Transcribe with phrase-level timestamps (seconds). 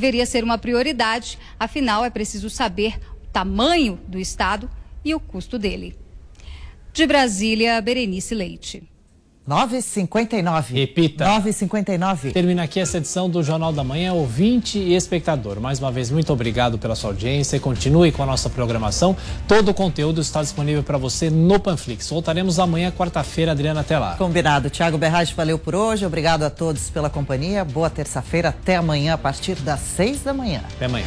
[0.00, 4.68] deveria ser uma prioridade, afinal é preciso saber o tamanho do Estado
[5.04, 5.94] e o custo dele.
[6.90, 8.82] De Brasília, Berenice Leite.
[9.48, 10.72] 9h59.
[10.72, 11.24] Repita.
[11.24, 12.32] 9h59.
[12.32, 15.60] Termina aqui essa edição do Jornal da Manhã, ouvinte e espectador.
[15.60, 17.58] Mais uma vez, muito obrigado pela sua audiência.
[17.58, 19.16] Continue com a nossa programação.
[19.48, 22.08] Todo o conteúdo está disponível para você no Panflix.
[22.08, 23.52] Voltaremos amanhã, quarta-feira.
[23.52, 24.14] Adriana, até lá.
[24.16, 24.70] Combinado.
[24.70, 26.06] Tiago Berrage, valeu por hoje.
[26.06, 27.64] Obrigado a todos pela companhia.
[27.64, 28.50] Boa terça-feira.
[28.50, 30.62] Até amanhã, a partir das 6 da manhã.
[30.76, 31.06] Até amanhã.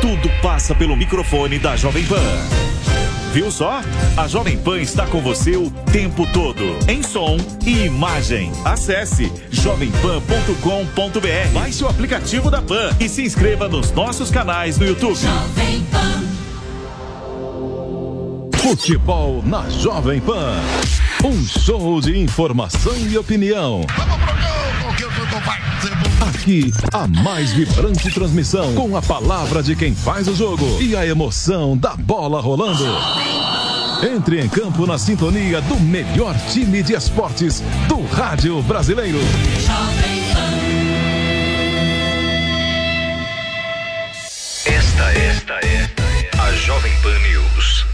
[0.00, 2.20] Tudo passa pelo microfone da Jovem Pan.
[3.32, 3.80] Viu só?
[4.16, 8.52] A Jovem Pan está com você o tempo todo, em som e imagem.
[8.64, 15.16] Acesse jovempan.com.br, baixe o aplicativo da Pan e se inscreva nos nossos canais no YouTube.
[15.16, 16.22] Jovem Pan.
[18.58, 20.54] Futebol na Jovem Pan.
[21.24, 23.80] Um show de informação e opinião.
[26.20, 31.04] Aqui, a mais vibrante transmissão com a palavra de quem faz o jogo e a
[31.04, 32.84] emoção da bola rolando.
[34.14, 39.18] Entre em campo na sintonia do melhor time de esportes do rádio brasileiro.
[44.64, 47.93] Esta, esta, esta é a Jovem Pan News.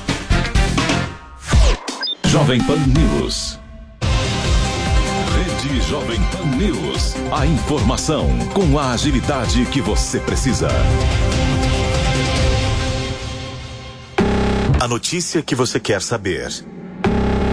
[2.31, 3.59] Jovem Pan News.
[5.35, 7.13] Rede Jovem Pan News.
[7.29, 10.69] A informação com a agilidade que você precisa.
[14.79, 16.47] A notícia que você quer saber.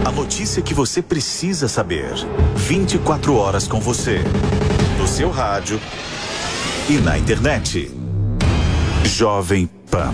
[0.05, 2.13] A notícia que você precisa saber.
[2.55, 4.19] 24 horas com você.
[4.97, 5.77] No seu rádio
[6.89, 7.91] e na internet.
[9.03, 10.13] Jovem Pan.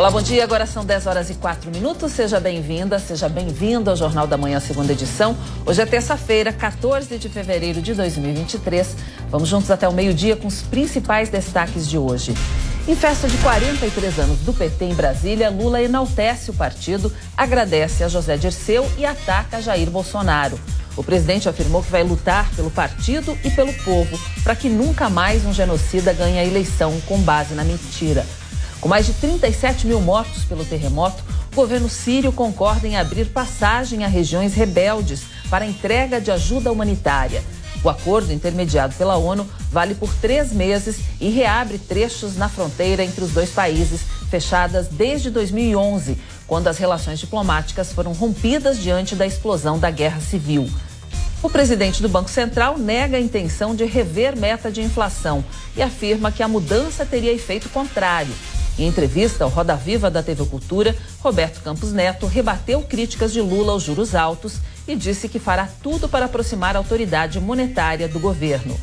[0.00, 0.42] Olá, bom dia.
[0.42, 2.12] Agora são 10 horas e 4 minutos.
[2.12, 5.36] Seja bem-vinda, seja bem-vindo ao Jornal da Manhã, segunda edição.
[5.66, 8.96] Hoje é terça-feira, 14 de fevereiro de 2023.
[9.28, 12.32] Vamos juntos até o meio-dia com os principais destaques de hoje.
[12.88, 18.08] Em festa de 43 anos do PT em Brasília, Lula enaltece o partido, agradece a
[18.08, 20.58] José Dirceu e ataca Jair Bolsonaro.
[20.96, 25.44] O presidente afirmou que vai lutar pelo partido e pelo povo para que nunca mais
[25.44, 28.24] um genocida ganhe a eleição com base na mentira.
[28.80, 31.22] Com mais de 37 mil mortos pelo terremoto,
[31.52, 37.44] o governo sírio concorda em abrir passagem a regiões rebeldes para entrega de ajuda humanitária.
[37.84, 43.22] O acordo, intermediado pela ONU, vale por três meses e reabre trechos na fronteira entre
[43.22, 44.00] os dois países,
[44.30, 46.16] fechadas desde 2011,
[46.46, 50.70] quando as relações diplomáticas foram rompidas diante da explosão da guerra civil.
[51.42, 55.44] O presidente do Banco Central nega a intenção de rever meta de inflação
[55.76, 58.32] e afirma que a mudança teria efeito contrário.
[58.78, 63.72] Em entrevista ao Roda Viva da TV Cultura, Roberto Campos Neto rebateu críticas de Lula
[63.72, 68.78] aos juros altos e disse que fará tudo para aproximar a autoridade monetária do governo.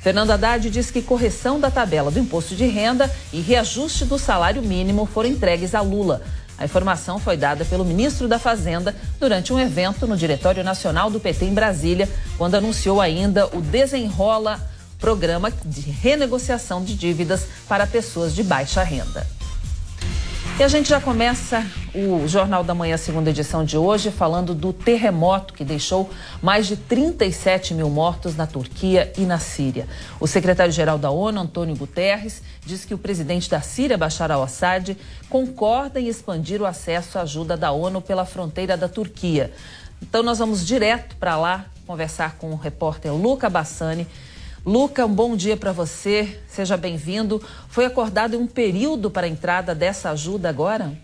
[0.00, 4.62] Fernando Haddad disse que correção da tabela do imposto de renda e reajuste do salário
[4.62, 6.22] mínimo foram entregues a Lula.
[6.58, 11.18] A informação foi dada pelo ministro da Fazenda durante um evento no Diretório Nacional do
[11.18, 14.60] PT em Brasília, quando anunciou ainda o Desenrola
[15.04, 19.26] Programa de Renegociação de Dívidas para Pessoas de Baixa Renda.
[20.58, 21.62] E a gente já começa
[21.94, 26.08] o Jornal da Manhã, segunda edição de hoje, falando do terremoto que deixou
[26.40, 29.86] mais de 37 mil mortos na Turquia e na Síria.
[30.18, 34.96] O secretário-geral da ONU, Antônio Guterres, diz que o presidente da Síria, Bashar al-Assad,
[35.28, 39.52] concorda em expandir o acesso à ajuda da ONU pela fronteira da Turquia.
[40.00, 44.06] Então, nós vamos direto para lá conversar com o repórter Luca Bassani
[44.66, 46.40] Luca, um bom dia para você.
[46.46, 47.38] Seja bem-vindo.
[47.68, 50.98] Foi acordado um período para a entrada dessa ajuda agora?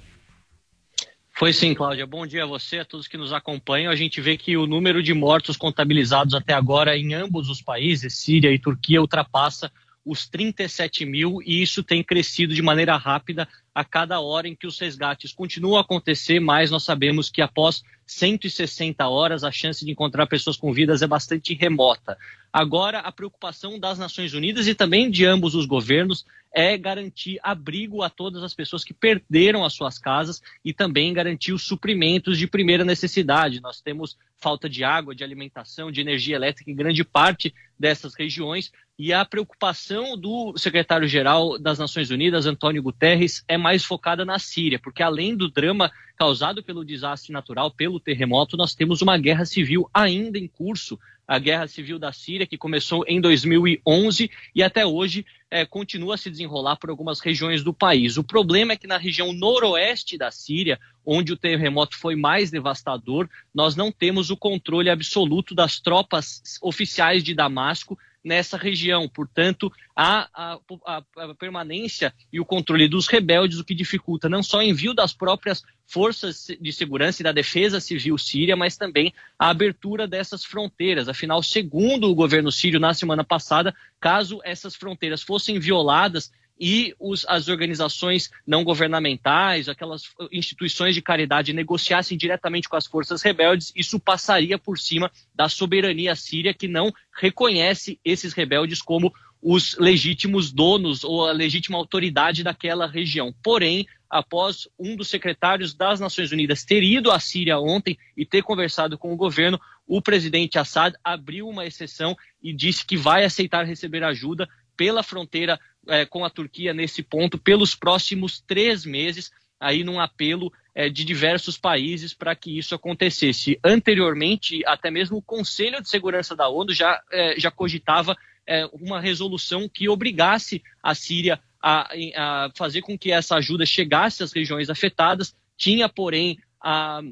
[1.30, 2.06] Foi sim, Cláudia.
[2.06, 3.92] Bom dia a você, a todos que nos acompanham.
[3.92, 8.14] A gente vê que o número de mortos contabilizados até agora em ambos os países,
[8.14, 9.70] Síria e Turquia, ultrapassa
[10.06, 14.66] os 37 mil e isso tem crescido de maneira rápida a cada hora em que
[14.66, 19.90] os resgates continuam a acontecer, mas nós sabemos que após 160 horas a chance de
[19.92, 22.18] encontrar pessoas com vidas é bastante remota.
[22.52, 28.02] Agora, a preocupação das Nações Unidas e também de ambos os governos é garantir abrigo
[28.02, 32.48] a todas as pessoas que perderam as suas casas e também garantir os suprimentos de
[32.48, 33.60] primeira necessidade.
[33.60, 38.72] Nós temos falta de água, de alimentação, de energia elétrica em grande parte dessas regiões.
[38.98, 44.80] E a preocupação do secretário-geral das Nações Unidas, Antônio Guterres, é mais focada na Síria,
[44.80, 45.90] porque além do drama
[46.20, 51.38] causado pelo desastre natural, pelo terremoto, nós temos uma guerra civil ainda em curso a
[51.38, 56.28] guerra civil da Síria, que começou em 2011 e até hoje é, continua a se
[56.28, 58.19] desenrolar por algumas regiões do país.
[58.19, 63.26] O problema é que na região noroeste da Síria, onde o terremoto foi mais devastador,
[63.55, 69.08] nós não temos o controle absoluto das tropas oficiais de Damasco nessa região.
[69.08, 74.58] Portanto, a, a, a, permanência e o controle dos rebeldes, o que dificulta não só
[74.58, 79.49] o envio das próprias forças de segurança e da defesa civil síria, mas também a
[79.49, 81.08] abertura dessas fronteiras.
[81.08, 87.24] Afinal, segundo o governo sírio na semana passada, caso essas fronteiras fossem violadas, e os,
[87.26, 93.98] as organizações não governamentais, aquelas instituições de caridade negociassem diretamente com as forças rebeldes, isso
[93.98, 99.10] passaria por cima da soberania síria, que não reconhece esses rebeldes como
[99.42, 103.34] os legítimos donos ou a legítima autoridade daquela região.
[103.42, 108.42] Porém, após um dos secretários das Nações Unidas ter ido à Síria ontem e ter
[108.42, 113.64] conversado com o governo, o presidente Assad abriu uma exceção e disse que vai aceitar
[113.64, 114.46] receber ajuda
[114.76, 120.52] pela fronteira é, com a Turquia nesse ponto pelos próximos três meses, aí num apelo
[120.74, 123.58] é, de diversos países para que isso acontecesse.
[123.64, 129.00] Anteriormente, até mesmo o Conselho de Segurança da ONU já, é, já cogitava é, uma
[129.00, 134.70] resolução que obrigasse a Síria a, a, fazer com que essa ajuda chegasse às regiões
[134.70, 135.34] afetadas.
[135.56, 137.02] Tinha, porém, a,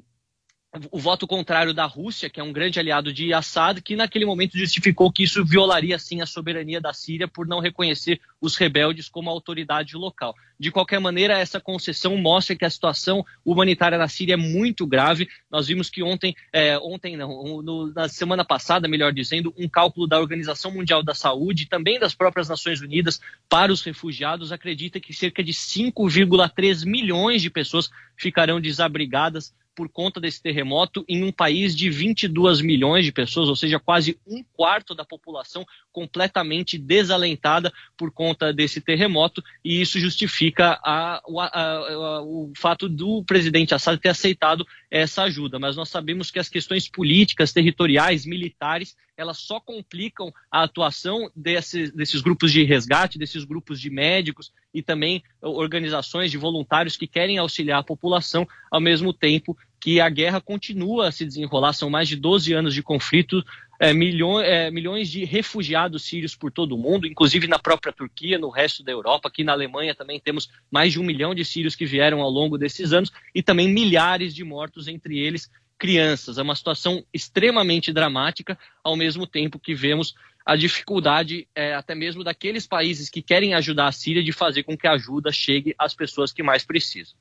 [0.90, 4.58] o voto contrário da Rússia, que é um grande aliado de Assad, que naquele momento
[4.58, 9.30] justificou que isso violaria sim a soberania da Síria por não reconhecer os rebeldes como
[9.30, 10.34] autoridade local.
[10.60, 15.26] De qualquer maneira, essa concessão mostra que a situação humanitária na Síria é muito grave.
[15.50, 20.06] Nós vimos que ontem, é, ontem não, no, na semana passada, melhor dizendo, um cálculo
[20.06, 25.14] da Organização Mundial da Saúde também das próprias Nações Unidas para os refugiados acredita que
[25.14, 31.72] cerca de 5,3 milhões de pessoas ficarão desabrigadas por conta desse terremoto em um país
[31.72, 38.10] de 22 milhões de pessoas, ou seja, quase um quarto da população completamente desalentada por
[38.10, 44.08] conta desse terremoto, e isso justifica a, a, a, o fato do presidente Assad ter
[44.08, 45.60] aceitado essa ajuda.
[45.60, 51.90] Mas nós sabemos que as questões políticas, territoriais, militares, elas só complicam a atuação desses,
[51.90, 57.36] desses grupos de resgate, desses grupos de médicos e também organizações de voluntários que querem
[57.36, 62.08] auxiliar a população, ao mesmo tempo que a guerra continua a se desenrolar, são mais
[62.08, 63.44] de 12 anos de conflito.
[63.80, 68.50] é, é, milhões de refugiados sírios por todo o mundo, inclusive na própria Turquia, no
[68.50, 69.28] resto da Europa.
[69.28, 72.58] Aqui na Alemanha também temos mais de um milhão de sírios que vieram ao longo
[72.58, 75.48] desses anos e também milhares de mortos, entre eles
[75.78, 76.38] crianças.
[76.38, 80.14] É uma situação extremamente dramática, ao mesmo tempo que vemos
[80.48, 84.78] a dificuldade é, até mesmo daqueles países que querem ajudar a Síria de fazer com
[84.78, 87.14] que a ajuda chegue às pessoas que mais precisam.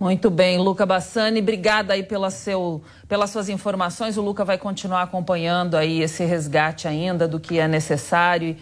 [0.00, 4.16] Muito bem, Luca Bassani, obrigada aí pela seu, pelas suas informações.
[4.16, 8.56] O Luca vai continuar acompanhando aí esse resgate ainda do que é necessário,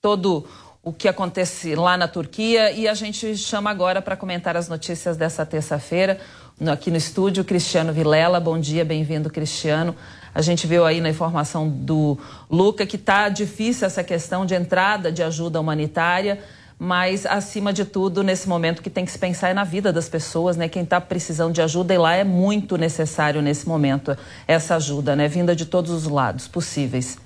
[0.00, 0.46] todo
[0.80, 5.16] o que acontece lá na Turquia e a gente chama agora para comentar as notícias
[5.16, 6.20] dessa terça-feira
[6.60, 8.38] aqui no estúdio Cristiano Vilela.
[8.38, 9.94] Bom dia, bem-vindo, Cristiano.
[10.32, 12.16] A gente viu aí na informação do
[12.48, 16.38] Luca que está difícil essa questão de entrada de ajuda humanitária,
[16.78, 20.08] mas acima de tudo, nesse momento que tem que se pensar é na vida das
[20.08, 20.68] pessoas, né?
[20.68, 25.26] Quem está precisando de ajuda e lá é muito necessário nesse momento essa ajuda, né?
[25.28, 27.18] Vinda de todos os lados possíveis.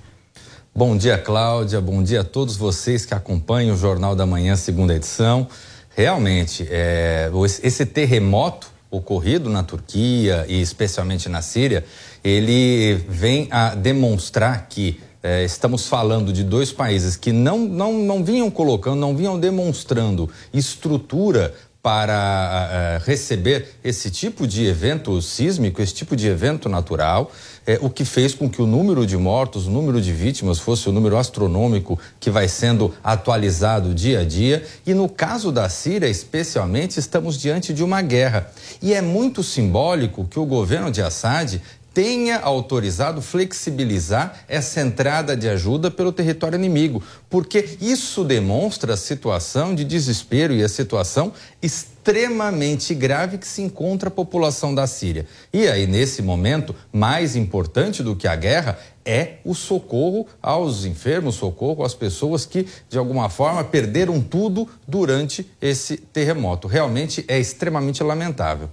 [0.73, 1.79] Bom dia, Cláudia.
[1.79, 5.47] Bom dia a todos vocês que acompanham o Jornal da Manhã, segunda edição.
[5.95, 7.29] Realmente, é,
[7.63, 11.85] esse terremoto ocorrido na Turquia e especialmente na Síria
[12.23, 18.23] ele vem a demonstrar que é, estamos falando de dois países que não, não, não
[18.23, 25.93] vinham colocando, não vinham demonstrando estrutura para uh, receber esse tipo de evento sísmico, esse
[25.93, 27.31] tipo de evento natural,
[27.65, 30.89] é, o que fez com que o número de mortos, o número de vítimas fosse
[30.89, 34.65] o número astronômico que vai sendo atualizado dia a dia.
[34.85, 38.51] E no caso da Síria, especialmente, estamos diante de uma guerra.
[38.81, 41.61] E é muito simbólico que o governo de Assad
[41.93, 49.73] tenha autorizado flexibilizar essa entrada de ajuda pelo território inimigo, porque isso demonstra a situação
[49.73, 55.25] de desespero e a situação extremamente grave que se encontra a população da Síria.
[55.53, 61.35] E aí, nesse momento, mais importante do que a guerra é o socorro aos enfermos,
[61.35, 66.67] socorro às pessoas que, de alguma forma, perderam tudo durante esse terremoto.
[66.67, 68.69] Realmente é extremamente lamentável.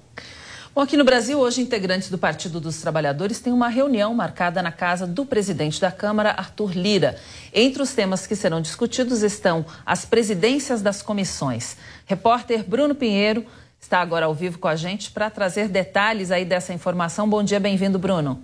[0.76, 4.70] Bom, aqui no Brasil, hoje, integrantes do Partido dos Trabalhadores têm uma reunião marcada na
[4.70, 7.16] casa do presidente da Câmara, Arthur Lira.
[7.50, 11.78] Entre os temas que serão discutidos estão as presidências das comissões.
[12.04, 13.46] Repórter Bruno Pinheiro
[13.80, 17.26] está agora ao vivo com a gente para trazer detalhes aí dessa informação.
[17.26, 18.38] Bom dia, bem-vindo, Bruno.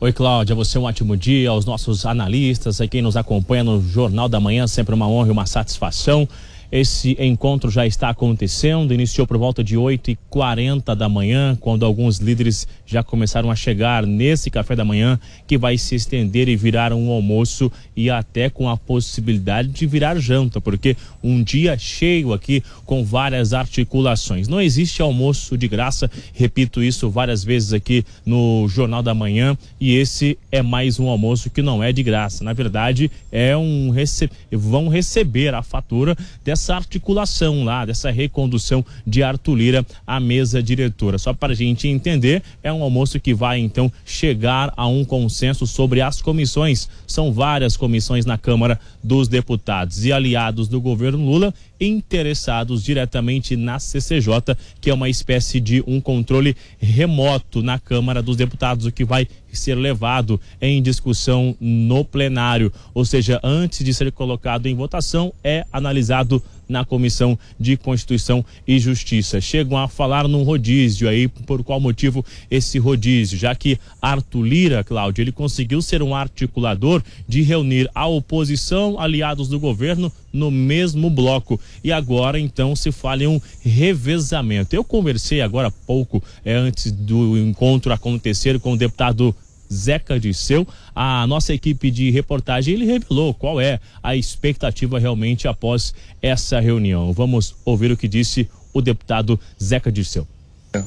[0.00, 4.28] Oi, Cláudia, você um ótimo dia, aos nossos analistas, a quem nos acompanha no Jornal
[4.28, 6.28] da Manhã, sempre uma honra e uma satisfação.
[6.70, 12.68] Esse encontro já está acontecendo, iniciou por volta de 8h40 da manhã, quando alguns líderes
[12.84, 17.10] já começaram a chegar nesse café da manhã, que vai se estender e virar um
[17.10, 20.94] almoço e até com a possibilidade de virar janta, porque
[21.24, 24.46] um dia cheio aqui com várias articulações.
[24.46, 29.96] Não existe almoço de graça, repito isso várias vezes aqui no Jornal da Manhã, e
[29.96, 32.44] esse é mais um almoço que não é de graça.
[32.44, 34.28] Na verdade, é um rece...
[34.52, 40.60] vão receber a fatura dessa dessa articulação lá, dessa recondução de Arthur Lira à mesa
[40.60, 41.16] diretora.
[41.16, 45.68] Só para a gente entender, é um almoço que vai então chegar a um consenso
[45.68, 46.88] sobre as comissões.
[47.06, 53.78] São várias comissões na Câmara dos Deputados e aliados do governo Lula interessados diretamente na
[53.78, 59.04] CCJ, que é uma espécie de um controle remoto na Câmara dos Deputados, o que
[59.04, 62.72] vai ser levado em discussão no plenário.
[62.94, 68.78] Ou seja, antes de ser colocado em votação, é analisado na Comissão de Constituição e
[68.78, 69.40] Justiça.
[69.40, 73.38] Chegam a falar num rodízio aí, por qual motivo esse rodízio?
[73.38, 79.48] Já que Arthur Lira, Cláudio, ele conseguiu ser um articulador de reunir a oposição, aliados
[79.48, 81.60] do governo, no mesmo bloco.
[81.82, 84.74] E agora, então, se fala em um revezamento.
[84.74, 89.34] Eu conversei agora há pouco, é, antes do encontro acontecer, com o deputado
[89.72, 95.94] Zeca Disseu, a nossa equipe de reportagem, ele revelou qual é a expectativa realmente após
[96.22, 97.12] essa reunião.
[97.12, 100.26] Vamos ouvir o que disse o deputado Zeca Disseu.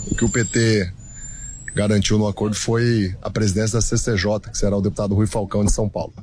[0.09, 0.91] O que o PT
[1.75, 5.71] garantiu no acordo foi a presidência da CCJ, que será o deputado Rui Falcão de
[5.71, 6.13] São Paulo.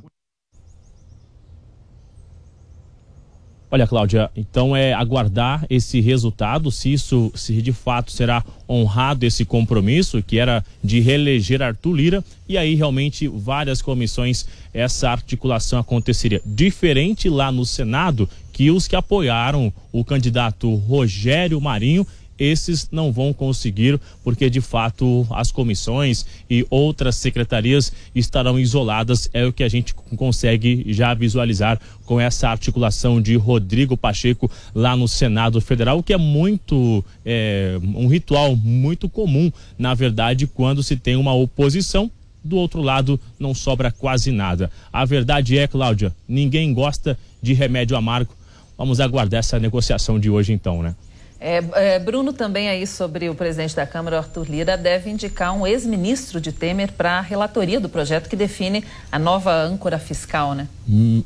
[3.71, 9.45] Olha, Cláudia, então é aguardar esse resultado, se isso, se de fato será honrado esse
[9.45, 16.41] compromisso, que era de reeleger Arthur Lira, e aí realmente várias comissões, essa articulação aconteceria.
[16.43, 22.07] Diferente lá no Senado, que os que apoiaram o candidato Rogério Marinho
[22.39, 29.45] esses não vão conseguir, porque de fato as comissões e outras secretarias estarão isoladas, é
[29.45, 35.07] o que a gente consegue já visualizar com essa articulação de Rodrigo Pacheco lá no
[35.07, 41.15] Senado Federal, que é muito é, um ritual muito comum, na verdade, quando se tem
[41.15, 42.09] uma oposição
[42.43, 44.71] do outro lado não sobra quase nada.
[44.91, 48.33] A verdade é, Cláudia, ninguém gosta de remédio amargo.
[48.77, 50.95] Vamos aguardar essa negociação de hoje então, né?
[51.41, 55.65] É, é, Bruno, também aí sobre o presidente da Câmara, Arthur Lira, deve indicar um
[55.65, 60.67] ex-ministro de Temer para a relatoria do projeto que define a nova âncora fiscal, né?
[60.87, 61.23] Hum,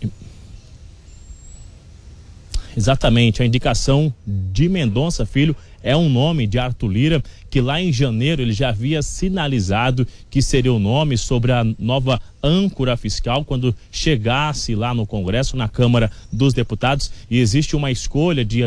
[2.77, 7.91] exatamente, a indicação de Mendonça Filho é um nome de Arthur Lira, que lá em
[7.91, 13.75] janeiro ele já havia sinalizado que seria o nome sobre a nova âncora fiscal quando
[13.91, 18.63] chegasse lá no Congresso, na Câmara dos Deputados, e existe uma escolha de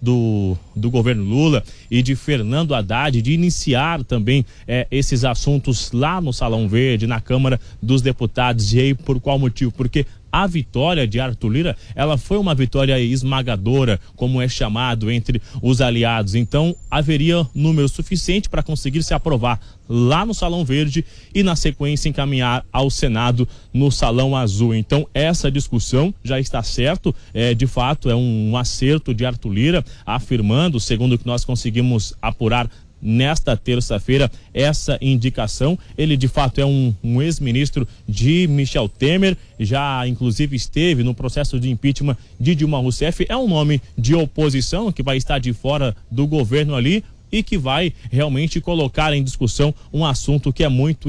[0.00, 6.20] do, do governo Lula e de Fernando Haddad de iniciar também é, esses assuntos lá
[6.20, 8.72] no Salão Verde, na Câmara dos Deputados.
[8.72, 9.72] E aí, por qual motivo?
[9.72, 15.40] Porque a vitória de Arthur Lira, ela foi uma vitória esmagadora, como é chamado entre
[15.62, 16.34] os aliados.
[16.34, 22.08] Então, haveria número suficiente para conseguir se aprovar lá no Salão Verde e, na sequência,
[22.08, 24.74] encaminhar ao Senado no Salão Azul.
[24.74, 29.84] Então, essa discussão já está certo, é, de fato, é um, acerto de Arthur Lira,
[30.04, 32.68] afirmando, segundo o que nós conseguimos apurar
[33.04, 35.78] nesta terça-feira essa indicação.
[35.96, 41.60] Ele de fato é um, um ex-ministro de Michel Temer, já inclusive esteve no processo
[41.60, 43.26] de impeachment de Dilma Rousseff.
[43.28, 47.58] É um nome de oposição que vai estar de fora do governo ali, e que
[47.58, 51.08] vai realmente colocar em discussão um assunto que é muito,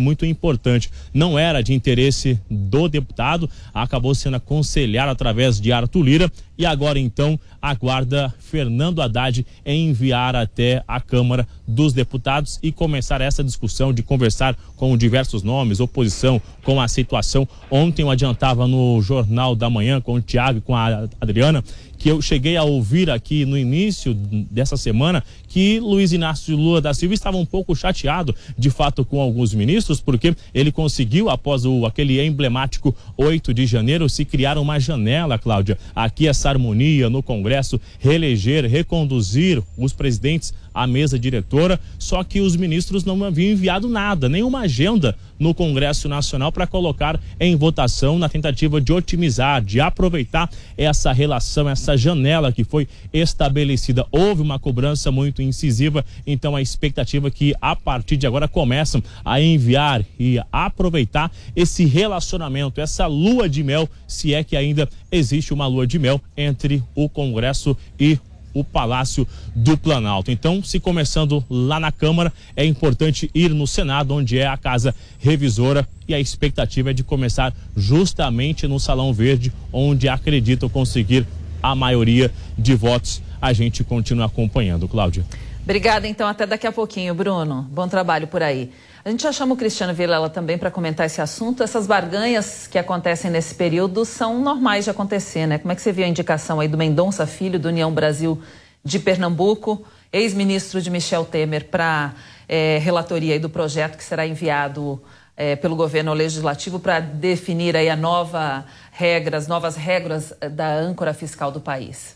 [0.00, 0.90] muito importante.
[1.12, 6.98] Não era de interesse do deputado, acabou sendo aconselhado através de Arthur Lira e agora
[6.98, 14.02] então aguarda Fernando Haddad enviar até a Câmara dos Deputados e começar essa discussão de
[14.02, 17.46] conversar com diversos nomes, oposição, com a situação.
[17.70, 21.62] Ontem eu adiantava no Jornal da Manhã com o Tiago e com a Adriana
[21.98, 26.92] que eu cheguei a ouvir aqui no início dessa semana que Luiz Inácio Lula da
[26.92, 31.86] Silva estava um pouco chateado, de fato, com alguns ministros, porque ele conseguiu, após o,
[31.86, 37.80] aquele emblemático 8 de janeiro, se criar uma janela, Cláudia, aqui essa harmonia no Congresso,
[37.98, 44.28] reeleger, reconduzir os presidentes à mesa diretora, só que os ministros não haviam enviado nada,
[44.28, 50.50] nenhuma agenda no Congresso Nacional para colocar em votação na tentativa de otimizar, de aproveitar
[50.76, 54.06] essa relação, essa janela que foi estabelecida.
[54.10, 59.02] Houve uma cobrança muito incisiva, então a expectativa é que a partir de agora começam
[59.24, 65.54] a enviar e aproveitar esse relacionamento, essa lua de mel, se é que ainda existe
[65.54, 70.30] uma lua de mel entre o Congresso e o Palácio do Planalto.
[70.30, 74.94] Então, se começando lá na Câmara, é importante ir no Senado, onde é a casa
[75.18, 81.26] revisora, e a expectativa é de começar justamente no Salão Verde, onde acreditam conseguir
[81.62, 83.22] a maioria de votos.
[83.40, 85.24] A gente continua acompanhando, Cláudia.
[85.64, 87.66] Obrigada, então, até daqui a pouquinho, Bruno.
[87.72, 88.70] Bom trabalho por aí.
[89.06, 91.62] A gente já chama o Cristiano Vilela também para comentar esse assunto.
[91.62, 95.58] Essas barganhas que acontecem nesse período são normais de acontecer, né?
[95.58, 98.42] Como é que você viu a indicação aí do Mendonça Filho, do União Brasil
[98.82, 102.14] de Pernambuco, ex-ministro de Michel Temer, para
[102.48, 105.00] é, relatoria aí do projeto que será enviado
[105.36, 111.14] é, pelo governo legislativo para definir aí a nova regra, as novas regras da âncora
[111.14, 112.15] fiscal do país?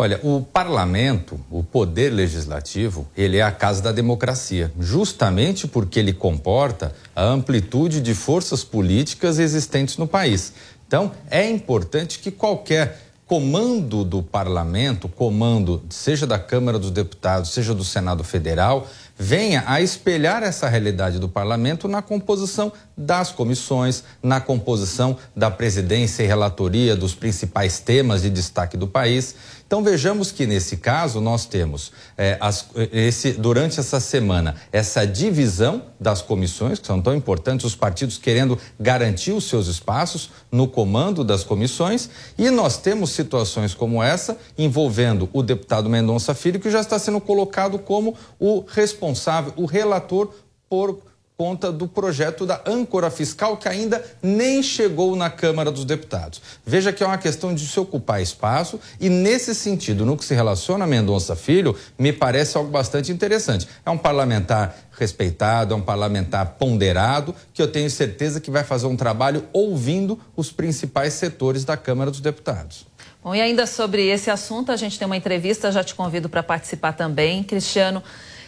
[0.00, 6.14] Olha, o parlamento, o poder legislativo, ele é a casa da democracia, justamente porque ele
[6.14, 10.54] comporta a amplitude de forças políticas existentes no país.
[10.88, 17.74] Então, é importante que qualquer comando do parlamento, comando seja da Câmara dos Deputados, seja
[17.74, 24.40] do Senado Federal, venha a espelhar essa realidade do parlamento na composição das comissões, na
[24.40, 29.36] composição da presidência e relatoria dos principais temas de destaque do país.
[29.70, 35.84] Então vejamos que nesse caso nós temos é, as, esse, durante essa semana essa divisão
[36.00, 41.22] das comissões, que são tão importantes, os partidos querendo garantir os seus espaços no comando
[41.22, 46.80] das comissões, e nós temos situações como essa envolvendo o deputado Mendonça Filho, que já
[46.80, 50.34] está sendo colocado como o responsável, o relator
[50.68, 50.98] por
[51.40, 56.42] conta do projeto da âncora fiscal que ainda nem chegou na Câmara dos Deputados.
[56.66, 60.34] Veja que é uma questão de se ocupar espaço e nesse sentido, no que se
[60.34, 63.66] relaciona a Mendonça Filho, me parece algo bastante interessante.
[63.86, 68.86] É um parlamentar respeitado, é um parlamentar ponderado, que eu tenho certeza que vai fazer
[68.86, 72.84] um trabalho ouvindo os principais setores da Câmara dos Deputados.
[73.24, 76.42] Bom, e ainda sobre esse assunto, a gente tem uma entrevista, já te convido para
[76.42, 78.02] participar também, Cristiano.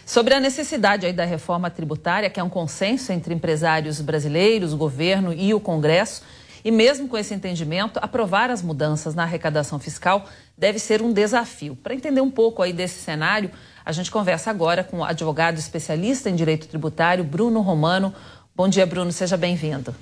[0.05, 4.77] Sobre a necessidade aí da reforma tributária, que é um consenso entre empresários brasileiros, o
[4.77, 6.21] governo e o Congresso,
[6.63, 10.25] e mesmo com esse entendimento, aprovar as mudanças na arrecadação fiscal
[10.57, 11.75] deve ser um desafio.
[11.75, 13.51] Para entender um pouco aí desse cenário,
[13.85, 18.13] a gente conversa agora com o advogado especialista em direito tributário, Bruno Romano.
[18.55, 19.93] Bom dia, Bruno, seja bem-vindo.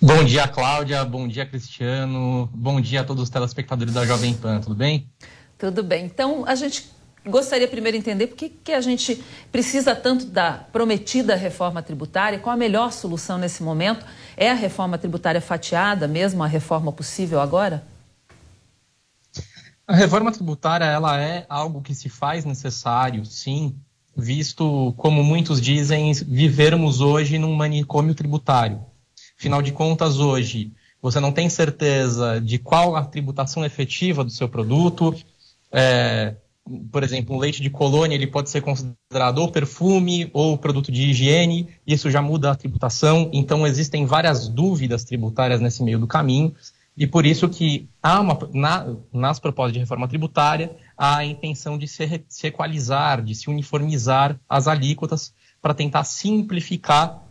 [0.00, 1.04] Bom dia, Cláudia.
[1.04, 2.48] Bom dia, Cristiano.
[2.52, 4.60] Bom dia a todos os telespectadores da Jovem Pan.
[4.60, 5.08] Tudo bem?
[5.58, 6.04] Tudo bem.
[6.04, 6.88] Então, a gente
[7.26, 12.38] gostaria primeiro de entender por que, que a gente precisa tanto da prometida reforma tributária,
[12.38, 14.04] qual a melhor solução nesse momento?
[14.36, 17.84] É a reforma tributária fatiada mesmo, a reforma possível agora?
[19.86, 23.74] A reforma tributária ela é algo que se faz necessário, sim,
[24.14, 28.84] visto, como muitos dizem, vivermos hoje num manicômio tributário.
[29.38, 34.48] Afinal de contas, hoje, você não tem certeza de qual a tributação efetiva do seu
[34.48, 35.14] produto.
[35.70, 36.34] É,
[36.90, 41.10] por exemplo, um leite de colônia ele pode ser considerado ou perfume ou produto de
[41.10, 46.54] higiene, isso já muda a tributação, então existem várias dúvidas tributárias nesse meio do caminho,
[46.96, 51.78] e por isso que há uma, na, nas propostas de reforma tributária há a intenção
[51.78, 57.22] de se, se equalizar, de se uniformizar as alíquotas para tentar simplificar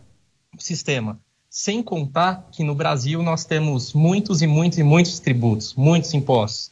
[0.56, 1.20] o sistema.
[1.50, 6.70] Sem contar que no Brasil nós temos muitos e muitos e muitos tributos, muitos impostos.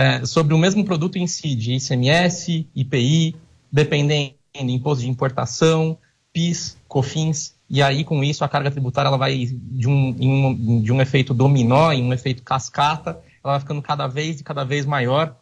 [0.00, 3.36] É, sobre o mesmo produto em si, de ICMS, IPI,
[3.70, 5.98] dependendo de imposto de importação,
[6.32, 10.90] PIS, COFINS, e aí com isso a carga tributária ela vai de um, um, de
[10.90, 14.86] um efeito dominó, em um efeito cascata, ela vai ficando cada vez e cada vez
[14.86, 15.36] maior,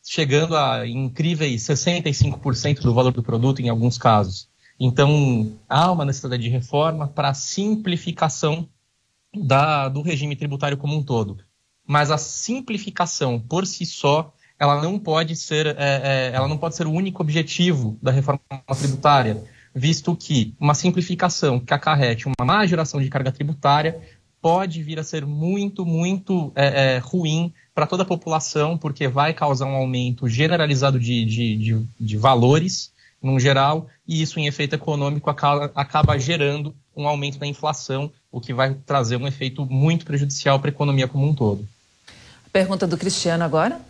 [0.00, 4.48] chegando a incríveis 65% do valor do produto em alguns casos.
[4.78, 8.68] Então, há uma necessidade de reforma para simplificação
[9.34, 11.38] da, do regime tributário como um todo.
[11.86, 16.76] Mas a simplificação por si só, ela não pode ser, é, é, ela não pode
[16.76, 18.40] ser o único objetivo da reforma
[18.78, 19.42] tributária,
[19.74, 24.00] visto que uma simplificação que acarrete uma má geração de carga tributária
[24.40, 29.32] pode vir a ser muito, muito é, é ruim para toda a população, porque vai
[29.32, 32.92] causar um aumento generalizado de, de, de, de valores
[33.22, 38.38] num geral, e isso, em efeito econômico, acaba, acaba gerando um aumento da inflação, o
[38.38, 41.66] que vai trazer um efeito muito prejudicial para a economia como um todo.
[42.54, 43.80] Pergunta do Cristiano agora.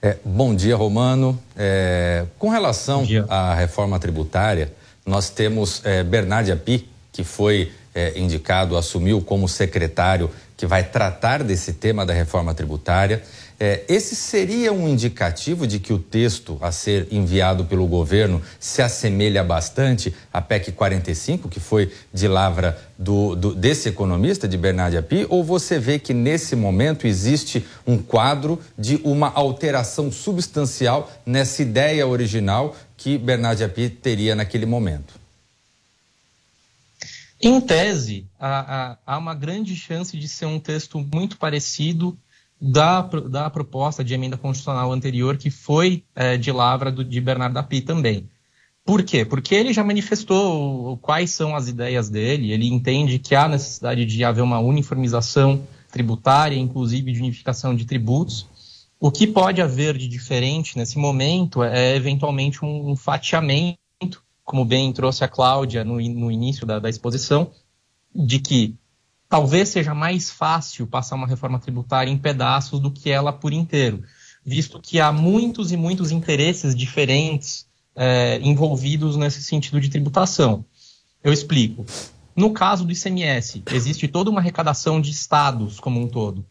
[0.00, 1.38] É, bom dia, Romano.
[1.54, 4.72] É, com relação à reforma tributária,
[5.04, 11.42] nós temos é, Bernard Api, que foi é, indicado, assumiu como secretário que vai tratar
[11.42, 13.22] desse tema da reforma tributária.
[13.58, 18.82] É, esse seria um indicativo de que o texto a ser enviado pelo governo se
[18.82, 24.96] assemelha bastante à PEC 45, que foi de lavra do, do, desse economista, de Bernard
[24.96, 31.62] Api, ou você vê que nesse momento existe um quadro de uma alteração substancial nessa
[31.62, 35.14] ideia original que Bernard Api teria naquele momento?
[37.40, 42.16] Em tese, há, há, há uma grande chance de ser um texto muito parecido
[42.66, 47.58] da, da proposta de emenda constitucional anterior, que foi é, de lavra do, de Bernardo
[47.58, 48.30] Api também.
[48.86, 49.22] Por quê?
[49.22, 54.24] Porque ele já manifestou quais são as ideias dele, ele entende que há necessidade de
[54.24, 58.46] haver uma uniformização tributária, inclusive de unificação de tributos.
[58.98, 63.76] O que pode haver de diferente nesse momento é eventualmente um, um fatiamento,
[64.42, 67.50] como bem trouxe a Cláudia no, no início da, da exposição,
[68.14, 68.74] de que
[69.28, 74.02] talvez seja mais fácil passar uma reforma tributária em pedaços do que ela por inteiro,
[74.44, 80.64] visto que há muitos e muitos interesses diferentes é, envolvidos nesse sentido de tributação.
[81.22, 81.84] Eu explico.
[82.36, 86.44] No caso do ICMS, existe toda uma arrecadação de estados como um todo.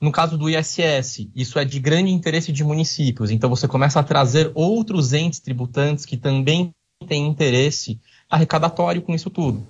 [0.00, 4.02] No caso do ISS, isso é de grande interesse de municípios, então você começa a
[4.02, 6.70] trazer outros entes tributantes que também
[7.06, 9.66] têm interesse arrecadatório com isso tudo.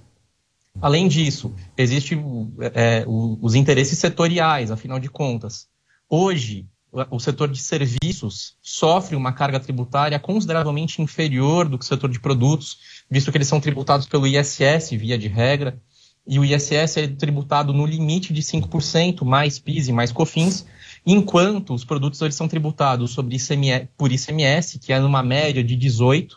[0.80, 2.18] Além disso, existem
[2.74, 5.68] é, os interesses setoriais, afinal de contas.
[6.08, 6.66] Hoje,
[7.10, 12.20] o setor de serviços sofre uma carga tributária consideravelmente inferior do que o setor de
[12.20, 12.78] produtos,
[13.10, 15.80] visto que eles são tributados pelo ISS, via de regra,
[16.26, 20.66] e o ISS é tributado no limite de 5%, mais PIS e mais COFINS,
[21.06, 25.76] enquanto os produtos eles são tributados sobre ICMS, por ICMS, que é numa média de
[25.76, 26.32] 18%,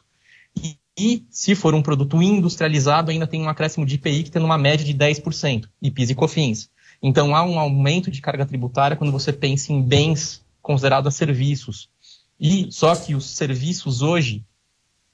[1.00, 4.58] e se for um produto industrializado, ainda tem um acréscimo de IPI que tem uma
[4.58, 6.70] média de 10%, e e COFINS.
[7.02, 11.90] Então há um aumento de carga tributária quando você pensa em bens considerados serviços.
[12.38, 14.44] E só que os serviços hoje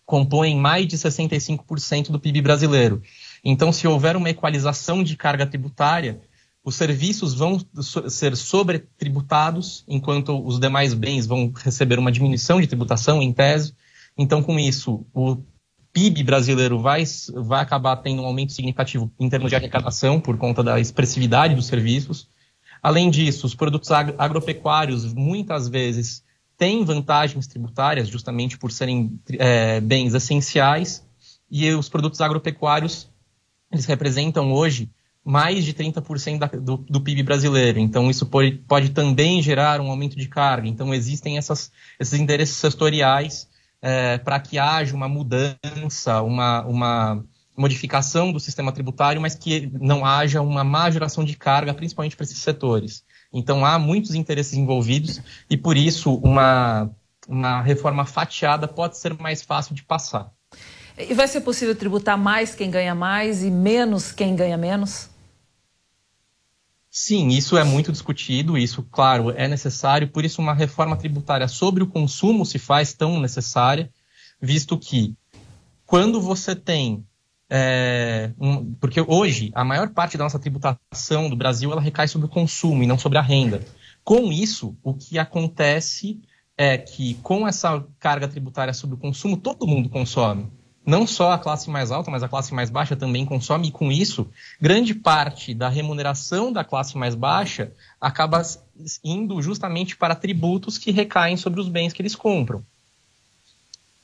[0.06, 3.02] compõem mais de 65% do PIB brasileiro.
[3.44, 6.20] Então, se houver uma equalização de carga tributária,
[6.64, 7.60] os serviços vão
[8.10, 13.74] ser sobretributados, enquanto os demais bens vão receber uma diminuição de tributação, em tese.
[14.18, 15.38] Então, com isso, o
[15.96, 20.62] PIB brasileiro vai, vai acabar tendo um aumento significativo em termos de arrecadação por conta
[20.62, 22.28] da expressividade dos serviços.
[22.84, 26.22] Além disso, os produtos agropecuários muitas vezes
[26.58, 31.02] têm vantagens tributárias justamente por serem é, bens essenciais
[31.50, 33.10] e os produtos agropecuários
[33.72, 34.92] eles representam hoje
[35.24, 37.80] mais de 30% da, do, do, PIB brasileiro.
[37.80, 40.68] Então, isso pode, pode, também gerar um aumento de carga.
[40.68, 43.50] Então, existem essas, esses interesses setoriais
[43.86, 47.24] é, para que haja uma mudança, uma, uma
[47.56, 52.24] modificação do sistema tributário, mas que não haja uma má geração de carga, principalmente para
[52.24, 53.04] esses setores.
[53.32, 56.90] Então, há muitos interesses envolvidos e, por isso, uma,
[57.28, 60.32] uma reforma fatiada pode ser mais fácil de passar.
[60.98, 65.10] E vai ser possível tributar mais quem ganha mais e menos quem ganha menos?
[66.98, 71.84] Sim, isso é muito discutido, isso, claro, é necessário, por isso uma reforma tributária sobre
[71.84, 73.92] o consumo se faz tão necessária,
[74.42, 75.14] visto que
[75.86, 77.06] quando você tem
[77.50, 82.28] é, um, porque hoje a maior parte da nossa tributação do Brasil ela recai sobre
[82.28, 83.62] o consumo e não sobre a renda.
[84.02, 86.22] Com isso, o que acontece
[86.58, 90.50] é que com essa carga tributária sobre o consumo, todo mundo consome
[90.86, 93.92] não só a classe mais alta, mas a classe mais baixa também consome, e com
[93.92, 94.28] isso,
[94.62, 98.42] grande parte da remuneração da classe mais baixa acaba
[99.04, 102.64] indo justamente para tributos que recaem sobre os bens que eles compram.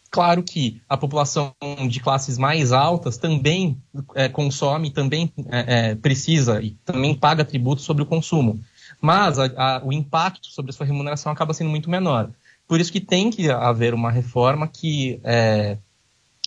[0.10, 1.56] Claro que a população
[1.90, 3.82] de classes mais altas também
[4.14, 8.60] é, consome, também é, é, precisa e também paga tributos sobre o consumo.
[9.00, 12.30] Mas a, a, o impacto sobre a sua remuneração acaba sendo muito menor.
[12.68, 15.78] Por isso que tem que haver uma reforma que é,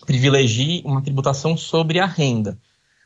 [0.05, 2.59] privilegie uma tributação sobre a renda.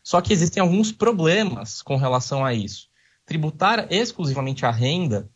[0.04, 2.88] Só que existem alguns problemas com relação a isso.
[3.25, 5.30] Tributar exclusivamente a renda,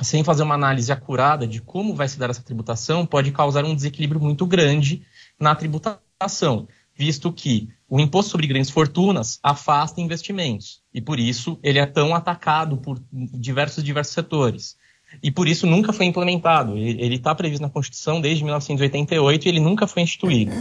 [0.00, 3.74] sem fazer uma análise acurada de como vai se dar essa tributação, pode causar um
[3.74, 5.04] desequilíbrio muito grande
[5.38, 11.78] na tributação, visto que o imposto sobre grandes fortunas afasta investimentos e por isso ele
[11.78, 14.76] é tão atacado por diversos diversos setores.
[15.22, 16.76] E por isso nunca foi implementado.
[16.76, 20.52] Ele está previsto na Constituição desde 1988 e ele nunca foi instituído.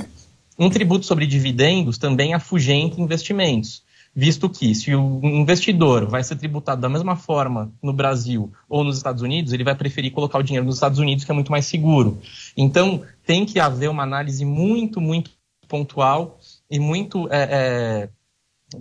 [0.58, 3.84] Um tributo sobre dividendos também afugenta investimentos,
[4.16, 8.98] visto que se o investidor vai ser tributado da mesma forma no Brasil ou nos
[8.98, 11.68] Estados Unidos, ele vai preferir colocar o dinheiro nos Estados Unidos, que é muito mais
[11.68, 12.20] seguro.
[12.56, 15.30] Então, tem que haver uma análise muito, muito
[15.68, 16.40] pontual
[16.72, 17.28] e muito.
[17.32, 18.10] É, é,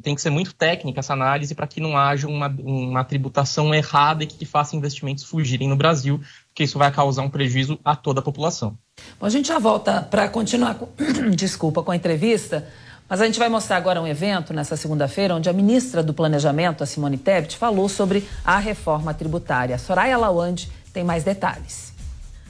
[0.03, 4.25] tem que ser muito técnica essa análise para que não haja uma, uma tributação errada
[4.25, 8.21] e que faça investimentos fugirem no Brasil, porque isso vai causar um prejuízo a toda
[8.21, 8.77] a população.
[9.21, 10.89] Bom, a gente já volta para continuar com,
[11.37, 12.67] desculpa, com a entrevista,
[13.09, 16.83] mas a gente vai mostrar agora um evento nessa segunda-feira onde a ministra do Planejamento,
[16.83, 19.79] a Simone Tebet, falou sobre a reforma tributária.
[19.79, 21.96] Soraya Lawande tem mais detalhes.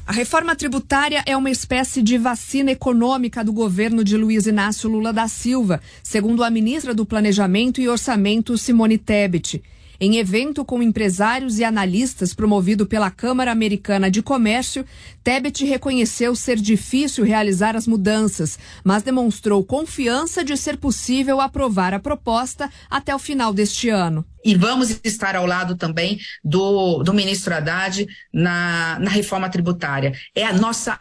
[0.06, 5.12] A reforma tributária é uma espécie de vacina econômica do governo de Luiz Inácio Lula
[5.12, 9.60] da Silva, segundo a ministra do Planejamento e Orçamento, Simone Tebet.
[9.98, 14.84] Em evento com empresários e analistas promovido pela Câmara Americana de Comércio,
[15.24, 21.98] Tebet reconheceu ser difícil realizar as mudanças, mas demonstrou confiança de ser possível aprovar a
[21.98, 24.24] proposta até o final deste ano.
[24.46, 30.12] E vamos estar ao lado também do, do ministro Haddad na, na reforma tributária.
[30.36, 30.96] É a nossa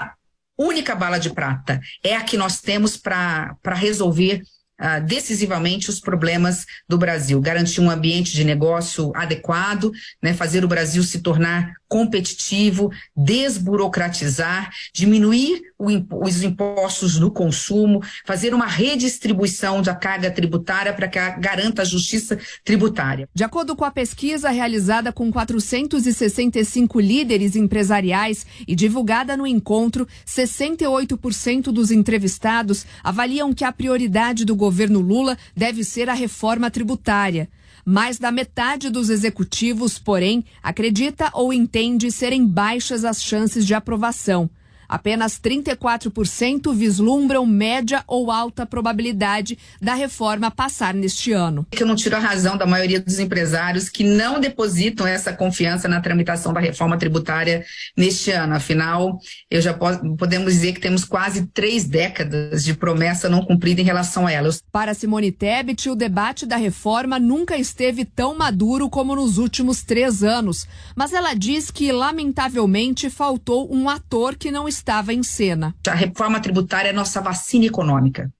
[0.58, 1.80] única bala de prata.
[2.04, 4.42] É a que nós temos para resolver
[4.78, 9.90] Uh, decisivamente os problemas do Brasil, garantir um ambiente de negócio adequado,
[10.22, 18.66] né, fazer o Brasil se tornar competitivo, desburocratizar, diminuir os impostos do consumo, fazer uma
[18.66, 23.30] redistribuição da carga tributária para que garanta a justiça tributária.
[23.34, 31.66] De acordo com a pesquisa realizada com 465 líderes empresariais e divulgada no encontro, 68%
[31.72, 37.50] dos entrevistados avaliam que a prioridade do governo Lula deve ser a reforma tributária.
[37.86, 44.50] Mais da metade dos executivos, porém, acredita ou entende serem baixas as chances de aprovação.
[44.88, 51.66] Apenas 34% vislumbram média ou alta probabilidade da reforma passar neste ano.
[51.72, 56.02] Eu não tiro a razão da maioria dos empresários que não depositam essa confiança na
[56.02, 57.66] tramitação da reforma tributária
[57.98, 58.56] neste ano.
[58.56, 59.20] Afinal,
[59.50, 63.86] eu já posso, podemos dizer que temos quase três décadas de promessa não cumprida em
[63.86, 64.50] relação a ela.
[64.72, 70.24] Para Simone Tebet, o debate da reforma nunca esteve tão maduro como nos últimos três
[70.24, 70.68] anos.
[70.96, 75.76] Mas ela diz que, lamentavelmente, faltou um ator que não estava em cena.
[75.88, 78.32] A reforma tributária é nossa vacina econômica.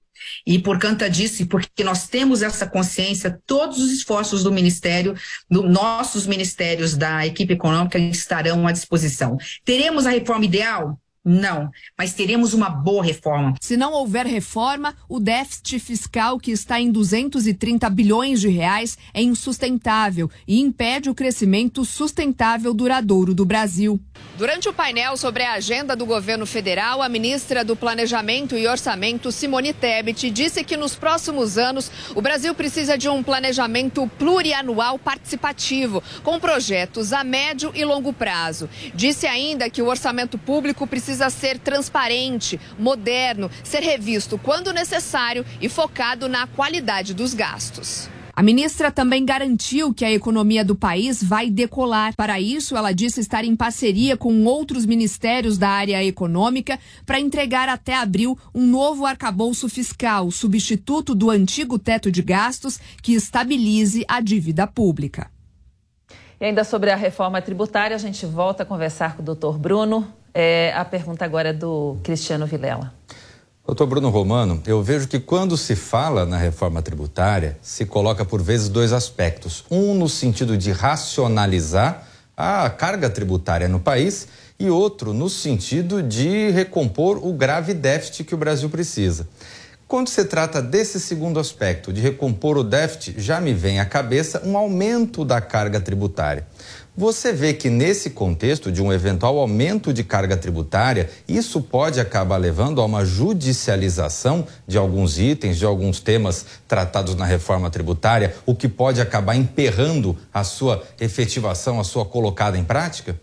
[0.46, 5.14] E por conta disso, porque nós temos essa consciência, todos os esforços do Ministério,
[5.50, 9.36] do, nossos ministérios da equipe econômica estarão à disposição.
[9.64, 10.98] Teremos a reforma ideal?
[11.28, 13.54] Não, mas teremos uma boa reforma.
[13.60, 19.20] Se não houver reforma, o déficit fiscal, que está em 230 bilhões de reais, é
[19.20, 23.98] insustentável e impede o crescimento sustentável duradouro do Brasil.
[24.38, 29.32] Durante o painel sobre a agenda do governo federal, a ministra do Planejamento e Orçamento,
[29.32, 36.02] Simone Tebet, disse que nos próximos anos o Brasil precisa de um planejamento plurianual participativo,
[36.22, 38.68] com projetos a médio e longo prazo.
[38.94, 45.46] Disse ainda que o orçamento público precisa precisa ser transparente, moderno, ser revisto quando necessário
[45.60, 48.10] e focado na qualidade dos gastos.
[48.34, 52.14] A ministra também garantiu que a economia do país vai decolar.
[52.14, 57.66] Para isso, ela disse estar em parceria com outros ministérios da área econômica para entregar
[57.66, 64.20] até abril um novo arcabouço fiscal, substituto do antigo teto de gastos que estabilize a
[64.20, 65.30] dívida pública.
[66.38, 70.12] E ainda sobre a reforma tributária, a gente volta a conversar com o doutor Bruno.
[70.38, 72.92] É, a pergunta agora é do Cristiano Vilela.
[73.66, 78.42] Doutor Bruno Romano, eu vejo que quando se fala na reforma tributária, se coloca por
[78.42, 79.64] vezes dois aspectos.
[79.70, 84.28] Um no sentido de racionalizar a carga tributária no país
[84.60, 89.26] e outro no sentido de recompor o grave déficit que o Brasil precisa.
[89.88, 94.42] Quando se trata desse segundo aspecto, de recompor o déficit, já me vem à cabeça
[94.44, 96.44] um aumento da carga tributária.
[96.96, 102.38] Você vê que nesse contexto de um eventual aumento de carga tributária, isso pode acabar
[102.38, 108.54] levando a uma judicialização de alguns itens, de alguns temas tratados na reforma tributária, o
[108.54, 113.20] que pode acabar emperrando a sua efetivação, a sua colocada em prática?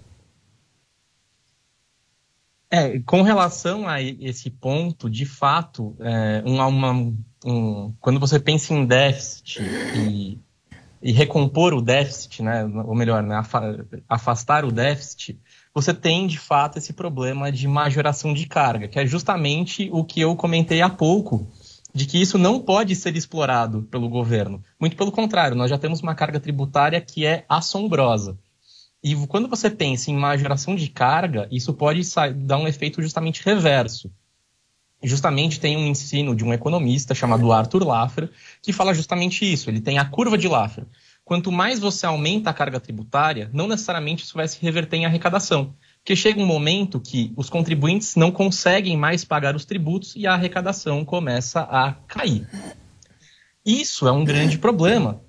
[2.70, 6.92] É, com relação a esse ponto, de fato, é, uma,
[7.46, 9.62] um, quando você pensa em déficit
[9.96, 10.40] e
[11.04, 13.44] e recompor o déficit, né, ou melhor, né,
[14.08, 15.38] afastar o déficit,
[15.76, 20.22] você tem de fato esse problema de majoração de carga, que é justamente o que
[20.22, 21.46] eu comentei há pouco,
[21.94, 24.63] de que isso não pode ser explorado pelo governo.
[24.80, 28.39] Muito pelo contrário, nós já temos uma carga tributária que é assombrosa.
[29.04, 32.02] E quando você pensa em majoração de carga, isso pode
[32.38, 34.10] dar um efeito justamente reverso
[35.04, 38.30] justamente tem um ensino de um economista chamado Arthur Laffer,
[38.62, 39.70] que fala justamente isso.
[39.70, 40.86] Ele tem a curva de Laffer.
[41.26, 45.74] Quanto mais você aumenta a carga tributária, não necessariamente isso vai se reverter em arrecadação.
[45.98, 50.34] Porque chega um momento que os contribuintes não conseguem mais pagar os tributos e a
[50.34, 52.48] arrecadação começa a cair.
[53.66, 55.22] Isso é um grande problema.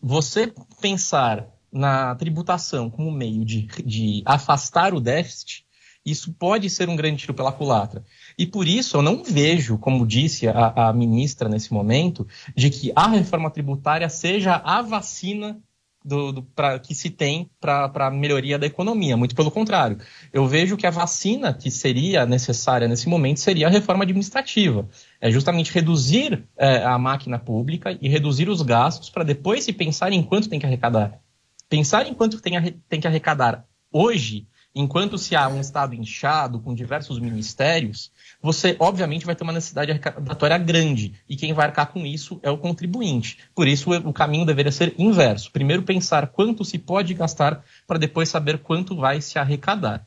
[0.00, 5.66] Você pensar na tributação como meio de, de afastar o déficit,
[6.04, 8.02] isso pode ser um grande tiro pela culatra.
[8.38, 12.24] E por isso eu não vejo, como disse a, a ministra nesse momento,
[12.54, 15.60] de que a reforma tributária seja a vacina
[16.04, 19.16] do, do, pra, que se tem para a melhoria da economia.
[19.16, 19.98] Muito pelo contrário.
[20.32, 24.88] Eu vejo que a vacina que seria necessária nesse momento seria a reforma administrativa.
[25.20, 30.12] É justamente reduzir é, a máquina pública e reduzir os gastos para depois se pensar
[30.12, 31.20] em quanto tem que arrecadar.
[31.68, 32.54] Pensar em quanto tem,
[32.88, 39.26] tem que arrecadar hoje enquanto se há um Estado inchado, com diversos ministérios, você obviamente
[39.26, 41.14] vai ter uma necessidade arrecadatória grande.
[41.28, 43.38] E quem vai arcar com isso é o contribuinte.
[43.54, 45.50] Por isso, o caminho deveria ser inverso.
[45.50, 50.06] Primeiro pensar quanto se pode gastar, para depois saber quanto vai se arrecadar.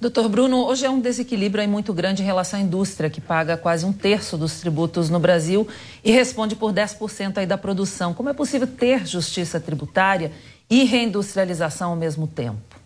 [0.00, 3.84] Doutor Bruno, hoje é um desequilíbrio muito grande em relação à indústria, que paga quase
[3.84, 5.68] um terço dos tributos no Brasil
[6.02, 8.14] e responde por 10% aí da produção.
[8.14, 10.32] Como é possível ter justiça tributária
[10.70, 12.79] e reindustrialização ao mesmo tempo?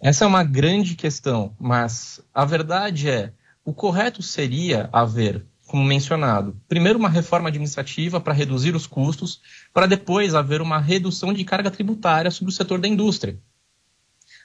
[0.00, 3.32] Essa é uma grande questão, mas a verdade é,
[3.64, 9.40] o correto seria haver, como mencionado, primeiro uma reforma administrativa para reduzir os custos,
[9.72, 13.38] para depois haver uma redução de carga tributária sobre o setor da indústria.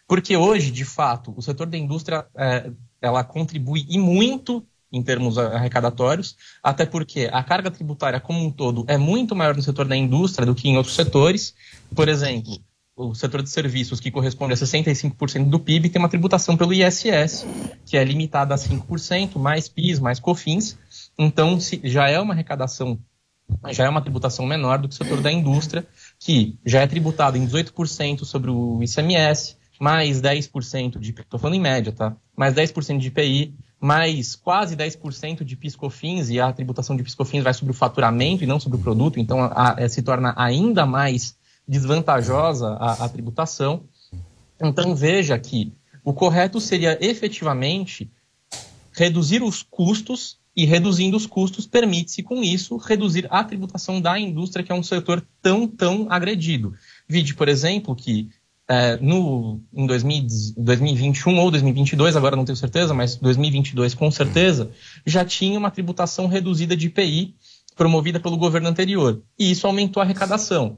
[0.07, 5.37] Porque hoje, de fato, o setor da indústria é, ela contribui e muito em termos
[5.37, 9.95] arrecadatórios, até porque a carga tributária como um todo é muito maior no setor da
[9.95, 11.55] indústria do que em outros setores.
[11.95, 12.61] Por exemplo,
[13.09, 17.45] o setor de serviços, que corresponde a 65% do PIB, tem uma tributação pelo ISS,
[17.85, 20.77] que é limitada a 5%, mais PIS, mais COFINS.
[21.17, 22.99] Então, já é uma arrecadação,
[23.69, 25.85] já é uma tributação menor do que o setor da indústria,
[26.19, 31.61] que já é tributado em 18% sobre o ICMS, mais 10% de, estou falando em
[31.61, 32.15] média, tá?
[32.37, 37.53] Mais 10% de IPI, mais quase 10% de PIS/COFINS, e a tributação de PIS/COFINS vai
[37.53, 41.35] sobre o faturamento e não sobre o produto, então a, a, se torna ainda mais
[41.67, 43.83] desvantajosa a, a tributação.
[44.59, 45.73] Então veja que
[46.03, 48.11] o correto seria efetivamente
[48.93, 54.65] reduzir os custos e reduzindo os custos permite-se com isso reduzir a tributação da indústria
[54.65, 56.73] que é um setor tão tão agredido.
[57.07, 58.29] Vide, por exemplo, que
[58.67, 64.71] é, no, em 2000, 2021 ou 2022, agora não tenho certeza, mas 2022 com certeza,
[65.05, 67.35] já tinha uma tributação reduzida de IPI
[67.75, 69.21] promovida pelo governo anterior.
[69.37, 70.77] E isso aumentou a arrecadação.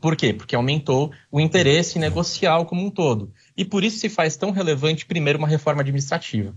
[0.00, 0.32] Por quê?
[0.32, 3.32] Porque aumentou o interesse negocial como um todo.
[3.56, 6.54] E por isso se faz tão relevante, primeiro, uma reforma administrativa.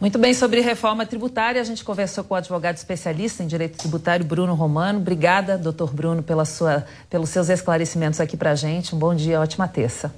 [0.00, 4.24] Muito bem, sobre reforma tributária, a gente conversou com o advogado especialista em direito tributário,
[4.24, 4.98] Bruno Romano.
[4.98, 8.96] Obrigada, doutor Bruno, pela sua, pelos seus esclarecimentos aqui para a gente.
[8.96, 10.12] Um bom dia, ótima terça.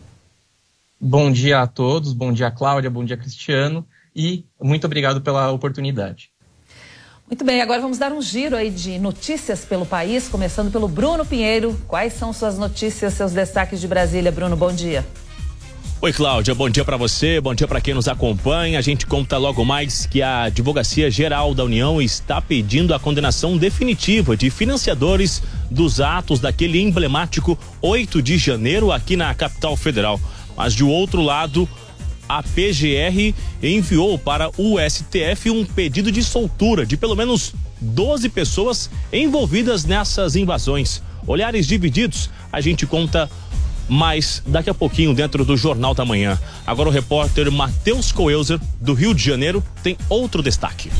[0.98, 3.86] Bom dia a todos, bom dia, Cláudia, bom dia, Cristiano,
[4.16, 6.30] e muito obrigado pela oportunidade.
[7.26, 11.24] Muito bem, agora vamos dar um giro aí de notícias pelo país, começando pelo Bruno
[11.24, 11.74] Pinheiro.
[11.88, 14.30] Quais são suas notícias, seus destaques de Brasília?
[14.30, 15.04] Bruno, bom dia.
[16.02, 18.78] Oi, Cláudia, bom dia para você, bom dia para quem nos acompanha.
[18.78, 23.56] A gente conta logo mais que a Advocacia Geral da União está pedindo a condenação
[23.56, 30.20] definitiva de financiadores dos atos daquele emblemático 8 de janeiro aqui na capital federal.
[30.54, 31.66] Mas de outro lado,
[32.28, 38.90] a PGR enviou para o STF um pedido de soltura de pelo menos 12 pessoas
[39.12, 41.02] envolvidas nessas invasões.
[41.26, 43.30] Olhares divididos, a gente conta
[43.88, 46.38] mais daqui a pouquinho dentro do Jornal da Manhã.
[46.66, 50.90] Agora o repórter Matheus Coelzer, do Rio de Janeiro, tem outro destaque.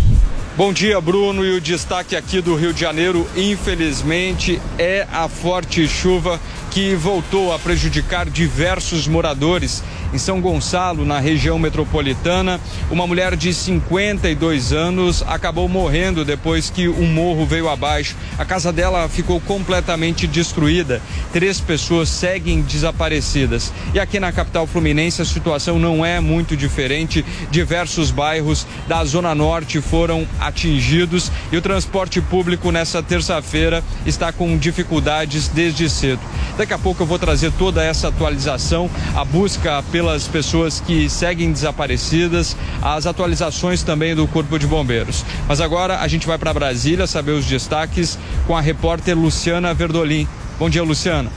[0.57, 1.45] Bom dia, Bruno.
[1.45, 6.41] E o destaque aqui do Rio de Janeiro, infelizmente, é a forte chuva
[6.75, 9.81] que voltou a prejudicar diversos moradores
[10.13, 12.61] em São Gonçalo, na região metropolitana.
[12.91, 18.17] Uma mulher de 52 anos acabou morrendo depois que um morro veio abaixo.
[18.37, 21.01] A casa dela ficou completamente destruída.
[21.33, 23.73] Três pessoas seguem desaparecidas.
[23.93, 27.25] E aqui na capital fluminense a situação não é muito diferente.
[27.53, 34.59] Diversos bairros da Zona Norte foram atingidos e o transporte público nessa terça-feira está com
[34.59, 36.21] dificuldades desde cedo.
[36.65, 41.53] Daqui a pouco eu vou trazer toda essa atualização, a busca pelas pessoas que seguem
[41.53, 45.27] desaparecidas, as atualizações também do Corpo de Bombeiros.
[45.47, 50.27] Mas agora a gente vai para Brasília saber os destaques com a repórter Luciana Verdolim.
[50.59, 51.31] Bom dia, Luciana.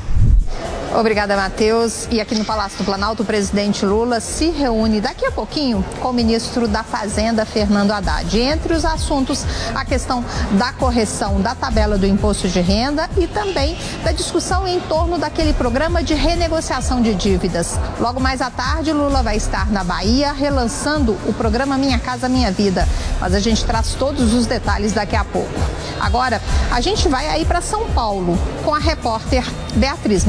[0.96, 2.08] Obrigada, Matheus.
[2.10, 6.10] E aqui no Palácio do Planalto, o presidente Lula se reúne daqui a pouquinho com
[6.10, 8.40] o ministro da Fazenda, Fernando Haddad.
[8.40, 13.78] Entre os assuntos, a questão da correção da tabela do imposto de renda e também
[14.04, 17.78] da discussão em torno daquele programa de renegociação de dívidas.
[18.00, 22.52] Logo mais à tarde, Lula vai estar na Bahia relançando o programa Minha Casa Minha
[22.52, 22.88] Vida.
[23.20, 25.60] Mas a gente traz todos os detalhes daqui a pouco.
[26.00, 29.44] Agora, a gente vai aí para São Paulo com a repórter
[29.76, 30.26] Beatriz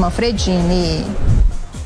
[0.49, 1.38] Manfredini.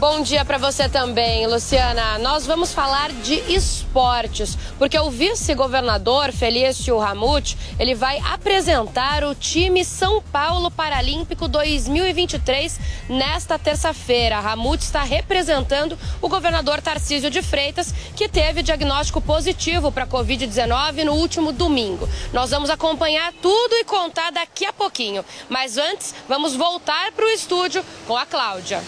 [0.02, 2.18] Bom dia para você também, Luciana.
[2.18, 9.84] Nós vamos falar de esportes, porque o vice-governador Felício Ramute, ele vai apresentar o time
[9.84, 14.40] São Paulo Paralímpico 2023 nesta terça-feira.
[14.40, 21.12] Ramute está representando o governador Tarcísio de Freitas, que teve diagnóstico positivo para COVID-19 no
[21.12, 22.08] último domingo.
[22.32, 25.24] Nós vamos acompanhar tudo e contar daqui a pouquinho.
[25.48, 28.82] Mas antes, vamos voltar para o estúdio com a Cláudia.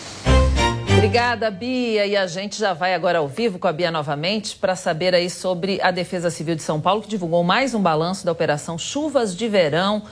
[1.05, 2.07] Obrigada, Bia.
[2.07, 5.29] E a gente já vai agora ao vivo com a Bia novamente para saber aí
[5.29, 9.37] sobre a Defesa Civil de São Paulo, que divulgou mais um balanço da Operação Chuvas
[9.37, 10.05] de Verão.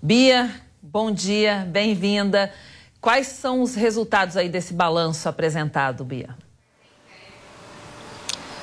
[0.00, 2.50] Bia, bom dia, bem-vinda.
[2.98, 6.30] Quais são os resultados aí desse balanço apresentado, Bia?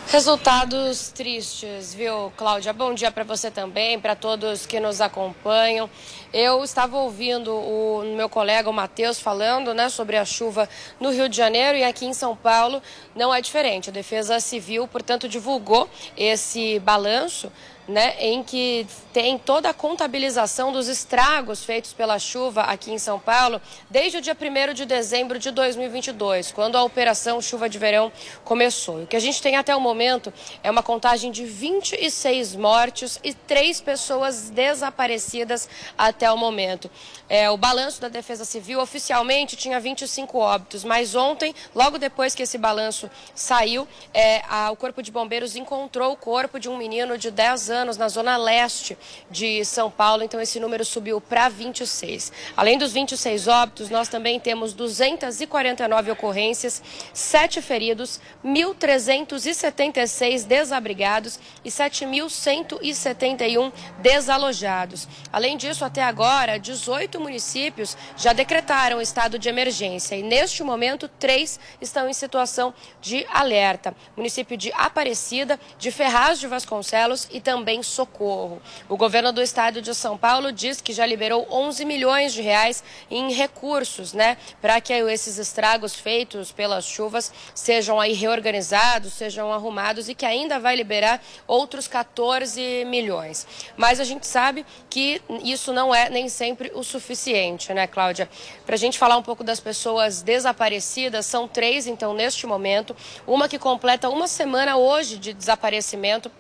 [0.08, 2.72] Resultados tristes, viu, Cláudia?
[2.72, 5.90] Bom dia para você também, para todos que nos acompanham.
[6.32, 11.28] Eu estava ouvindo o meu colega o Matheus falando né, sobre a chuva no Rio
[11.28, 12.84] de Janeiro e aqui em São Paulo
[13.16, 13.90] não é diferente.
[13.90, 17.52] A Defesa Civil, portanto, divulgou esse balanço
[17.88, 23.20] né, em que tem toda a contabilização dos estragos feitos pela chuva aqui em São
[23.20, 28.12] Paulo desde o dia 1 de dezembro de 2022, quando a operação Chuva de Verão
[28.44, 29.04] começou.
[29.04, 30.34] O que a gente tem até o momento
[30.64, 36.90] é uma contagem de 26 mortes e três pessoas desaparecidas até o momento.
[37.30, 42.44] É, o balanço da Defesa Civil oficialmente tinha 25 óbitos, mas ontem, logo depois que
[42.44, 47.18] esse balanço saiu, é, a, o Corpo de Bombeiros encontrou o corpo de um menino
[47.18, 48.96] de 10 anos na zona leste
[49.30, 52.32] de São Paulo, então esse número subiu para 26.
[52.56, 56.82] Além dos 26 óbitos, nós também temos 249 ocorrências,
[57.14, 65.08] 7 feridos, 1.376 desabrigados e 7.171 desalojados.
[65.34, 71.60] Além disso, até agora, 18 municípios já decretaram estado de emergência e, neste momento, três
[71.82, 72.72] estão em situação
[73.02, 73.96] de alerta.
[74.16, 78.62] Município de Aparecida, de Ferraz de Vasconcelos e também também socorro.
[78.88, 82.84] O governo do estado de São Paulo diz que já liberou 11 milhões de reais
[83.10, 90.08] em recursos, né, para que esses estragos feitos pelas chuvas sejam aí reorganizados, sejam arrumados
[90.08, 93.48] e que ainda vai liberar outros 14 milhões.
[93.76, 98.30] Mas a gente sabe que isso não é nem sempre o suficiente, né, Cláudia?
[98.64, 102.96] Para a gente falar um pouco das pessoas desaparecidas, são três, então, neste momento.
[103.26, 106.32] Uma que completa uma semana hoje de desaparecimento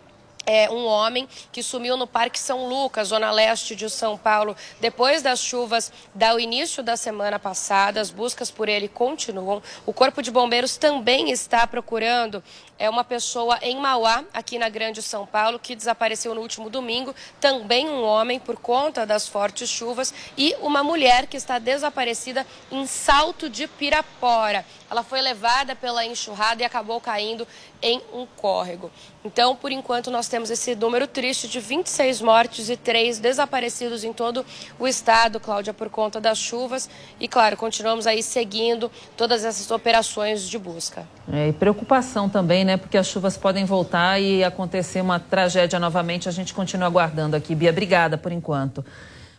[0.46, 5.22] é, um homem que sumiu no Parque São Lucas, zona leste de São Paulo, depois
[5.22, 8.00] das chuvas do início da semana passada.
[8.00, 9.62] As buscas por ele continuam.
[9.86, 12.44] O Corpo de Bombeiros também está procurando
[12.78, 17.16] é uma pessoa em Mauá, aqui na Grande São Paulo, que desapareceu no último domingo.
[17.40, 22.86] Também um homem por conta das fortes chuvas e uma mulher que está desaparecida em
[22.86, 24.66] Salto de Pirapora.
[24.90, 27.48] Ela foi levada pela enxurrada e acabou caindo
[27.82, 28.92] em um córrego.
[29.24, 34.14] Então, por enquanto, nós temos esse número triste de 26 mortes e 3 desaparecidos em
[34.14, 34.46] todo
[34.80, 36.90] o estado, Cláudia, por conta das chuvas.
[37.20, 41.08] E, claro, continuamos aí seguindo todas essas operações de busca.
[41.32, 42.76] É, e preocupação também, né?
[42.76, 46.28] Porque as chuvas podem voltar e acontecer uma tragédia novamente.
[46.28, 47.56] A gente continua aguardando aqui.
[47.56, 48.84] Bia, obrigada por enquanto.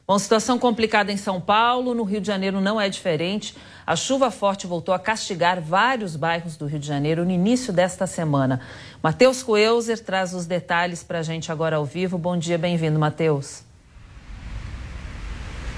[0.06, 3.56] Bom, situação complicada em São Paulo, no Rio de Janeiro não é diferente.
[3.84, 8.06] A chuva forte voltou a castigar vários bairros do Rio de Janeiro no início desta
[8.06, 8.60] semana.
[9.02, 12.16] Matheus Coelzer traz os detalhes para a gente agora ao vivo.
[12.16, 13.65] Bom dia, bem-vindo, Matheus.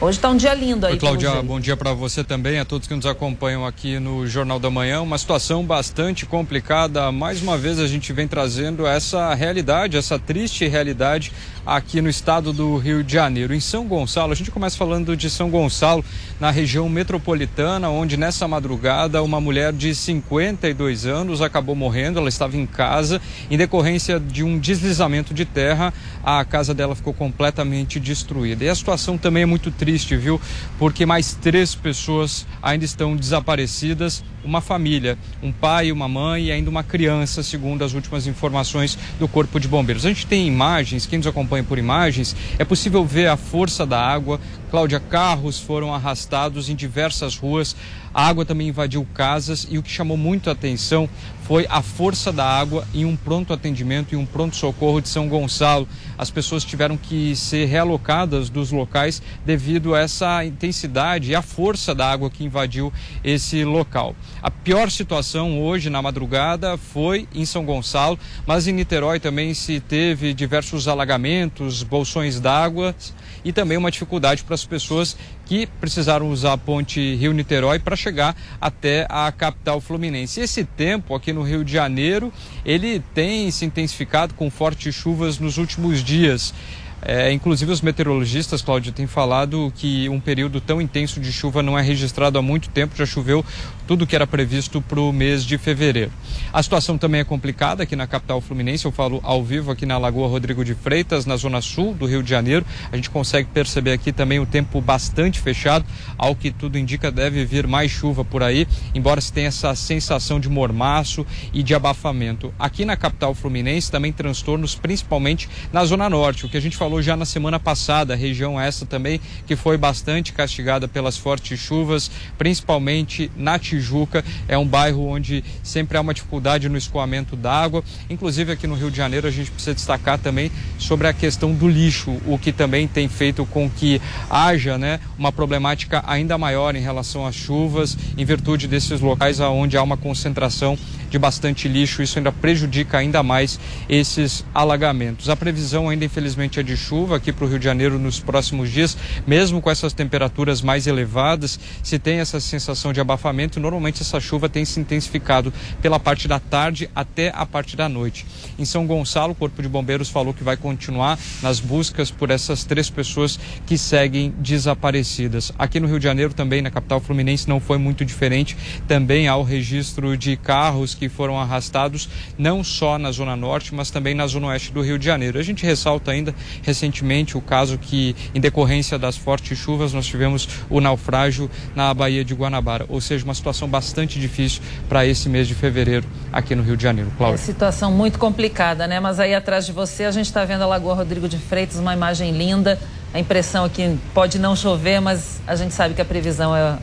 [0.01, 0.93] Hoje está um dia lindo aí.
[0.93, 4.61] Oi, Cláudia, bom dia para você também, a todos que nos acompanham aqui no Jornal
[4.61, 5.03] da Manhã.
[5.03, 7.11] Uma situação bastante complicada.
[7.11, 11.33] Mais uma vez a gente vem trazendo essa realidade, essa triste realidade
[11.69, 13.53] aqui no estado do Rio de Janeiro.
[13.53, 16.03] Em São Gonçalo, a gente começa falando de São Gonçalo,
[16.41, 22.19] na região metropolitana, onde nessa madrugada uma mulher de 52 anos acabou morrendo.
[22.19, 25.93] Ela estava em casa em decorrência de um deslizamento de terra.
[26.25, 28.65] A casa dela ficou completamente destruída.
[28.65, 30.41] E a situação também é muito triste viu?
[30.79, 34.25] Porque mais três pessoas ainda estão desaparecidas.
[34.45, 39.29] Uma família, um pai, uma mãe e ainda uma criança, segundo as últimas informações do
[39.29, 40.07] Corpo de Bombeiros.
[40.07, 44.01] A gente tem imagens, quem nos acompanha por imagens, é possível ver a força da
[44.01, 44.41] água.
[44.71, 47.75] Cláudia, carros foram arrastados em diversas ruas,
[48.13, 51.09] a água também invadiu casas e o que chamou muito a atenção
[51.49, 55.31] foi a força da água em um pronto atendimento e um pronto socorro de São
[55.31, 55.89] Gonçalo.
[56.19, 61.95] As pessoas tiveram que ser realocadas dos locais devido a essa intensidade e a força
[61.95, 62.93] da água que invadiu
[63.25, 64.15] esse local.
[64.43, 69.81] A pior situação hoje na madrugada foi em São Gonçalo, mas em Niterói também se
[69.81, 72.95] teve diversos alagamentos, bolsões d'água
[73.43, 75.17] e também uma dificuldade para as pessoas
[75.49, 80.41] que precisaram usar a ponte Rio-Niterói para chegar até a capital fluminense.
[80.41, 82.31] Esse tempo aqui no Rio de Janeiro,
[82.67, 86.53] ele tem se intensificado com fortes chuvas nos últimos dias.
[87.01, 91.79] É, inclusive os meteorologistas, Cláudio, têm falado que um período tão intenso de chuva não
[91.79, 93.45] é registrado há muito tempo, já choveu
[93.89, 96.13] tudo que era previsto para o mês de fevereiro.
[96.53, 99.97] A situação também é complicada aqui na capital fluminense, eu falo ao vivo aqui na
[99.97, 102.67] Lagoa Rodrigo de Freitas, na zona sul do Rio de Janeiro.
[102.93, 105.87] A gente consegue perceber aqui também o tempo bastante fechado,
[106.19, 110.39] ao que tudo indica deve vir mais chuva por aí, embora se tenha essa sensação
[110.39, 112.53] de mormaço e de abafamento.
[112.59, 117.01] Aqui na capital fluminense também transtornos, principalmente na zona norte, o que a gente falou
[117.01, 123.31] já na semana passada, região essa também que foi bastante castigada pelas fortes chuvas, principalmente
[123.35, 124.25] na Tijuca Tijuca.
[124.47, 127.83] É um bairro onde sempre há uma dificuldade no escoamento d'água.
[128.11, 131.69] Inclusive aqui no Rio de Janeiro a gente precisa destacar também sobre a questão do
[131.69, 136.81] lixo, o que também tem feito com que haja né, uma problemática ainda maior em
[136.81, 140.77] relação às chuvas, em virtude desses locais onde há uma concentração
[141.09, 143.59] de bastante lixo, isso ainda prejudica ainda mais
[143.89, 145.29] esses alagamentos.
[145.29, 148.71] A previsão ainda infelizmente é de chuva aqui para o Rio de Janeiro nos próximos
[148.71, 154.19] dias, mesmo com essas temperaturas mais elevadas, se tem essa sensação de abafamento, normalmente essa
[154.21, 158.27] chuva tem se intensificado pela parte da tarde até a parte da noite.
[158.59, 162.65] Em São Gonçalo, o Corpo de Bombeiros falou que vai continuar nas buscas por essas
[162.65, 165.53] três pessoas que seguem desaparecidas.
[165.57, 168.57] Aqui no Rio de Janeiro também, na capital fluminense, não foi muito diferente.
[168.89, 173.93] Também há o registro de carros que foram arrastados não só na Zona Norte, mas
[173.93, 175.39] também na Zona Oeste do Rio de Janeiro.
[175.39, 180.49] A gente ressalta ainda recentemente o caso que, em decorrência das fortes chuvas, nós tivemos
[180.69, 185.47] o naufrágio na Baía de Guanabara, ou seja, uma situação bastante difícil para esse mês
[185.47, 187.13] de fevereiro aqui no Rio de Janeiro.
[187.17, 187.37] Cláudia.
[187.37, 188.48] É situação muito complicada,
[188.89, 189.01] né?
[189.01, 191.95] Mas aí atrás de você a gente está vendo a Lagoa Rodrigo de Freitas, uma
[191.95, 192.79] imagem linda.
[193.13, 196.79] A impressão aqui pode não chover, mas a gente sabe que a previsão é,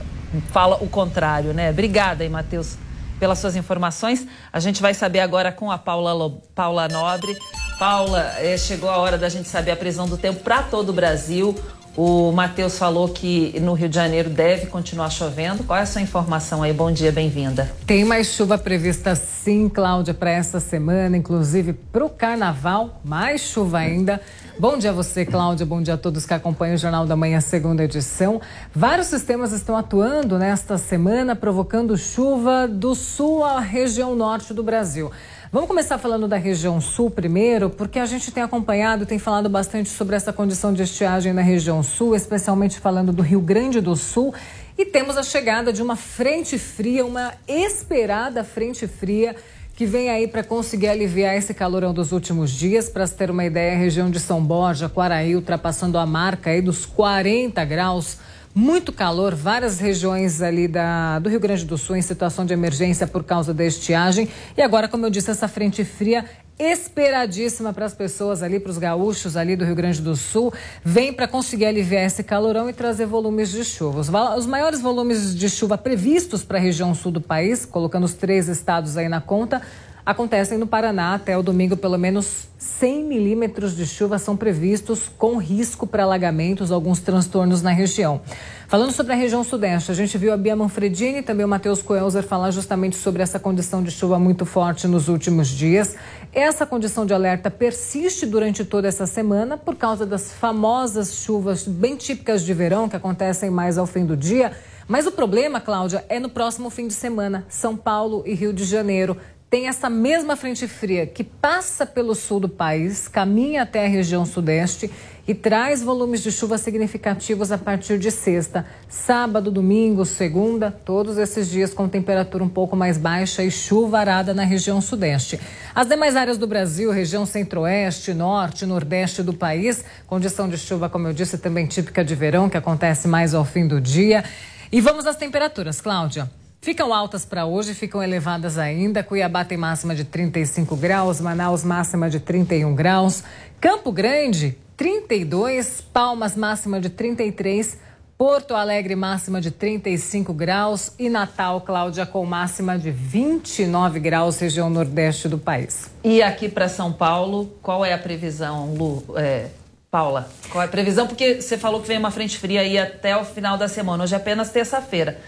[0.52, 1.70] fala o contrário, né?
[1.70, 2.78] Obrigada aí, Matheus,
[3.20, 4.26] pelas suas informações.
[4.52, 7.36] A gente vai saber agora com a Paula, Paula Nobre
[7.78, 10.94] Paula, eh, chegou a hora da gente saber a previsão do tempo para todo o
[10.94, 11.56] Brasil.
[11.98, 15.64] O Matheus falou que no Rio de Janeiro deve continuar chovendo.
[15.64, 16.74] Qual é a sua informação aí?
[16.74, 17.72] Bom dia, bem-vinda.
[17.88, 23.00] Tem mais chuva prevista sim, Cláudia, para esta semana, inclusive para o carnaval.
[23.02, 24.20] Mais chuva ainda.
[24.60, 25.66] Bom dia a você, Cláudia.
[25.66, 28.42] Bom dia a todos que acompanham o Jornal da Manhã, segunda edição.
[28.74, 35.12] Vários sistemas estão atuando nesta semana, provocando chuva do sul à região norte do Brasil.
[35.56, 39.88] Vamos começar falando da região sul primeiro, porque a gente tem acompanhado, tem falado bastante
[39.88, 44.34] sobre essa condição de estiagem na região sul, especialmente falando do Rio Grande do Sul.
[44.78, 49.34] E temos a chegada de uma frente fria, uma esperada frente fria
[49.78, 52.90] que vem aí para conseguir aliviar esse calorão dos últimos dias.
[52.90, 56.62] Para se ter uma ideia, a região de São Borja, Quaraí, ultrapassando a marca aí
[56.62, 58.18] dos 40 graus
[58.56, 63.06] muito calor, várias regiões ali da, do Rio Grande do Sul em situação de emergência
[63.06, 64.30] por causa da estiagem.
[64.56, 66.24] E agora, como eu disse, essa frente fria
[66.58, 70.54] esperadíssima para as pessoas ali, para os gaúchos ali do Rio Grande do Sul,
[70.84, 74.00] vem para conseguir aliviar esse calorão e trazer volumes de chuva.
[74.00, 78.14] Os, os maiores volumes de chuva previstos para a região sul do país, colocando os
[78.14, 79.62] três estados aí na conta,
[80.06, 81.16] acontecem no Paraná.
[81.16, 86.72] Até o domingo, pelo menos 100 milímetros de chuva são previstos, com risco para alagamentos,
[86.72, 88.22] alguns transtornos na região.
[88.68, 91.82] Falando sobre a região sudeste, a gente viu a Bia Manfredini e também o Matheus
[91.82, 95.96] Coelzer falar justamente sobre essa condição de chuva muito forte nos últimos dias.
[96.34, 101.96] Essa condição de alerta persiste durante toda essa semana por causa das famosas chuvas bem
[101.96, 104.52] típicas de verão que acontecem mais ao fim do dia.
[104.88, 107.44] Mas o problema, Cláudia, é no próximo fim de semana.
[107.50, 109.18] São Paulo e Rio de Janeiro
[109.50, 114.26] tem essa mesma frente fria que passa pelo sul do país, caminha até a região
[114.26, 114.90] sudeste
[115.28, 121.50] e traz volumes de chuva significativos a partir de sexta, sábado, domingo, segunda, todos esses
[121.50, 125.40] dias com temperatura um pouco mais baixa e chuvarada na região sudeste.
[125.74, 131.08] As demais áreas do Brasil, região centro-oeste, norte, nordeste do país, condição de chuva, como
[131.08, 134.24] eu disse, também típica de verão, que acontece mais ao fim do dia.
[134.72, 136.30] E vamos às temperaturas, Cláudia.
[136.62, 139.04] Ficam altas para hoje, ficam elevadas ainda.
[139.04, 143.24] Cuiabá tem máxima de 35 graus, Manaus máxima de 31 graus,
[143.62, 147.78] Campo Grande 32, Palmas máxima de 33,
[148.18, 154.70] Porto Alegre máxima de 35 graus e Natal, Cláudia, com máxima de 29 graus, região
[154.70, 155.90] nordeste do país.
[156.04, 159.04] E aqui para São Paulo, qual é a previsão, Lu?
[159.16, 159.48] É...
[159.90, 161.08] Paula, qual é a previsão?
[161.08, 164.04] Porque você falou que vem uma frente fria aí até o final da semana.
[164.04, 165.22] Hoje é apenas terça-feira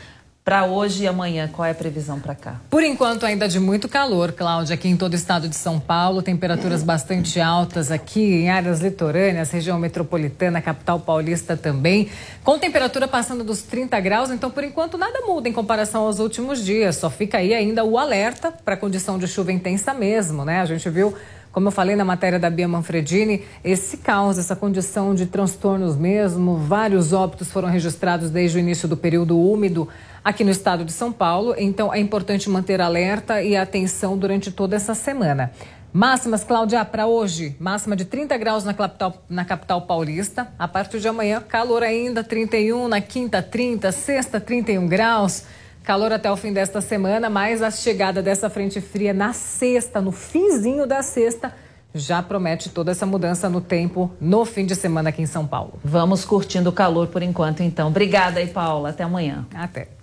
[0.48, 1.50] para hoje e amanhã?
[1.52, 2.62] Qual é a previsão para cá?
[2.70, 6.22] Por enquanto, ainda de muito calor, Cláudia, aqui em todo o estado de São Paulo.
[6.22, 12.08] Temperaturas bastante altas aqui em áreas litorâneas, região metropolitana, capital paulista também.
[12.46, 16.64] Com temperatura passando dos 30 graus, então por enquanto nada muda em comparação aos últimos
[16.64, 16.96] dias.
[16.96, 20.62] Só fica aí ainda o alerta para condição de chuva intensa mesmo, né?
[20.62, 21.14] A gente viu
[21.58, 26.56] como eu falei na matéria da Bia Manfredini, esse caos, essa condição de transtornos mesmo,
[26.56, 29.90] vários óbitos foram registrados desde o início do período úmido
[30.28, 31.56] aqui no estado de São Paulo.
[31.58, 35.54] Então é importante manter alerta e atenção durante toda essa semana.
[35.94, 40.50] Máximas, Cláudia, para hoje, máxima de 30 graus na capital, na capital paulista.
[40.60, 45.46] A partir de amanhã, calor ainda, 31, na quinta, 30, sexta, 31 graus.
[45.82, 50.12] Calor até o fim desta semana, mas a chegada dessa frente fria na sexta, no
[50.12, 51.56] finzinho da sexta,
[51.94, 55.80] já promete toda essa mudança no tempo no fim de semana aqui em São Paulo.
[55.82, 57.88] Vamos curtindo o calor por enquanto, então.
[57.88, 58.90] Obrigada aí, Paula.
[58.90, 59.48] Até amanhã.
[59.56, 59.97] Até.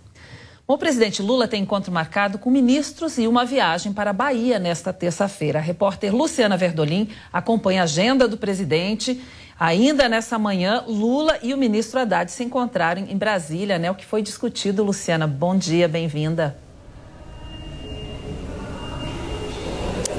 [0.66, 4.94] O presidente Lula tem encontro marcado com ministros e uma viagem para a Bahia nesta
[4.94, 5.58] terça-feira.
[5.58, 9.22] A repórter Luciana Verdolim acompanha a agenda do presidente.
[9.60, 13.90] Ainda nessa manhã, Lula e o ministro Haddad se encontraram em Brasília, né?
[13.90, 15.26] O que foi discutido, Luciana.
[15.26, 16.63] Bom dia, bem-vinda.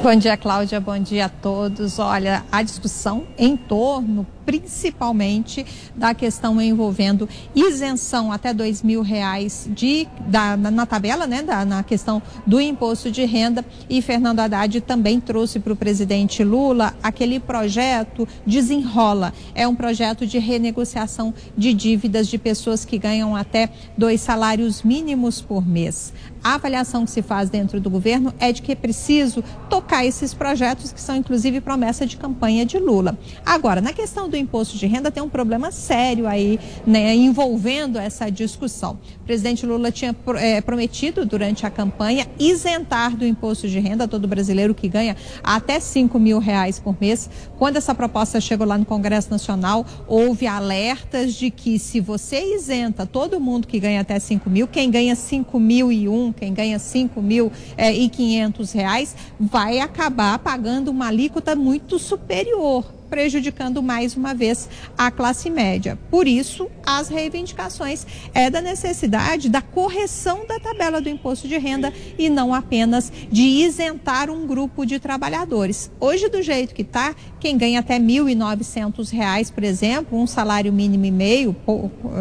[0.06, 0.80] Bom dia, Cláudia.
[0.80, 1.98] Bom dia a todos.
[1.98, 10.08] Olha, a discussão em torno principalmente da questão envolvendo isenção até dois mil reais de,
[10.28, 13.66] da, na tabela, né, da, na questão do imposto de renda.
[13.90, 19.34] E Fernando Haddad também trouxe para o presidente Lula aquele projeto Desenrola.
[19.56, 25.42] É um projeto de renegociação de dívidas de pessoas que ganham até dois salários mínimos
[25.42, 26.14] por mês.
[26.46, 30.32] A avaliação que se faz dentro do governo é de que é preciso tocar esses
[30.32, 33.18] projetos que são inclusive promessa de campanha de Lula.
[33.44, 38.30] Agora, na questão do imposto de renda tem um problema sério aí, né, envolvendo essa
[38.30, 39.00] discussão.
[39.26, 44.28] O presidente Lula tinha é, prometido durante a campanha isentar do imposto de renda todo
[44.28, 47.28] brasileiro que ganha até 5 mil reais por mês.
[47.58, 53.04] Quando essa proposta chegou lá no Congresso Nacional, houve alertas de que se você isenta
[53.04, 56.78] todo mundo que ganha até 5 mil, quem ganha 5 mil e um quem ganha
[56.78, 64.16] 5 mil é, e 500 reais, vai acabar pagando uma alíquota muito superior prejudicando mais
[64.16, 65.98] uma vez a classe média.
[66.10, 71.94] Por isso, as reivindicações é da necessidade da correção da tabela do imposto de renda
[72.18, 75.92] e não apenas de isentar um grupo de trabalhadores.
[76.00, 81.06] Hoje, do jeito que está, quem ganha até R$ 1.900, por exemplo, um salário mínimo
[81.06, 81.56] e meio,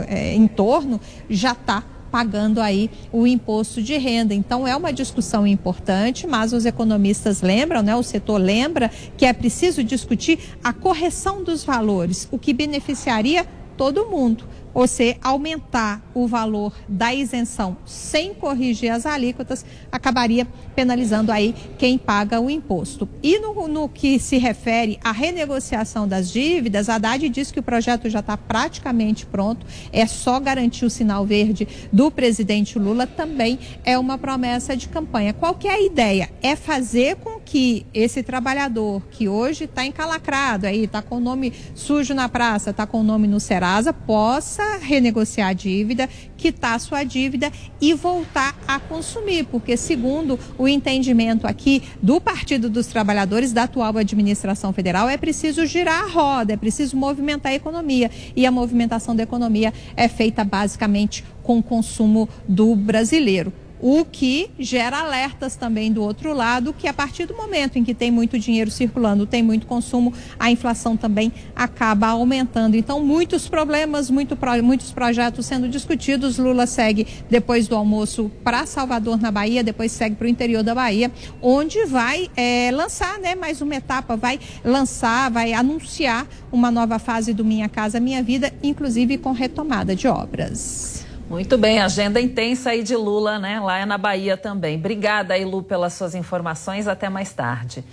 [0.09, 4.33] é, em torno, já está pagando aí o imposto de renda.
[4.33, 9.33] Então é uma discussão importante, mas os economistas lembram, né, o setor lembra que é
[9.33, 13.45] preciso discutir a correção dos valores, o que beneficiaria
[13.77, 14.45] todo mundo
[14.75, 22.41] você aumentar o valor da isenção sem corrigir as alíquotas, acabaria penalizando aí quem paga
[22.41, 23.09] o imposto.
[23.23, 27.63] E no, no que se refere à renegociação das dívidas, a Haddad diz que o
[27.63, 33.59] projeto já está praticamente pronto, é só garantir o sinal verde do presidente Lula, também
[33.85, 35.33] é uma promessa de campanha.
[35.33, 36.31] Qual que é a ideia?
[36.43, 41.53] É fazer com que esse trabalhador que hoje está encalacrado aí, está com o nome
[41.75, 46.79] sujo na praça, está com o nome no Serasa, possa renegociar a dívida, quitar a
[46.79, 47.51] sua dívida
[47.81, 53.97] e voltar a consumir, porque segundo o entendimento aqui do Partido dos Trabalhadores da atual
[53.97, 58.11] administração federal, é preciso girar a roda, é preciso movimentar a economia.
[58.37, 63.53] E a movimentação da economia é feita basicamente com o consumo do brasileiro
[63.87, 67.93] o que gera alertas também do outro lado, que a partir do momento em que
[67.93, 72.79] tem muito dinheiro circulando, tem muito consumo, a inflação também acaba aumentando.
[72.79, 76.39] Então, muitos problemas, muito, muitos projetos sendo discutidos.
[76.39, 80.75] Lula segue depois do almoço para Salvador, na Bahia, depois segue para o interior da
[80.75, 81.13] Bahia,
[81.43, 87.35] onde vai é, lançar né, mais uma etapa, vai lançar, vai anunciar uma nova fase
[87.35, 91.04] do Minha Casa Minha Vida, inclusive com retomada de obras.
[91.35, 93.59] Muito bem, agenda intensa aí de Lula, né?
[93.59, 94.77] Lá é na Bahia também.
[94.77, 96.87] Obrigada aí, Lu, pelas suas informações.
[96.87, 97.85] Até mais tarde.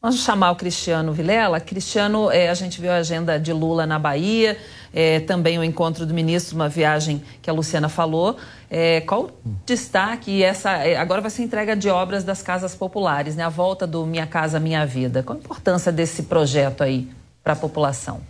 [0.00, 1.60] Vamos chamar o Cristiano Vilela.
[1.60, 4.56] Cristiano, é, a gente viu a agenda de Lula na Bahia,
[4.94, 8.38] é, também o encontro do ministro, uma viagem que a Luciana falou.
[8.70, 9.30] É, qual o
[9.66, 10.42] destaque?
[10.42, 13.44] Essa, agora vai ser entrega de obras das casas populares, né?
[13.44, 15.22] A volta do Minha Casa Minha Vida.
[15.22, 17.10] Qual a importância desse projeto aí
[17.44, 18.22] para a população?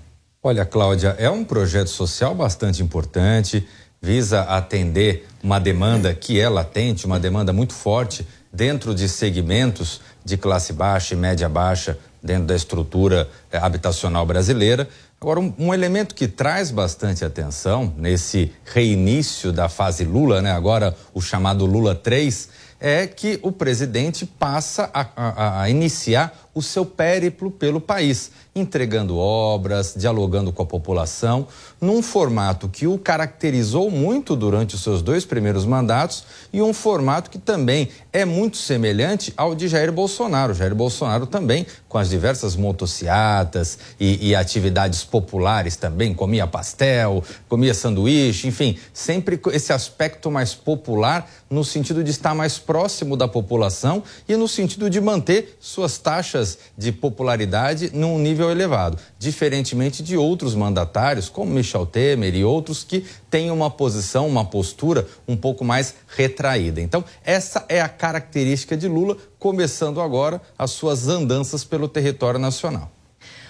[0.43, 3.65] Olha, Cláudia, é um projeto social bastante importante
[4.07, 10.37] visa atender uma demanda que é latente, uma demanda muito forte dentro de segmentos de
[10.37, 14.89] classe baixa e média baixa dentro da estrutura eh, habitacional brasileira.
[15.21, 20.53] Agora, um, um, elemento que traz bastante atenção nesse reinício da fase Lula, né?
[20.53, 22.49] agora o chamado Lula 3,
[22.79, 29.19] é que o presidente passa a, a, a iniciar o seu périplo pelo país, entregando
[29.19, 31.47] obras, dialogando com a população,
[31.79, 37.29] num formato que o caracterizou muito durante os seus dois primeiros mandatos e um formato
[37.29, 40.55] que também é muito semelhante ao de Jair Bolsonaro.
[40.55, 47.75] Jair Bolsonaro também, com as diversas motociatas e, e atividades populares também, comia pastel, comia
[47.75, 54.03] sanduíche, enfim, sempre esse aspecto mais popular no sentido de estar mais próximo da população
[54.27, 56.46] e no sentido de manter suas taxas
[56.77, 63.05] de popularidade num nível elevado, diferentemente de outros mandatários, como Michel Temer e outros que
[63.31, 66.81] têm uma posição, uma postura um pouco mais retraída.
[66.81, 72.91] Então, essa é a característica de Lula, começando agora as suas andanças pelo território nacional.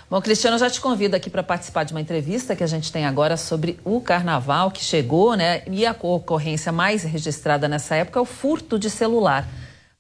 [0.09, 3.05] Bom, Cristiano, já te convido aqui para participar de uma entrevista que a gente tem
[3.05, 5.63] agora sobre o carnaval que chegou, né?
[5.67, 9.49] E a ocorrência mais registrada nessa época é o furto de celular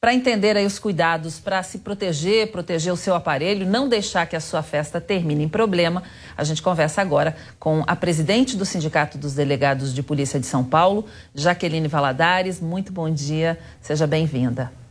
[0.01, 4.37] para entender aí os cuidados para se proteger, proteger o seu aparelho, não deixar que
[4.37, 6.03] a sua festa termine em problema.
[6.37, 10.63] A gente conversa agora com a presidente do Sindicato dos Delegados de Polícia de São
[10.63, 12.61] Paulo, Jaqueline Valadares.
[12.61, 14.86] Muito bom dia, seja bem-vinda.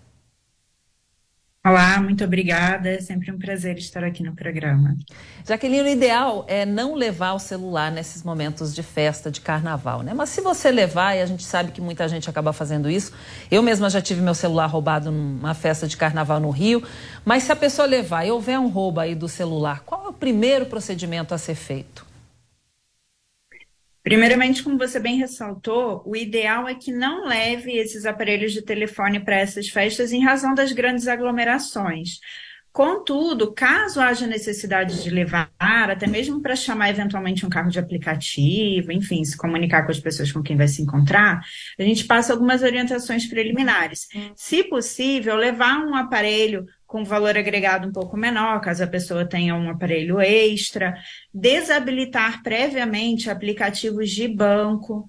[1.66, 2.90] Olá, muito obrigada.
[2.90, 4.96] É sempre um prazer estar aqui no programa.
[5.48, 10.14] Jaqueline, o ideal é não levar o celular nesses momentos de festa, de carnaval, né?
[10.14, 13.14] Mas se você levar, e a gente sabe que muita gente acaba fazendo isso,
[13.50, 16.84] eu mesma já tive meu celular roubado numa festa de carnaval no Rio,
[17.26, 20.14] mas se a pessoa levar e houver um roubo aí do celular, qual é o
[20.14, 22.05] primeiro procedimento a ser feito?
[24.06, 29.20] Primeiramente, como você bem ressaltou, o ideal é que não leve esses aparelhos de telefone
[29.20, 32.20] para essas festas em razão das grandes aglomerações.
[32.72, 38.92] Contudo, caso haja necessidade de levar, até mesmo para chamar eventualmente um carro de aplicativo,
[38.92, 41.42] enfim, se comunicar com as pessoas com quem vai se encontrar,
[41.80, 44.08] a gente passa algumas orientações preliminares.
[44.36, 49.56] Se possível, levar um aparelho com valor agregado um pouco menor, caso a pessoa tenha
[49.56, 50.96] um aparelho extra,
[51.34, 55.08] desabilitar previamente aplicativos de banco,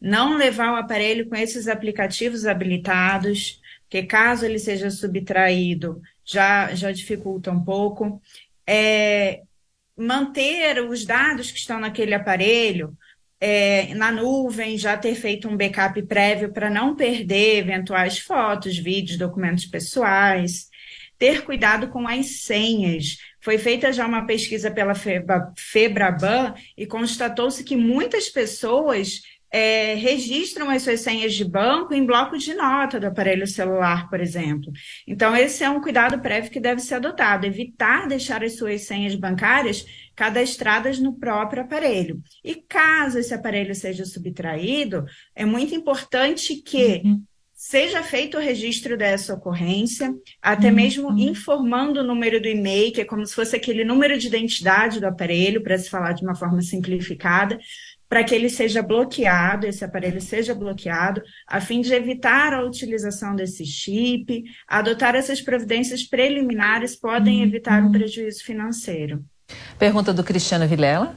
[0.00, 6.92] não levar o aparelho com esses aplicativos habilitados, porque caso ele seja subtraído, já, já
[6.92, 8.20] dificulta um pouco.
[8.66, 9.42] É,
[9.96, 12.96] manter os dados que estão naquele aparelho
[13.40, 19.18] é, na nuvem, já ter feito um backup prévio para não perder eventuais fotos, vídeos,
[19.18, 20.67] documentos pessoais.
[21.18, 23.16] Ter cuidado com as senhas.
[23.40, 24.94] Foi feita já uma pesquisa pela
[25.56, 32.36] Febraban e constatou-se que muitas pessoas é, registram as suas senhas de banco em bloco
[32.36, 34.70] de nota do aparelho celular, por exemplo.
[35.06, 39.14] Então, esse é um cuidado prévio que deve ser adotado, evitar deixar as suas senhas
[39.14, 42.20] bancárias cadastradas no próprio aparelho.
[42.44, 45.04] E caso esse aparelho seja subtraído,
[45.34, 47.22] é muito importante que uhum.
[47.68, 50.74] Seja feito o registro dessa ocorrência, até uhum.
[50.74, 54.98] mesmo informando o número do e-mail, que é como se fosse aquele número de identidade
[54.98, 57.58] do aparelho, para se falar de uma forma simplificada,
[58.08, 63.36] para que ele seja bloqueado, esse aparelho seja bloqueado, a fim de evitar a utilização
[63.36, 67.48] desse chip, adotar essas providências preliminares podem uhum.
[67.48, 69.22] evitar um prejuízo financeiro.
[69.78, 71.14] Pergunta do Cristiano Vilela.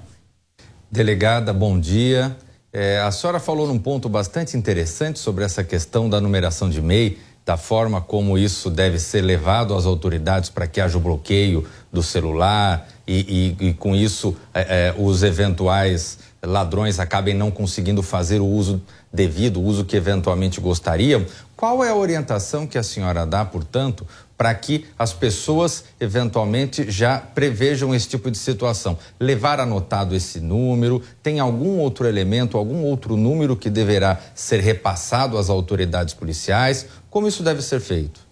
[0.91, 2.35] Delegada, bom dia.
[2.73, 7.17] É, a senhora falou num ponto bastante interessante sobre essa questão da numeração de MEI,
[7.45, 12.01] da forma como isso deve ser levado às autoridades para que haja o bloqueio do
[12.01, 18.39] celular e, e, e com isso é, é, os eventuais ladrões acabem não conseguindo fazer
[18.39, 21.25] o uso devido, o uso que eventualmente gostariam.
[21.61, 24.03] Qual é a orientação que a senhora dá, portanto,
[24.35, 28.97] para que as pessoas eventualmente já prevejam esse tipo de situação?
[29.19, 35.37] Levar anotado esse número, tem algum outro elemento, algum outro número que deverá ser repassado
[35.37, 36.87] às autoridades policiais?
[37.11, 38.30] Como isso deve ser feito?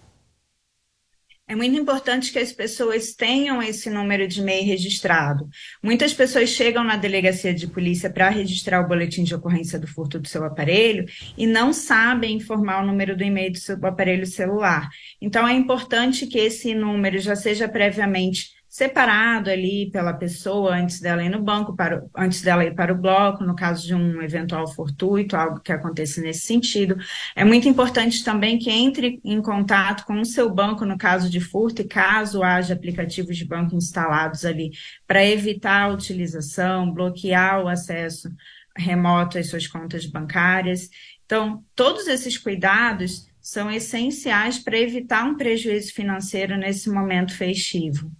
[1.50, 5.50] É muito importante que as pessoas tenham esse número de e-mail registrado.
[5.82, 10.20] Muitas pessoas chegam na delegacia de polícia para registrar o boletim de ocorrência do furto
[10.20, 14.89] do seu aparelho e não sabem informar o número do e-mail do seu aparelho celular.
[15.20, 21.24] Então, é importante que esse número já seja previamente separado ali pela pessoa antes dela
[21.24, 24.67] ir no banco, para, antes dela ir para o bloco, no caso de um eventual
[24.67, 26.95] fortuito, algo que aconteça nesse sentido.
[27.36, 31.41] É muito importante também que entre em contato com o seu banco no caso de
[31.41, 34.70] furto e caso haja aplicativos de banco instalados ali,
[35.07, 38.30] para evitar a utilização, bloquear o acesso
[38.78, 40.89] remoto às suas contas bancárias.
[41.26, 48.11] Então, todos esses cuidados são essenciais para evitar um prejuízo financeiro nesse momento festivo.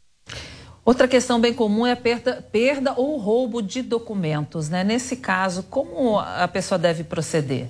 [0.89, 4.69] Outra questão bem comum é a perda, perda ou roubo de documentos.
[4.69, 4.83] Né?
[4.83, 7.67] Nesse caso, como a pessoa deve proceder?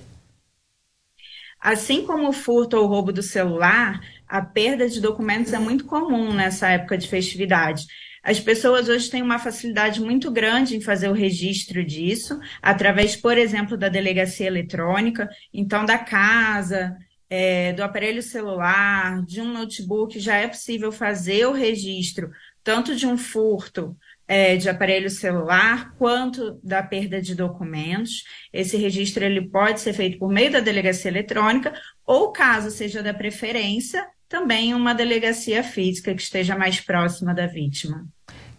[1.60, 6.32] Assim como o furto ou roubo do celular, a perda de documentos é muito comum
[6.32, 7.84] nessa época de festividade.
[8.22, 13.36] As pessoas hoje têm uma facilidade muito grande em fazer o registro disso, através, por
[13.36, 16.96] exemplo, da delegacia eletrônica, então da casa,
[17.28, 22.30] é, do aparelho celular, de um notebook, já é possível fazer o registro
[22.62, 23.96] tanto de um furto
[24.26, 28.22] é, de aparelho celular quanto da perda de documentos.
[28.52, 31.72] Esse registro ele pode ser feito por meio da delegacia eletrônica
[32.06, 38.06] ou, caso seja da preferência, também uma delegacia física que esteja mais próxima da vítima.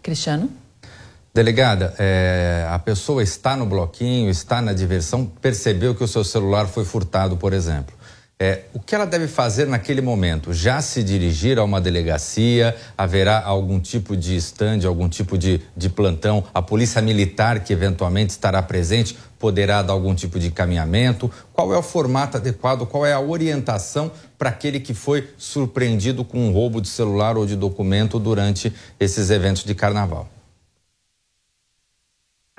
[0.02, 0.52] Cristiano?
[1.34, 6.66] Delegada, é, a pessoa está no bloquinho, está na diversão, percebeu que o seu celular
[6.66, 7.96] foi furtado, por exemplo.
[8.44, 10.52] É, o que ela deve fazer naquele momento?
[10.52, 12.74] Já se dirigir a uma delegacia?
[12.98, 16.42] Haverá algum tipo de estande, algum tipo de, de plantão?
[16.52, 21.30] A polícia militar, que eventualmente estará presente, poderá dar algum tipo de caminhamento?
[21.52, 22.84] Qual é o formato adequado?
[22.84, 27.46] Qual é a orientação para aquele que foi surpreendido com um roubo de celular ou
[27.46, 30.28] de documento durante esses eventos de carnaval?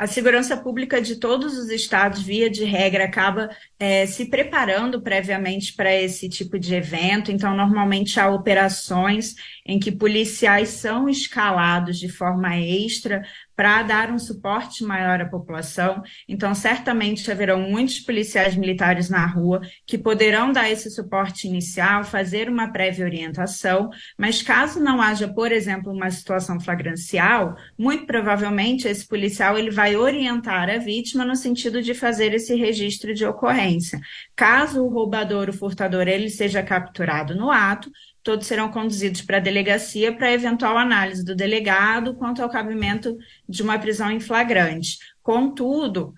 [0.04, 3.50] A segurança pública de todos os estados, via de regra, acaba
[3.80, 7.32] é, se preparando previamente para esse tipo de evento.
[7.32, 9.34] Então, normalmente há operações
[9.66, 13.24] em que policiais são escalados de forma extra
[13.56, 16.02] para dar um suporte maior à população.
[16.28, 22.50] Então, certamente haverão muitos policiais militares na rua que poderão dar esse suporte inicial, fazer
[22.50, 29.08] uma prévia orientação, mas caso não haja, por exemplo, uma situação flagrancial, muito provavelmente esse
[29.08, 34.00] policial ele vai orientar a vítima no sentido de fazer esse registro de ocorrência.
[34.36, 37.92] Caso o roubador, o furtador, ele seja capturado no ato,
[38.24, 43.18] todos serão conduzidos para a delegacia para eventual análise do delegado quanto ao cabimento
[43.48, 44.98] de uma prisão em flagrante.
[45.22, 46.14] Contudo,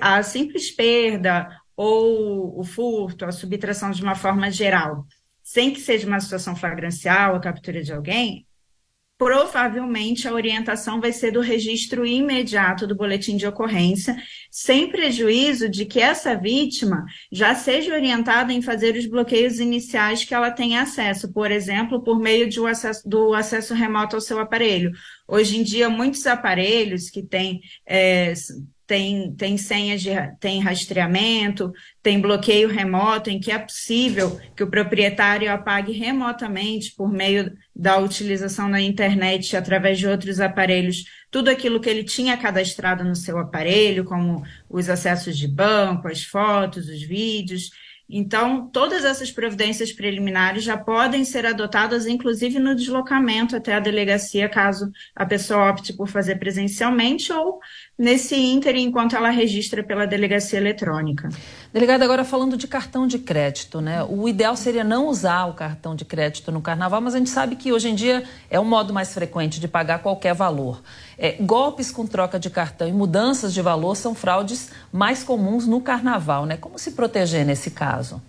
[0.00, 5.06] a simples perda ou o furto, a subtração de uma forma geral,
[5.42, 8.46] sem que seja uma situação flagrancial, a captura de alguém,
[9.18, 14.16] provavelmente a orientação vai ser do registro imediato do boletim de ocorrência,
[14.50, 20.34] sem prejuízo de que essa vítima já seja orientada em fazer os bloqueios iniciais que
[20.34, 24.92] ela tem acesso, por exemplo, por meio de acesso, do acesso remoto ao seu aparelho.
[25.26, 28.34] Hoje em dia, muitos aparelhos que têm é,
[28.86, 31.72] tem, tem senhas de tem rastreamento,
[32.02, 37.98] tem bloqueio remoto, em que é possível que o proprietário apague remotamente por meio da
[37.98, 43.38] utilização da internet através de outros aparelhos, tudo aquilo que ele tinha cadastrado no seu
[43.38, 47.70] aparelho, como os acessos de banco, as fotos, os vídeos.
[48.08, 54.48] Então, todas essas providências preliminares já podem ser adotadas, inclusive no deslocamento até a delegacia,
[54.48, 57.58] caso a pessoa opte por fazer presencialmente ou
[57.98, 61.28] nesse ínter enquanto ela registra pela delegacia eletrônica.
[61.72, 64.04] Delegada, agora falando de cartão de crédito, né?
[64.04, 67.56] O ideal seria não usar o cartão de crédito no carnaval, mas a gente sabe
[67.56, 70.82] que hoje em dia é o modo mais frequente de pagar qualquer valor.
[71.16, 75.80] É, golpes com troca de cartão e mudanças de valor são fraudes mais comuns no
[75.80, 76.56] carnaval, né?
[76.58, 78.22] Como se proteger nesse caso?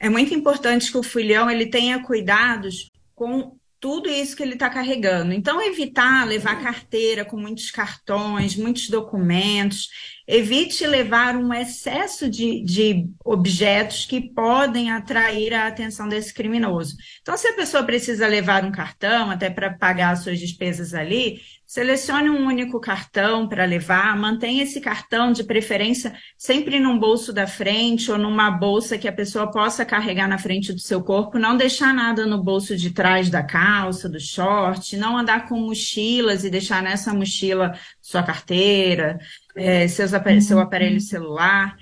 [0.00, 4.68] É muito importante que o filhão ele tenha cuidados com tudo isso que ele está
[4.68, 5.32] carregando.
[5.32, 9.88] Então, evitar levar carteira com muitos cartões, muitos documentos,
[10.26, 16.96] evite levar um excesso de, de objetos que podem atrair a atenção desse criminoso.
[17.22, 21.40] Então, se a pessoa precisa levar um cartão até para pagar as suas despesas ali,
[21.68, 27.46] Selecione um único cartão para levar, mantenha esse cartão de preferência sempre num bolso da
[27.46, 31.58] frente ou numa bolsa que a pessoa possa carregar na frente do seu corpo, não
[31.58, 36.48] deixar nada no bolso de trás da calça, do short, não andar com mochilas e
[36.48, 39.18] deixar nessa mochila sua carteira,
[39.54, 41.76] é, seus, seu aparelho celular.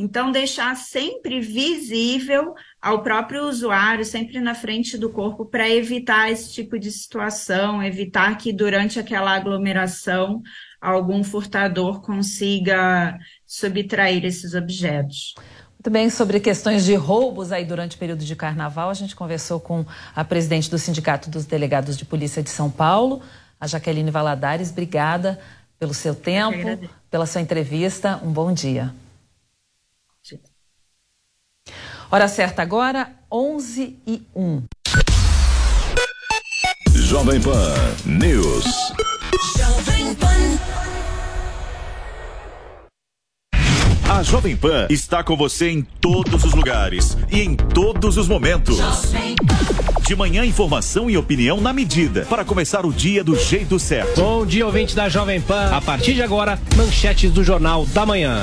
[0.00, 6.50] Então, deixar sempre visível ao próprio usuário, sempre na frente do corpo, para evitar esse
[6.50, 10.40] tipo de situação, evitar que durante aquela aglomeração
[10.80, 15.34] algum furtador consiga subtrair esses objetos.
[15.74, 19.60] Muito bem, sobre questões de roubos aí durante o período de carnaval, a gente conversou
[19.60, 19.84] com
[20.16, 23.20] a presidente do Sindicato dos Delegados de Polícia de São Paulo,
[23.60, 24.70] a Jaqueline Valadares.
[24.70, 25.38] Obrigada
[25.78, 28.18] pelo seu tempo, pela sua entrevista.
[28.24, 28.94] Um bom dia.
[32.12, 34.64] Hora certa agora, 11 e 1.
[36.92, 38.64] Jovem Pan News.
[39.56, 40.58] Jovem Pan.
[44.10, 48.78] A Jovem Pan está com você em todos os lugares e em todos os momentos.
[50.04, 54.20] De manhã, informação e opinião na medida para começar o dia do jeito certo.
[54.20, 55.70] Bom dia, ouvinte da Jovem Pan.
[55.72, 58.42] A partir de agora, manchetes do Jornal da Manhã.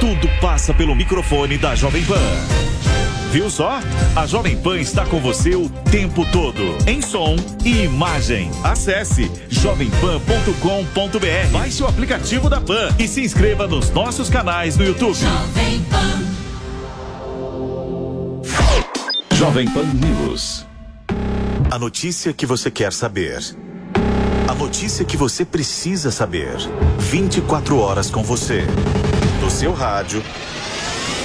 [0.00, 2.64] tudo passa pelo microfone da Jovem Pan.
[3.34, 3.80] Viu só?
[4.14, 8.48] A Jovem Pan está com você o tempo todo, em som e imagem.
[8.62, 15.16] Acesse jovempan.com.br, baixe o aplicativo da Pan e se inscreva nos nossos canais no YouTube.
[15.16, 16.22] Jovem Pan.
[19.34, 20.64] Jovem Pan News.
[21.72, 23.40] A notícia que você quer saber.
[24.46, 26.56] A notícia que você precisa saber.
[26.98, 28.64] 24 horas com você
[29.44, 30.24] no seu rádio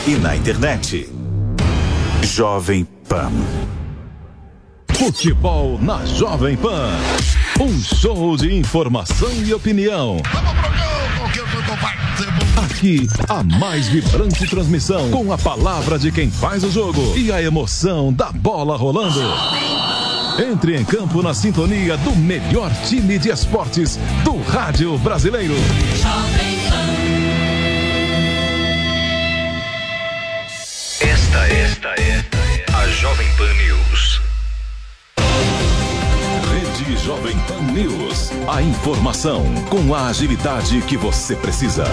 [0.06, 1.10] e na internet.
[2.22, 3.32] Jovem Pan.
[4.90, 6.90] Futebol na Jovem Pan.
[7.62, 10.18] Um show de informação e opinião.
[12.58, 17.42] Aqui, a mais vibrante transmissão com a palavra de quem faz o jogo e a
[17.42, 19.22] emoção da bola rolando.
[20.52, 25.56] Entre em campo na sintonia do melhor time de esportes do rádio brasileiro.
[31.48, 34.22] Esta, esta é a Jovem Pan News.
[36.52, 38.32] Rede Jovem Pan News.
[38.48, 41.86] A informação com a agilidade que você precisa.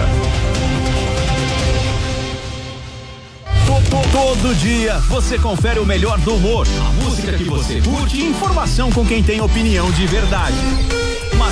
[4.13, 8.91] Todo dia você confere o melhor do humor, a música que você curte e informação
[8.91, 10.57] com quem tem opinião de verdade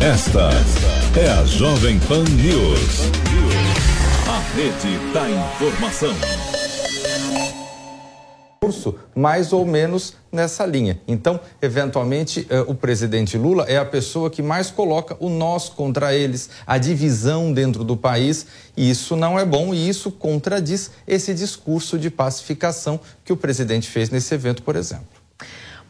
[0.00, 0.50] Esta
[1.18, 3.00] é a Jovem Pan News.
[4.28, 6.14] A rede da informação.
[9.14, 11.00] Mais ou menos nessa linha.
[11.06, 16.14] Então, eventualmente, eh, o presidente Lula é a pessoa que mais coloca o nós contra
[16.14, 21.32] eles, a divisão dentro do país, e isso não é bom e isso contradiz esse
[21.32, 25.23] discurso de pacificação que o presidente fez nesse evento, por exemplo.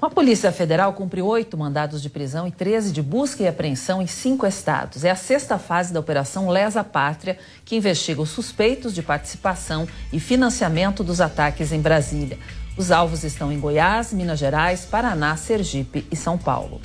[0.05, 4.07] A Polícia Federal cumpriu oito mandados de prisão e 13 de busca e apreensão em
[4.07, 5.03] cinco estados.
[5.03, 10.21] É a sexta fase da Operação Lesa Pátria, que investiga os suspeitos de participação e
[10.21, 12.39] financiamento dos ataques em Brasília.
[12.77, 16.83] Os alvos estão em Goiás, Minas Gerais, Paraná, Sergipe e São Paulo.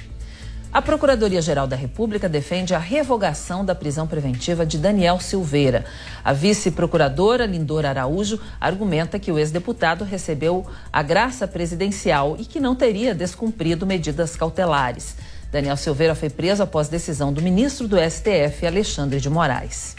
[0.72, 5.84] A Procuradoria-Geral da República defende a revogação da prisão preventiva de Daniel Silveira.
[6.24, 12.76] A vice-procuradora Lindora Araújo argumenta que o ex-deputado recebeu a graça presidencial e que não
[12.76, 15.16] teria descumprido medidas cautelares.
[15.52, 19.96] Daniel Silveira foi preso após decisão do ministro do STF, Alexandre de Moraes.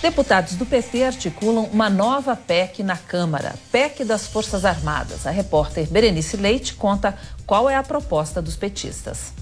[0.00, 5.26] Deputados do PT articulam uma nova PEC na Câmara, PEC das Forças Armadas.
[5.26, 7.14] A repórter Berenice Leite conta
[7.46, 9.41] qual é a proposta dos petistas.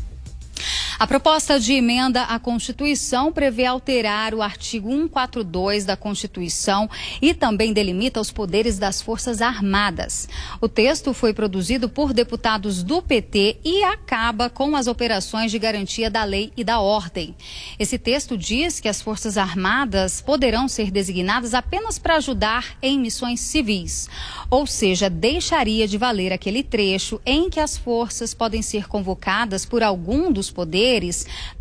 [1.01, 6.91] A proposta de emenda à Constituição prevê alterar o artigo 142 da Constituição
[7.23, 10.29] e também delimita os poderes das Forças Armadas.
[10.61, 16.11] O texto foi produzido por deputados do PT e acaba com as operações de garantia
[16.11, 17.35] da lei e da ordem.
[17.79, 23.41] Esse texto diz que as Forças Armadas poderão ser designadas apenas para ajudar em missões
[23.41, 24.07] civis,
[24.51, 29.83] ou seja, deixaria de valer aquele trecho em que as forças podem ser convocadas por
[29.83, 30.90] algum dos poderes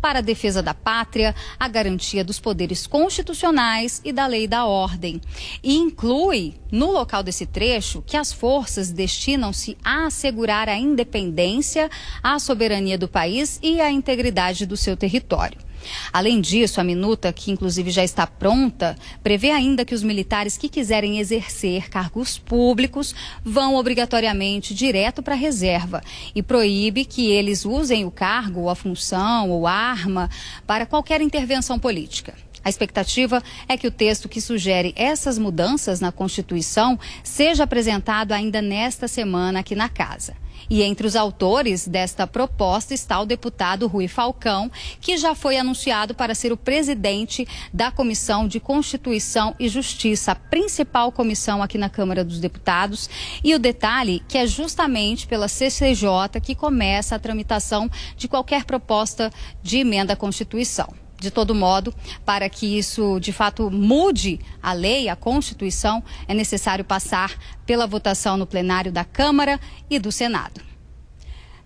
[0.00, 5.20] para a defesa da pátria, a garantia dos poderes constitucionais e da lei da ordem.
[5.62, 11.90] E inclui, no local desse trecho, que as forças destinam-se a assegurar a independência,
[12.22, 15.69] a soberania do país e a integridade do seu território.
[16.12, 20.68] Além disso, a minuta, que inclusive já está pronta, prevê ainda que os militares que
[20.68, 23.14] quiserem exercer cargos públicos
[23.44, 26.02] vão obrigatoriamente direto para a reserva
[26.34, 30.30] e proíbe que eles usem o cargo, a função ou arma
[30.66, 32.34] para qualquer intervenção política.
[32.62, 38.60] A expectativa é que o texto que sugere essas mudanças na Constituição seja apresentado ainda
[38.60, 40.34] nesta semana aqui na Casa.
[40.70, 46.14] E entre os autores desta proposta está o deputado Rui Falcão, que já foi anunciado
[46.14, 51.88] para ser o presidente da Comissão de Constituição e Justiça, a principal comissão aqui na
[51.88, 53.10] Câmara dos Deputados.
[53.42, 59.32] E o detalhe que é justamente pela CCJ que começa a tramitação de qualquer proposta
[59.60, 60.94] de emenda à Constituição.
[61.20, 61.94] De todo modo,
[62.24, 68.38] para que isso de fato mude a lei, a Constituição, é necessário passar pela votação
[68.38, 69.60] no plenário da Câmara
[69.90, 70.62] e do Senado.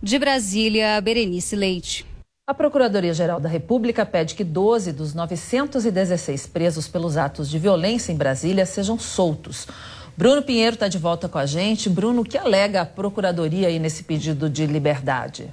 [0.02, 2.05] De Brasília, Berenice Leite.
[2.46, 8.16] A Procuradoria-Geral da República pede que 12 dos 916 presos pelos atos de violência em
[8.16, 9.68] Brasília sejam soltos.
[10.16, 11.88] Bruno Pinheiro está de volta com a gente.
[11.88, 15.50] Bruno, o que alega a Procuradoria aí nesse pedido de liberdade?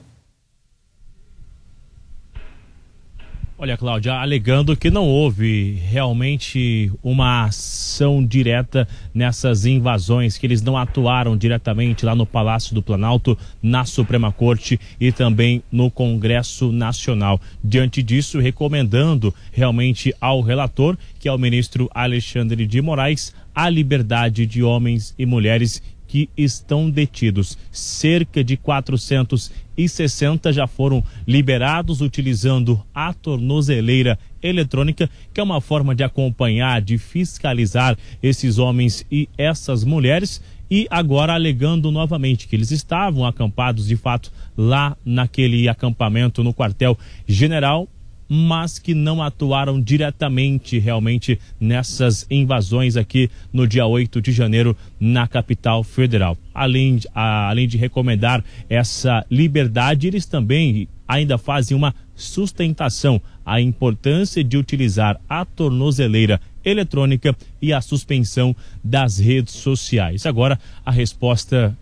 [3.63, 10.75] Olha, Cláudia, alegando que não houve realmente uma ação direta nessas invasões, que eles não
[10.75, 17.39] atuaram diretamente lá no Palácio do Planalto, na Suprema Corte e também no Congresso Nacional.
[17.63, 24.47] Diante disso, recomendando realmente ao relator, que é o ministro Alexandre de Moraes, a liberdade
[24.47, 27.57] de homens e mulheres que estão detidos.
[27.71, 36.03] Cerca de 460 já foram liberados utilizando a tornozeleira eletrônica, que é uma forma de
[36.03, 43.25] acompanhar, de fiscalizar esses homens e essas mulheres e agora alegando novamente que eles estavam
[43.25, 47.87] acampados de fato lá naquele acampamento no quartel general
[48.33, 55.27] mas que não atuaram diretamente realmente nessas invasões aqui no dia 8 de janeiro na
[55.27, 56.37] capital federal.
[56.53, 64.41] Além, a, além de recomendar essa liberdade, eles também ainda fazem uma sustentação à importância
[64.41, 70.25] de utilizar a tornozeleira eletrônica e a suspensão das redes sociais.
[70.25, 71.77] Agora, a resposta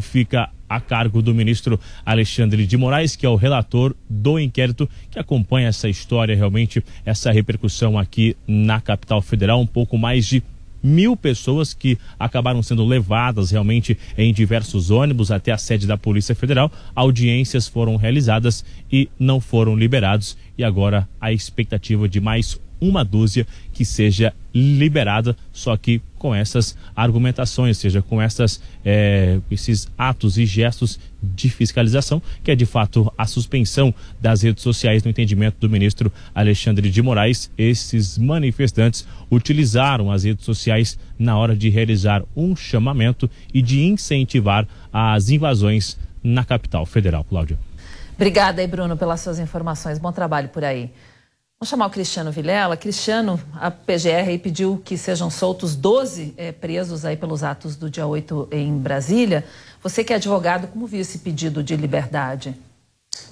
[0.00, 5.18] fica a cargo do ministro Alexandre de Moraes, que é o relator do inquérito que
[5.18, 9.60] acompanha essa história, realmente, essa repercussão aqui na capital federal.
[9.60, 10.42] Um pouco mais de
[10.82, 16.34] mil pessoas que acabaram sendo levadas realmente em diversos ônibus até a sede da Polícia
[16.34, 16.70] Federal.
[16.94, 20.36] Audiências foram realizadas e não foram liberados.
[20.56, 23.46] E agora a expectativa de mais uma dúzia
[23.80, 30.36] que seja liberada, só que com essas argumentações, ou seja, com essas, é, esses atos
[30.36, 35.56] e gestos de fiscalização, que é de fato a suspensão das redes sociais no entendimento
[35.58, 37.50] do ministro Alexandre de Moraes.
[37.56, 44.68] Esses manifestantes utilizaram as redes sociais na hora de realizar um chamamento e de incentivar
[44.92, 47.24] as invasões na capital federal.
[47.24, 47.58] Cláudia.
[48.14, 49.98] Obrigada aí, Bruno, pelas suas informações.
[49.98, 50.90] Bom trabalho por aí.
[51.62, 52.74] Vamos chamar o Cristiano Vilela.
[52.74, 58.06] Cristiano, a PGR pediu que sejam soltos 12 é, presos aí pelos atos do dia
[58.06, 59.44] 8 em Brasília.
[59.82, 62.56] Você que é advogado, como viu esse pedido de liberdade?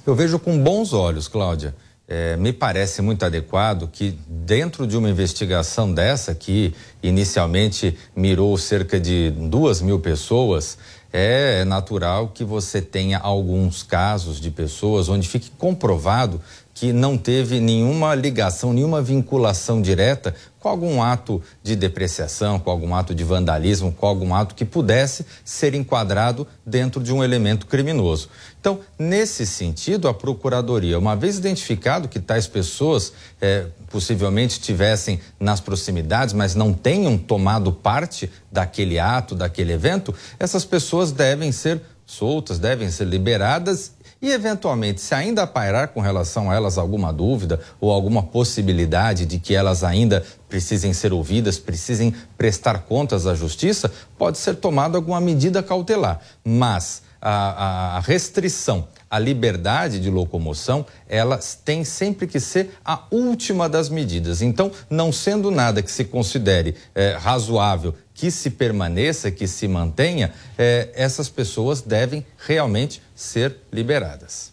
[0.07, 1.75] Eu vejo com bons olhos, Cláudia.
[2.07, 9.01] É, me parece muito adequado que, dentro de uma investigação dessa, que inicialmente mirou cerca
[9.01, 10.77] de duas mil pessoas,
[11.11, 16.41] é natural que você tenha alguns casos de pessoas onde fique comprovado
[16.79, 22.95] que não teve nenhuma ligação, nenhuma vinculação direta com algum ato de depreciação, com algum
[22.95, 28.29] ato de vandalismo, com algum ato que pudesse ser enquadrado dentro de um elemento criminoso.
[28.61, 35.61] Então, nesse sentido, a Procuradoria, uma vez identificado que tais pessoas é, possivelmente estivessem nas
[35.61, 42.59] proximidades, mas não tenham tomado parte daquele ato, daquele evento, essas pessoas devem ser soltas,
[42.59, 47.93] devem ser liberadas e, eventualmente, se ainda pairar com relação a elas alguma dúvida ou
[47.93, 54.39] alguma possibilidade de que elas ainda precisem ser ouvidas, precisem prestar contas à justiça, pode
[54.39, 56.21] ser tomada alguma medida cautelar.
[56.45, 63.69] Mas a, a restrição à liberdade de locomoção, ela tem sempre que ser a última
[63.69, 64.43] das medidas.
[64.43, 70.33] Então, não sendo nada que se considere é, razoável que se permaneça, que se mantenha,
[70.59, 74.53] é, essas pessoas devem realmente ser liberadas.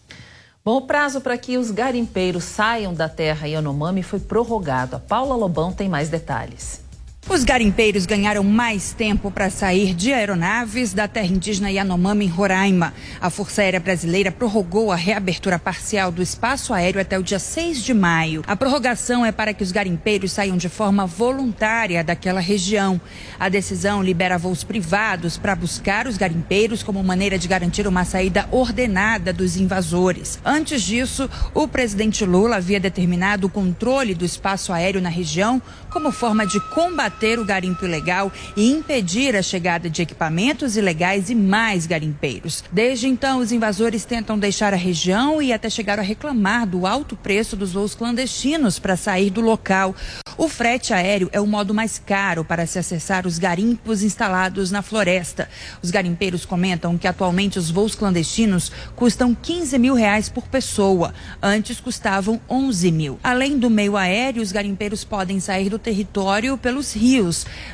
[0.64, 4.96] Bom, o prazo para que os garimpeiros saiam da terra Yanomami foi prorrogado.
[4.96, 6.85] A Paula Lobão tem mais detalhes.
[7.28, 12.94] Os garimpeiros ganharam mais tempo para sair de aeronaves da terra indígena Yanomami, em Roraima.
[13.20, 17.84] A Força Aérea Brasileira prorrogou a reabertura parcial do espaço aéreo até o dia 6
[17.84, 18.44] de maio.
[18.46, 23.02] A prorrogação é para que os garimpeiros saiam de forma voluntária daquela região.
[23.40, 28.48] A decisão libera voos privados para buscar os garimpeiros como maneira de garantir uma saída
[28.52, 30.40] ordenada dos invasores.
[30.46, 36.12] Antes disso, o presidente Lula havia determinado o controle do espaço aéreo na região como
[36.12, 41.88] forma de combater o garimpo ilegal e impedir a chegada de equipamentos ilegais e mais
[41.88, 42.64] garimpeiros.
[42.72, 47.16] Desde então, os invasores tentam deixar a região e até chegaram a reclamar do alto
[47.16, 49.96] preço dos voos clandestinos para sair do local.
[50.38, 54.82] O frete aéreo é o modo mais caro para se acessar os garimpos instalados na
[54.82, 55.48] floresta.
[55.82, 61.14] Os garimpeiros comentam que atualmente os voos clandestinos custam 15 mil reais por pessoa.
[61.42, 63.20] Antes custavam 11 mil.
[63.24, 67.05] Além do meio aéreo, os garimpeiros podem sair do território pelos rios.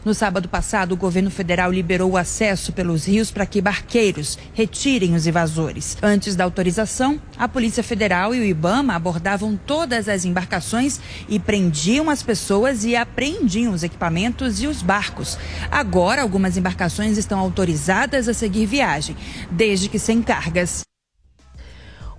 [0.03, 5.15] No sábado passado, o governo federal liberou o acesso pelos rios para que barqueiros retirem
[5.15, 5.97] os invasores.
[6.01, 10.99] Antes da autorização, a Polícia Federal e o IBAMA abordavam todas as embarcações
[11.29, 15.37] e prendiam as pessoas pessoas e apreendiam os equipamentos e os barcos.
[15.69, 19.15] Agora, algumas embarcações estão autorizadas a seguir viagem,
[19.51, 20.90] desde que sem cargas.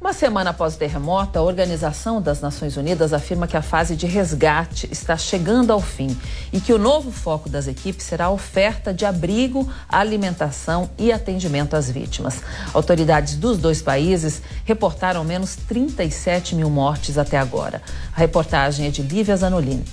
[0.02, 4.04] Uma semana após o terremoto, a Organização das Nações Unidas afirma que a fase de
[4.04, 6.18] resgate está chegando ao fim
[6.52, 11.76] e que o novo foco das equipes será a oferta de abrigo, alimentação e atendimento
[11.76, 12.42] às vítimas.
[12.74, 17.80] Autoridades dos dois países reportaram menos 37 mil mortes até agora.
[18.12, 19.84] A reportagem é de Lívia Zanolini.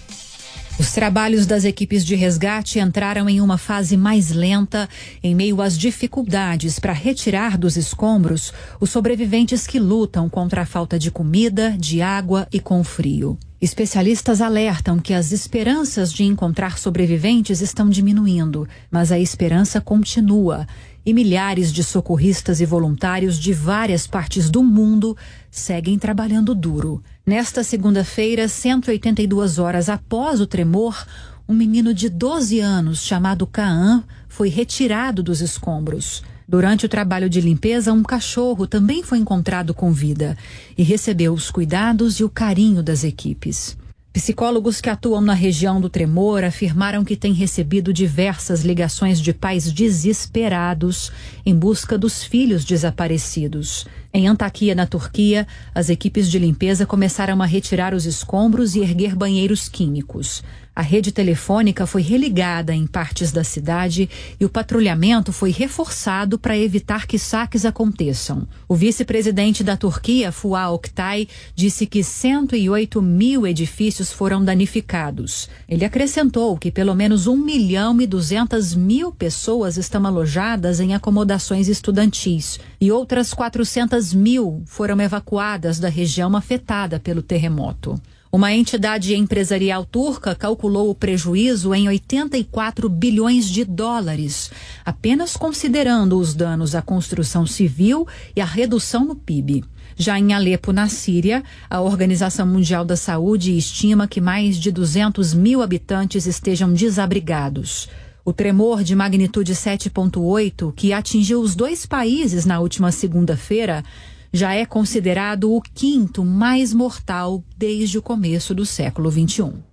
[0.79, 4.87] Os trabalhos das equipes de resgate entraram em uma fase mais lenta
[5.21, 10.97] em meio às dificuldades para retirar dos escombros os sobreviventes que lutam contra a falta
[10.97, 13.37] de comida, de água e com frio.
[13.61, 20.65] Especialistas alertam que as esperanças de encontrar sobreviventes estão diminuindo, mas a esperança continua
[21.05, 25.15] e milhares de socorristas e voluntários de várias partes do mundo
[25.49, 27.03] seguem trabalhando duro.
[27.25, 31.05] Nesta segunda-feira, 182 horas após o tremor,
[31.47, 36.21] um menino de 12 anos chamado Kaan foi retirado dos escombros.
[36.47, 40.37] Durante o trabalho de limpeza, um cachorro também foi encontrado com vida
[40.77, 43.77] e recebeu os cuidados e o carinho das equipes.
[44.11, 49.71] Psicólogos que atuam na região do tremor afirmaram que têm recebido diversas ligações de pais
[49.71, 51.11] desesperados
[51.45, 53.85] em busca dos filhos desaparecidos.
[54.11, 55.45] Em Antakya, na Turquia,
[55.75, 60.43] as equipes de limpeza começaram a retirar os escombros e erguer banheiros químicos.
[60.79, 66.57] A rede telefônica foi religada em partes da cidade e o patrulhamento foi reforçado para
[66.57, 68.47] evitar que saques aconteçam.
[68.65, 75.49] O vice-presidente da Turquia, Fuat Oktay, disse que 108 mil edifícios foram danificados.
[75.67, 81.67] Ele acrescentou que pelo menos 1 milhão e 200 mil pessoas estão alojadas em acomodações
[81.67, 88.01] estudantis e outras 400 mil foram evacuadas da região afetada pelo terremoto.
[88.31, 94.51] Uma entidade empresarial turca calculou o prejuízo em 84 bilhões de dólares,
[94.85, 99.65] apenas considerando os danos à construção civil e a redução no PIB.
[99.97, 105.33] Já em Alepo, na Síria, a Organização Mundial da Saúde estima que mais de 200
[105.33, 107.89] mil habitantes estejam desabrigados.
[108.23, 113.83] O tremor de magnitude 7,8, que atingiu os dois países na última segunda-feira,
[114.31, 119.69] já é considerado o quinto mais mortal desde o começo do século XXI.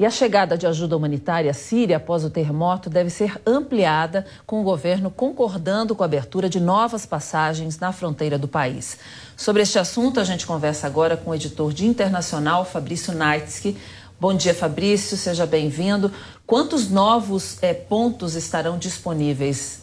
[0.00, 4.58] E a chegada de ajuda humanitária à Síria após o terremoto deve ser ampliada, com
[4.58, 8.96] o governo concordando com a abertura de novas passagens na fronteira do país.
[9.36, 13.76] Sobre este assunto, a gente conversa agora com o editor de internacional, Fabrício Naitsky.
[14.18, 16.10] Bom dia, Fabrício, seja bem-vindo.
[16.46, 19.82] Quantos novos é, pontos estarão disponíveis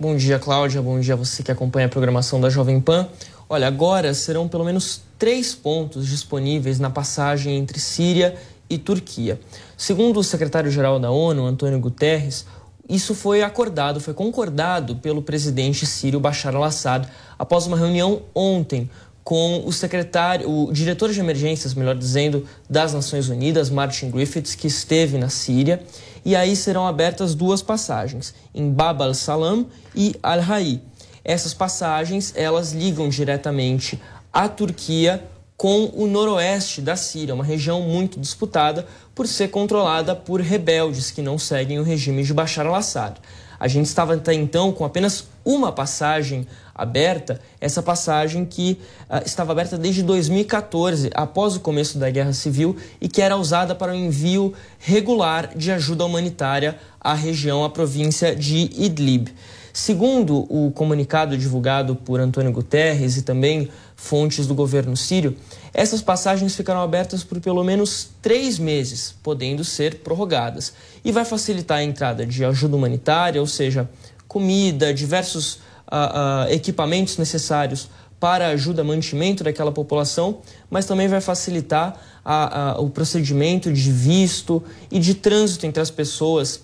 [0.00, 0.80] Bom dia, Cláudia.
[0.80, 3.06] Bom dia a você que acompanha a programação da Jovem Pan.
[3.46, 8.34] Olha, agora serão pelo menos três pontos disponíveis na passagem entre Síria
[8.70, 9.38] e Turquia.
[9.76, 12.46] Segundo o secretário-geral da ONU, Antônio Guterres,
[12.88, 17.06] isso foi acordado, foi concordado pelo presidente sírio Bashar al-Assad
[17.38, 18.88] após uma reunião ontem
[19.22, 24.66] com o secretário, o diretor de emergências, melhor dizendo, das Nações Unidas, Martin Griffiths, que
[24.66, 25.82] esteve na Síria
[26.24, 30.80] e aí serão abertas duas passagens, em Bab al-Salam e Al-Rai.
[31.24, 34.00] Essas passagens, elas ligam diretamente
[34.32, 35.22] a Turquia
[35.56, 41.20] com o noroeste da Síria, uma região muito disputada por ser controlada por rebeldes que
[41.20, 43.16] não seguem o regime de Bashar al-Assad.
[43.60, 48.80] A gente estava até então com apenas uma passagem aberta, essa passagem que
[49.10, 53.74] uh, estava aberta desde 2014, após o começo da Guerra Civil, e que era usada
[53.74, 59.28] para o envio regular de ajuda humanitária à região, à província de Idlib.
[59.72, 65.36] Segundo o comunicado divulgado por Antônio Guterres e também fontes do governo sírio,
[65.72, 70.72] essas passagens ficarão abertas por pelo menos três meses, podendo ser prorrogadas,
[71.04, 73.88] e vai facilitar a entrada de ajuda humanitária, ou seja,
[74.26, 77.88] comida, diversos uh, uh, equipamentos necessários
[78.18, 80.38] para ajuda, mantimento daquela população,
[80.68, 85.90] mas também vai facilitar a, a, o procedimento de visto e de trânsito entre as
[85.90, 86.60] pessoas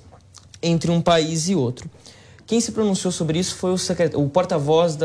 [0.63, 1.89] entre um país e outro.
[2.47, 3.77] Quem se pronunciou sobre isso foi o,
[4.21, 4.97] o porta-voz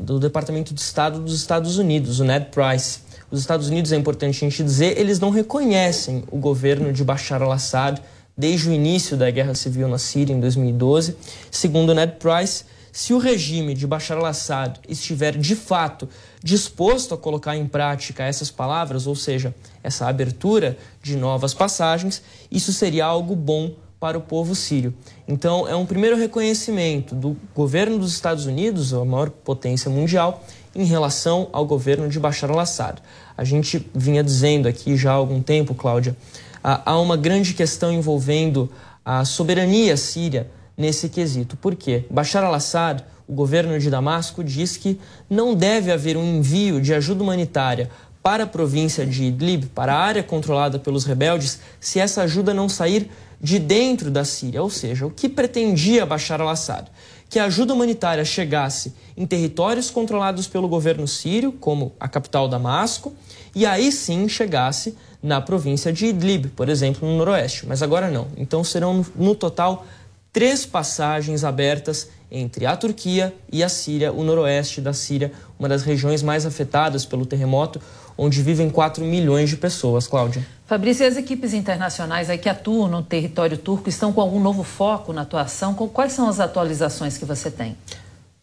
[0.00, 3.00] do Departamento de Estado dos Estados Unidos, o Ned Price.
[3.36, 7.42] Os Estados Unidos, é importante a gente dizer, eles não reconhecem o governo de Bashar
[7.42, 8.00] al-Assad
[8.34, 11.14] desde o início da Guerra Civil na Síria, em 2012.
[11.50, 16.08] Segundo Ned Price, se o regime de Bashar al-Assad estiver de fato
[16.42, 22.72] disposto a colocar em prática essas palavras, ou seja, essa abertura de novas passagens, isso
[22.72, 24.94] seria algo bom para o povo sírio.
[25.28, 30.42] Então, é um primeiro reconhecimento do governo dos Estados Unidos, a maior potência mundial,
[30.74, 33.00] em relação ao governo de Bashar al-Assad.
[33.36, 36.16] A gente vinha dizendo aqui já há algum tempo, Cláudia,
[36.62, 38.70] há uma grande questão envolvendo
[39.04, 41.56] a soberania síria nesse quesito.
[41.56, 42.04] Por quê?
[42.10, 44.98] Bashar al-Assad, o governo de Damasco, diz que
[45.28, 47.90] não deve haver um envio de ajuda humanitária
[48.22, 52.68] para a província de Idlib, para a área controlada pelos rebeldes, se essa ajuda não
[52.68, 53.10] sair
[53.40, 54.62] de dentro da Síria.
[54.62, 56.88] Ou seja, o que pretendia Bashar al-Assad?
[57.28, 63.12] que a ajuda humanitária chegasse em territórios controlados pelo governo sírio, como a capital Damasco,
[63.56, 67.66] e aí sim chegasse na província de Idlib, por exemplo, no noroeste.
[67.66, 68.28] Mas agora não.
[68.36, 69.86] Então serão no total
[70.30, 75.82] três passagens abertas entre a Turquia e a Síria, o noroeste da Síria, uma das
[75.82, 77.80] regiões mais afetadas pelo terremoto,
[78.18, 80.46] onde vivem 4 milhões de pessoas, Cláudia.
[80.66, 84.64] Fabrício, e as equipes internacionais aí que atuam no território turco estão com algum novo
[84.64, 85.72] foco na atuação?
[85.72, 87.74] Quais são as atualizações que você tem?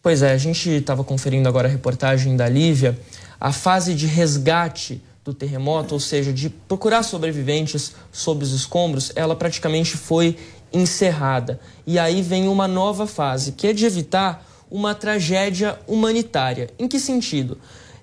[0.04, 3.00] Pois é, a gente estava conferindo agora a reportagem da Lívia.
[3.40, 9.34] A fase de resgate do terremoto, ou seja, de procurar sobreviventes sob os escombros, ela
[9.34, 10.36] praticamente foi
[10.70, 11.58] encerrada.
[11.86, 16.68] E aí vem uma nova fase, que é de evitar uma tragédia humanitária.
[16.78, 17.56] Em que sentido?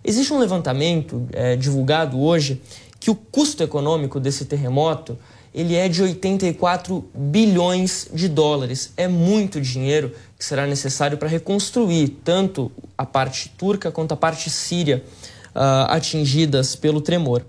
[0.03, 2.64] Existe um levantamento é, divulgado hoje
[2.99, 5.19] que o custo econômico desse terremoto
[5.53, 8.94] ele é de 84 bilhões de dólares.
[8.95, 14.49] É muito dinheiro que será necessário para reconstruir tanto a parte turca quanto a parte
[14.49, 15.03] síria
[15.53, 17.45] uh, atingidas pelo tremor.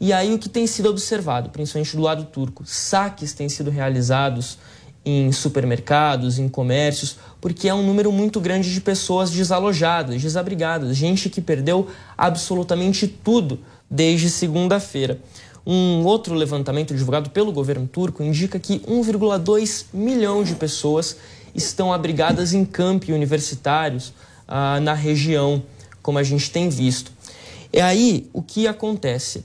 [0.00, 4.58] E aí o que tem sido observado, principalmente do lado turco, saques têm sido realizados
[5.04, 11.30] em supermercados, em comércios, porque é um número muito grande de pessoas desalojadas, desabrigadas, gente
[11.30, 11.86] que perdeu
[12.18, 15.20] absolutamente tudo desde segunda-feira.
[15.64, 21.16] Um outro levantamento divulgado pelo governo turco indica que 1,2 milhão de pessoas
[21.54, 24.12] estão abrigadas em campi universitários
[24.46, 25.62] ah, na região,
[26.02, 27.12] como a gente tem visto.
[27.72, 29.38] E aí, o que acontece?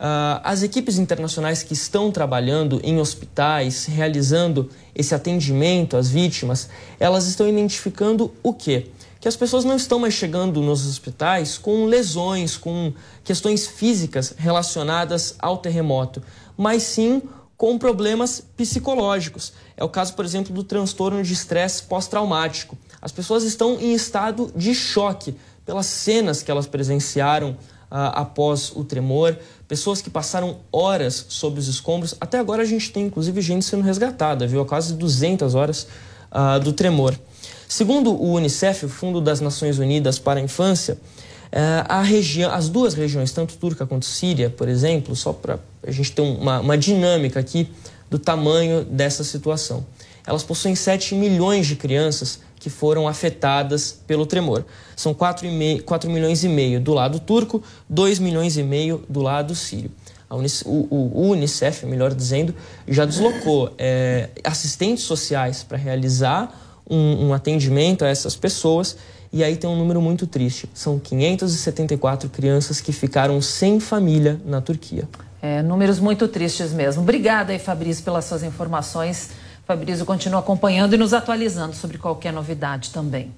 [0.00, 7.26] Uh, as equipes internacionais que estão trabalhando em hospitais, realizando esse atendimento às vítimas, elas
[7.26, 8.86] estão identificando o quê?
[9.20, 15.34] Que as pessoas não estão mais chegando nos hospitais com lesões, com questões físicas relacionadas
[15.38, 16.22] ao terremoto,
[16.56, 17.20] mas sim
[17.60, 19.52] com problemas psicológicos.
[19.76, 22.74] É o caso, por exemplo, do transtorno de estresse pós-traumático.
[23.02, 27.58] As pessoas estão em estado de choque pelas cenas que elas presenciaram
[27.90, 29.38] ah, após o tremor,
[29.68, 32.14] pessoas que passaram horas sob os escombros.
[32.18, 34.62] Até agora a gente tem inclusive gente sendo resgatada, viu?
[34.62, 35.86] Há quase 200 horas
[36.30, 37.14] ah, do tremor.
[37.68, 40.96] Segundo o Unicef, o Fundo das Nações Unidas para a Infância,
[41.88, 46.12] a região, as duas regiões, tanto turca quanto síria, por exemplo, só para a gente
[46.12, 47.68] ter uma, uma dinâmica aqui
[48.08, 49.84] do tamanho dessa situação.
[50.26, 54.64] Elas possuem 7 milhões de crianças que foram afetadas pelo tremor.
[54.94, 55.48] São 4,
[55.84, 59.90] 4 milhões e meio do lado turco, 2 milhões e meio do lado sírio.
[60.30, 62.54] Unicef, o, o, Unicef, melhor dizendo,
[62.86, 68.96] já deslocou é, assistentes sociais para realizar um, um atendimento a essas pessoas
[69.32, 70.68] e aí tem um número muito triste.
[70.74, 75.08] São 574 crianças que ficaram sem família na Turquia.
[75.40, 77.02] É, números muito tristes mesmo.
[77.02, 79.30] Obrigada aí, Fabrício, pelas suas informações.
[79.66, 83.32] Fabrício continua acompanhando e nos atualizando sobre qualquer novidade também.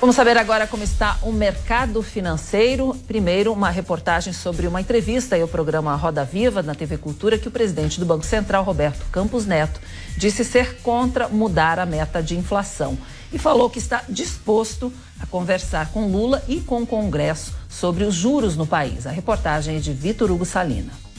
[0.00, 2.96] Vamos saber agora como está o mercado financeiro.
[3.06, 7.50] Primeiro, uma reportagem sobre uma entrevista ao programa Roda Viva na TV Cultura que o
[7.50, 9.78] presidente do Banco Central, Roberto Campos Neto,
[10.16, 12.96] disse ser contra mudar a meta de inflação
[13.30, 14.90] e falou que está disposto
[15.20, 19.06] a conversar com Lula e com o Congresso sobre os juros no país.
[19.06, 21.09] A reportagem é de Vitor Hugo Salina.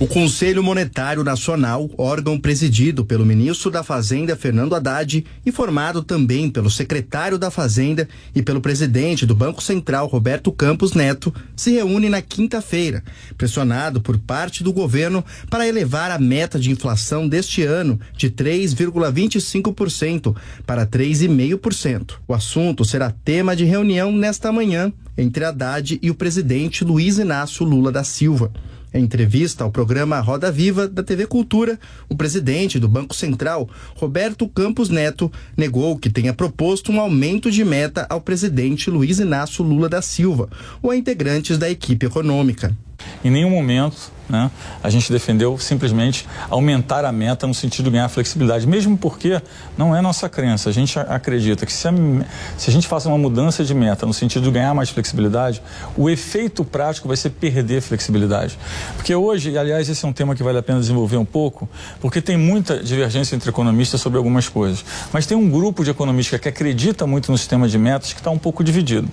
[0.00, 6.50] O Conselho Monetário Nacional, órgão presidido pelo ministro da Fazenda Fernando Haddad e formado também
[6.50, 12.08] pelo secretário da Fazenda e pelo presidente do Banco Central Roberto Campos Neto, se reúne
[12.08, 13.04] na quinta-feira,
[13.38, 20.34] pressionado por parte do governo para elevar a meta de inflação deste ano de 3,25%
[20.66, 22.14] para 3,5%.
[22.26, 27.64] O assunto será tema de reunião nesta manhã entre Haddad e o presidente Luiz Inácio
[27.64, 28.50] Lula da Silva.
[28.94, 31.78] Em entrevista ao programa Roda Viva da TV Cultura,
[32.10, 37.64] o presidente do Banco Central, Roberto Campos Neto, negou que tenha proposto um aumento de
[37.64, 40.48] meta ao presidente Luiz Inácio Lula da Silva
[40.82, 42.76] ou a integrantes da equipe econômica.
[43.24, 44.50] Em nenhum momento né?
[44.82, 49.40] A gente defendeu simplesmente aumentar a meta no sentido de ganhar flexibilidade, mesmo porque
[49.76, 50.70] não é nossa crença.
[50.70, 51.92] A gente acredita que se a,
[52.56, 55.62] se a gente faça uma mudança de meta no sentido de ganhar mais flexibilidade,
[55.96, 58.58] o efeito prático vai ser perder flexibilidade.
[58.96, 61.68] Porque hoje, e aliás, esse é um tema que vale a pena desenvolver um pouco,
[62.00, 64.82] porque tem muita divergência entre economistas sobre algumas coisas.
[65.12, 68.30] Mas tem um grupo de economistas que acredita muito no sistema de metas que está
[68.30, 69.06] um pouco dividido.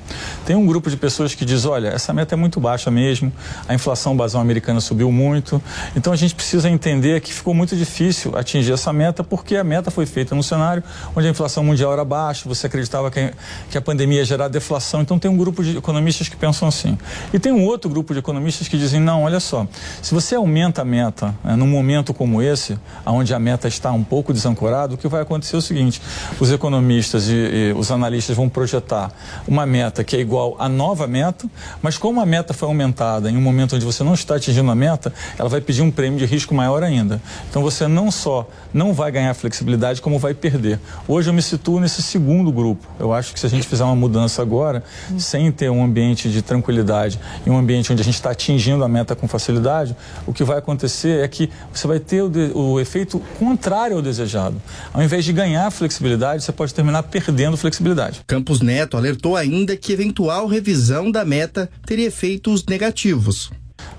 [0.46, 3.34] Tem um grupo de pessoas que diz, olha, essa meta é muito baixa mesmo,
[3.68, 5.62] a inflação basal americana subiu muito.
[5.96, 9.92] Então a gente precisa entender que ficou muito difícil atingir essa meta, porque a meta
[9.92, 10.84] foi feita num cenário
[11.16, 13.34] onde a inflação mundial era baixa, você acreditava que,
[13.70, 15.02] que a pandemia ia gerar deflação.
[15.02, 16.98] Então tem um grupo de economistas que pensam assim.
[17.34, 19.68] E tem um outro grupo de economistas que dizem, não, olha só,
[20.02, 24.04] se você aumenta a meta né, num momento como esse, onde a meta está um
[24.04, 26.02] pouco desancorada, o que vai acontecer é o seguinte,
[26.40, 29.12] os economistas e, e os analistas vão projetar
[29.48, 31.48] uma meta que é igual à nova meta,
[31.82, 34.76] mas como a meta foi aumentada em um momento onde você não está atingindo a
[34.76, 34.89] meta,
[35.38, 37.22] ela vai pedir um prêmio de risco maior ainda.
[37.50, 40.80] Então você não só não vai ganhar flexibilidade, como vai perder.
[41.08, 42.88] Hoje eu me situo nesse segundo grupo.
[43.00, 44.84] Eu acho que se a gente fizer uma mudança agora,
[45.18, 48.88] sem ter um ambiente de tranquilidade e um ambiente onde a gente está atingindo a
[48.88, 49.96] meta com facilidade,
[50.26, 54.02] o que vai acontecer é que você vai ter o, de, o efeito contrário ao
[54.02, 54.62] desejado.
[54.94, 58.22] Ao invés de ganhar flexibilidade, você pode terminar perdendo flexibilidade.
[58.28, 63.52] Campos Neto alertou ainda que eventual revisão da meta teria efeitos negativos.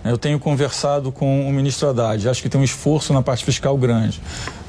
[0.04, 3.76] Eu tenho conversado com o ministro Haddad, acho que tem um esforço na parte fiscal
[3.76, 4.20] grande.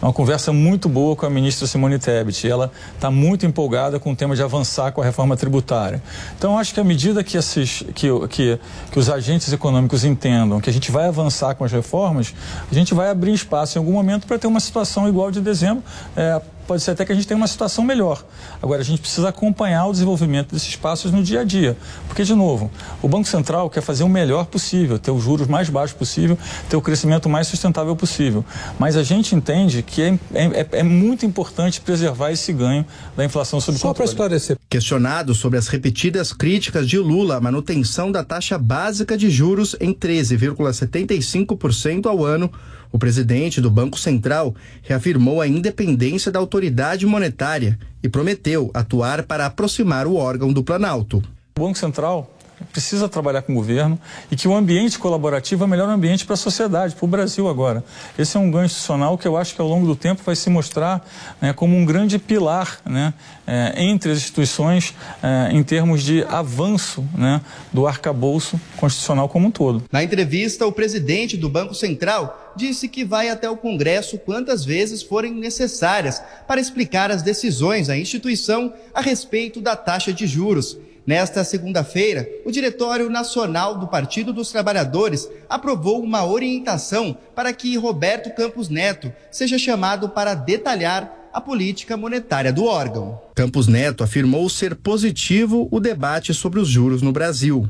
[0.02, 2.50] Uma conversa muito boa com a ministra Simone Tebet.
[2.50, 6.02] Ela está muito empolgada com o tema de avançar com a reforma tributária.
[6.38, 8.60] Então, acho que à medida que, esses, que, que,
[8.92, 12.34] que os agentes econômicos entendam que a gente vai avançar com as reformas,
[12.70, 15.84] a gente vai abrir espaço em algum momento para ter uma situação igual de dezembro.
[16.18, 16.42] É,
[16.72, 18.24] pode ser até que a gente tenha uma situação melhor.
[18.62, 21.76] Agora, a gente precisa acompanhar o desenvolvimento desses passos no dia a dia.
[22.08, 22.72] Porque, de novo,
[23.02, 26.38] o Banco Central quer fazer o melhor possível, ter os juros mais baixos possível,
[26.70, 28.46] ter o crescimento mais sustentável possível.
[28.80, 32.86] Mas a gente entende que é, é, é muito importante preservar esse ganho
[33.18, 34.58] da inflação sob Só para esclarecer.
[34.70, 39.94] Questionado sobre as repetidas críticas de Lula à manutenção da taxa básica de juros em
[39.94, 42.50] 13,75% ao ano,
[42.92, 49.46] o presidente do Banco Central reafirmou a independência da autoridade monetária e prometeu atuar para
[49.46, 51.18] aproximar o órgão do Planalto.
[51.58, 52.38] O Banco Central
[52.72, 54.00] precisa trabalhar com o governo
[54.32, 57.48] e que o ambiente colaborativo é o melhor ambiente para a sociedade, para o Brasil
[57.48, 57.84] agora.
[58.18, 60.50] Esse é um ganho institucional que eu acho que ao longo do tempo vai se
[60.50, 61.06] mostrar
[61.42, 63.14] né, como um grande pilar né,
[63.46, 69.52] é, entre as instituições é, em termos de avanço né, do arcabouço constitucional como um
[69.52, 69.84] todo.
[69.92, 75.02] Na entrevista, o presidente do Banco Central disse que vai até o Congresso quantas vezes
[75.02, 80.78] forem necessárias para explicar as decisões da instituição a respeito da taxa de juros.
[81.12, 88.34] Nesta segunda-feira, o Diretório Nacional do Partido dos Trabalhadores aprovou uma orientação para que Roberto
[88.34, 93.20] Campos Neto seja chamado para detalhar a política monetária do órgão.
[93.36, 97.68] Campos Neto afirmou ser positivo o debate sobre os juros no Brasil.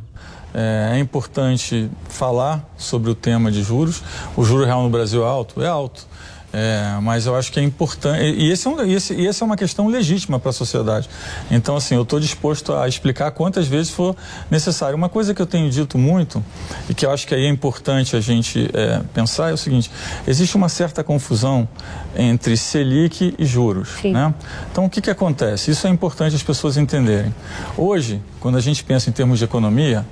[0.54, 4.04] É, importante falar sobre o tema de juros.
[4.38, 5.64] O juro real no Brasil é alto?
[5.64, 6.06] É alto.
[6.54, 8.22] É, mas eu acho que é importante.
[8.24, 11.10] E, esse é, um, esse, e essa é uma questão legítima para a sociedade.
[11.50, 14.16] Então, assim, eu estou disposto a explicar quantas vezes for
[14.50, 14.96] necessário.
[14.96, 16.44] Uma coisa que eu tenho dito muito,
[16.90, 19.90] e que eu acho que aí é importante a gente é, pensar, é o seguinte:
[20.28, 21.68] existe uma certa confusão
[22.16, 23.90] entre Selic e juros.
[24.04, 24.34] Né?
[24.72, 25.72] Então, o que, que acontece?
[25.72, 27.34] Isso é importante as pessoas entenderem.
[27.78, 30.04] Hoje, quando a gente pensa em termos de economia,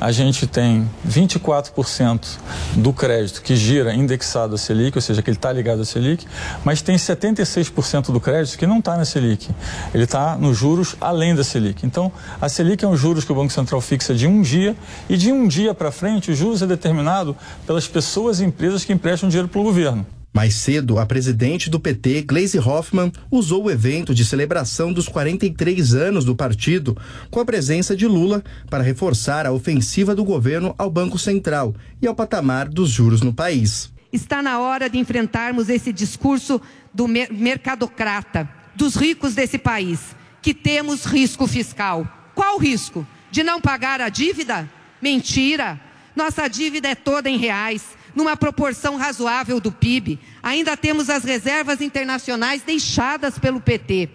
[0.00, 2.26] a gente tem 24%
[2.74, 6.26] do crédito que gira indexado a Selic, ou seja, que ele está ligado a Selic,
[6.64, 9.48] mas tem 76% do crédito que não está na Selic.
[9.94, 11.86] Ele está nos juros além da Selic.
[11.86, 12.10] Então,
[12.40, 14.76] a Selic é um juros que o Banco Central fixa de um dia
[15.08, 18.92] e de um dia para frente, o juros é determinado pelas pessoas e empresas que
[18.92, 20.04] emprestam dinheiro para o governo.
[20.36, 25.94] Mais cedo, a presidente do PT, Gleisi Hoffmann, usou o evento de celebração dos 43
[25.94, 26.94] anos do partido,
[27.30, 32.06] com a presença de Lula, para reforçar a ofensiva do governo ao Banco Central e
[32.06, 33.90] ao patamar dos juros no país.
[34.12, 36.60] Está na hora de enfrentarmos esse discurso
[36.92, 42.06] do mercadocrata, dos ricos desse país, que temos risco fiscal.
[42.34, 43.06] Qual risco?
[43.30, 44.68] De não pagar a dívida?
[45.00, 45.80] Mentira!
[46.14, 50.18] Nossa dívida é toda em reais numa proporção razoável do PIB.
[50.42, 54.08] Ainda temos as reservas internacionais deixadas pelo PT.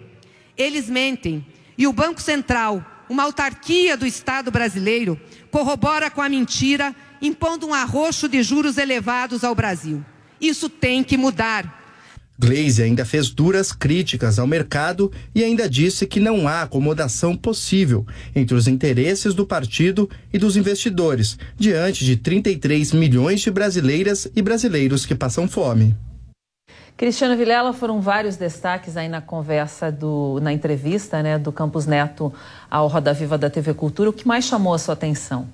[0.58, 1.46] Eles mentem.
[1.78, 5.18] E o Banco Central, uma autarquia do Estado brasileiro,
[5.50, 10.04] corrobora com a mentira, impondo um arroxo de juros elevados ao Brasil.
[10.40, 11.81] Isso tem que mudar.
[12.38, 18.06] Glaze ainda fez duras críticas ao mercado e ainda disse que não há acomodação possível
[18.34, 24.42] entre os interesses do partido e dos investidores, diante de 33 milhões de brasileiras e
[24.42, 25.94] brasileiros que passam fome.
[26.96, 32.32] Cristiano Vilela, foram vários destaques aí na conversa, do, na entrevista né, do Campos Neto
[32.70, 34.10] ao Roda Viva da TV Cultura.
[34.10, 35.48] O que mais chamou a sua atenção?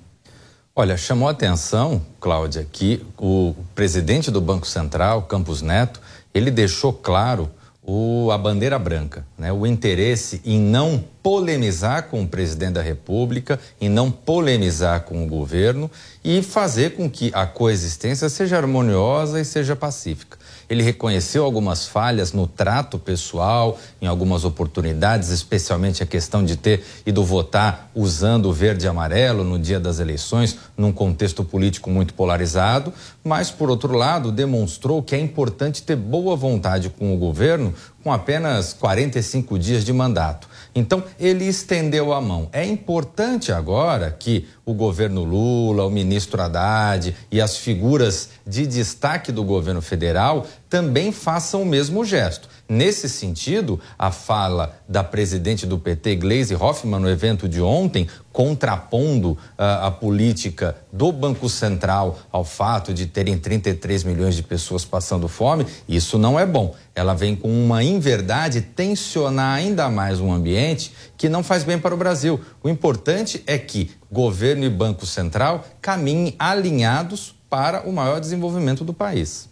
[0.75, 5.99] Olha, chamou a atenção, Cláudia, que o presidente do Banco Central, Campos Neto,
[6.33, 7.49] ele deixou claro
[7.91, 9.51] o, a bandeira branca, né?
[9.51, 15.27] o interesse em não polemizar com o presidente da República, em não polemizar com o
[15.27, 15.89] governo
[16.23, 20.37] e fazer com que a coexistência seja harmoniosa e seja pacífica.
[20.69, 26.83] Ele reconheceu algumas falhas no trato pessoal, em algumas oportunidades, especialmente a questão de ter
[27.05, 32.13] ido votar usando o verde e amarelo no dia das eleições, num contexto político muito
[32.13, 32.93] polarizado,
[33.23, 37.73] mas, por outro lado, demonstrou que é importante ter boa vontade com o governo
[38.03, 40.47] com apenas 45 dias de mandato.
[40.73, 42.47] Então, ele estendeu a mão.
[42.51, 49.31] É importante agora que o governo Lula, o ministro Haddad e as figuras de destaque
[49.31, 52.47] do governo federal também façam o mesmo gesto.
[52.69, 59.31] Nesse sentido, a fala da presidente do PT, Gleisi Hoffmann, no evento de ontem, contrapondo
[59.31, 65.27] uh, a política do Banco Central ao fato de terem 33 milhões de pessoas passando
[65.27, 66.75] fome, isso não é bom.
[66.93, 71.95] Ela vem com uma inverdade tensionar ainda mais um ambiente que não faz bem para
[71.95, 72.39] o Brasil.
[72.61, 78.93] O importante é que governo e Banco Central caminhem alinhados para o maior desenvolvimento do
[78.93, 79.48] país.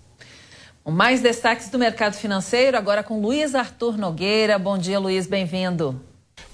[0.90, 4.58] Mais destaques do mercado financeiro, agora com Luiz Arthur Nogueira.
[4.58, 6.02] Bom dia, Luiz, bem-vindo.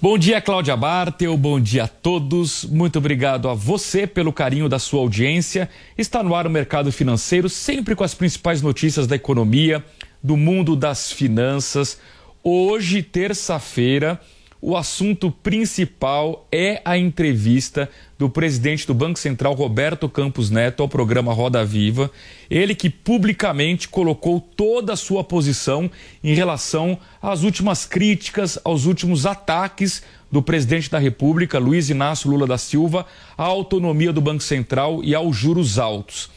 [0.02, 1.36] Bom dia, Cláudia Bartel.
[1.36, 2.64] Bom dia a todos.
[2.64, 5.70] Muito obrigado a você pelo carinho da sua audiência.
[5.96, 9.84] Está no ar o mercado financeiro, sempre com as principais notícias da economia,
[10.20, 11.96] do mundo das finanças.
[12.42, 14.20] Hoje, terça-feira,
[14.66, 17.86] o assunto principal é a entrevista
[18.18, 22.10] do presidente do Banco Central, Roberto Campos Neto, ao programa Roda Viva.
[22.48, 25.90] Ele que publicamente colocou toda a sua posição
[26.22, 32.46] em relação às últimas críticas, aos últimos ataques do presidente da República, Luiz Inácio Lula
[32.46, 33.04] da Silva,
[33.36, 36.30] à autonomia do Banco Central e aos juros altos.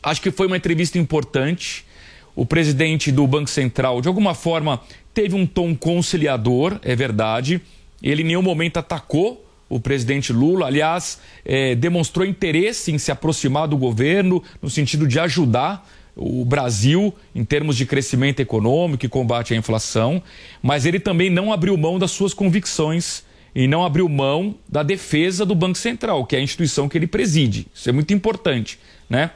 [0.00, 1.84] Acho que foi uma entrevista importante.
[2.36, 4.80] O presidente do Banco Central, de alguma forma,
[5.18, 7.60] teve um tom conciliador, é verdade.
[8.00, 13.66] Ele em nenhum momento atacou o presidente Lula, aliás, é, demonstrou interesse em se aproximar
[13.66, 15.84] do governo no sentido de ajudar
[16.14, 20.22] o Brasil em termos de crescimento econômico e combate à inflação,
[20.62, 25.44] mas ele também não abriu mão das suas convicções e não abriu mão da defesa
[25.44, 27.66] do Banco Central, que é a instituição que ele preside.
[27.74, 28.78] Isso é muito importante,
[29.10, 29.32] né?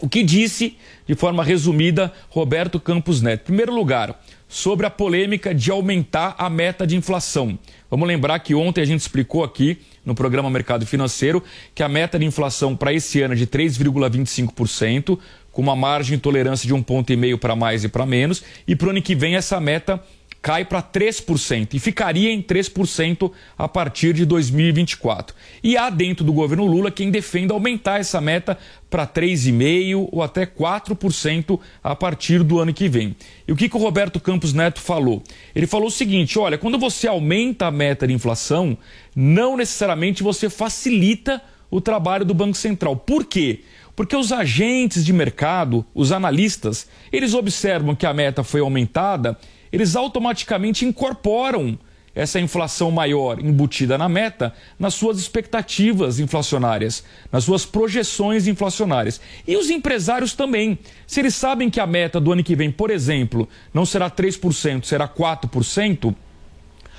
[0.00, 3.42] O que disse, de forma resumida, Roberto Campos Neto?
[3.42, 4.18] Em primeiro lugar,
[4.50, 7.56] sobre a polêmica de aumentar a meta de inflação.
[7.88, 12.18] Vamos lembrar que ontem a gente explicou aqui no programa Mercado Financeiro que a meta
[12.18, 15.16] de inflação para esse ano é de 3,25%,
[15.52, 18.42] com uma margem de tolerância de um ponto e meio para mais e para menos,
[18.66, 20.02] e para o ano que vem essa meta
[20.42, 25.34] cai para 3% e ficaria em 3% a partir de 2024.
[25.62, 28.56] E há dentro do governo Lula quem defenda aumentar essa meta
[28.88, 33.14] para 3,5% ou até 4% a partir do ano que vem.
[33.46, 35.22] E o que, que o Roberto Campos Neto falou?
[35.54, 38.76] Ele falou o seguinte: olha, quando você aumenta a meta de inflação,
[39.14, 41.40] não necessariamente você facilita
[41.70, 42.96] o trabalho do Banco Central.
[42.96, 43.60] Por quê?
[43.94, 49.38] Porque os agentes de mercado, os analistas, eles observam que a meta foi aumentada
[49.72, 51.78] eles automaticamente incorporam
[52.14, 59.20] essa inflação maior embutida na meta nas suas expectativas inflacionárias, nas suas projeções inflacionárias.
[59.46, 60.78] E os empresários também.
[61.06, 64.84] Se eles sabem que a meta do ano que vem, por exemplo, não será 3%,
[64.84, 66.14] será 4%,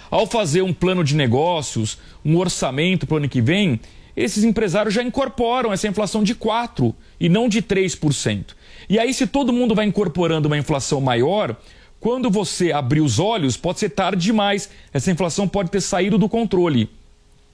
[0.10, 3.80] ao fazer um plano de negócios, um orçamento para o ano que vem,
[4.16, 8.48] esses empresários já incorporam essa inflação de 4% e não de 3%.
[8.90, 11.56] E aí, se todo mundo vai incorporando uma inflação maior,
[12.02, 14.68] quando você abrir os olhos, pode ser tarde demais.
[14.92, 16.90] Essa inflação pode ter saído do controle.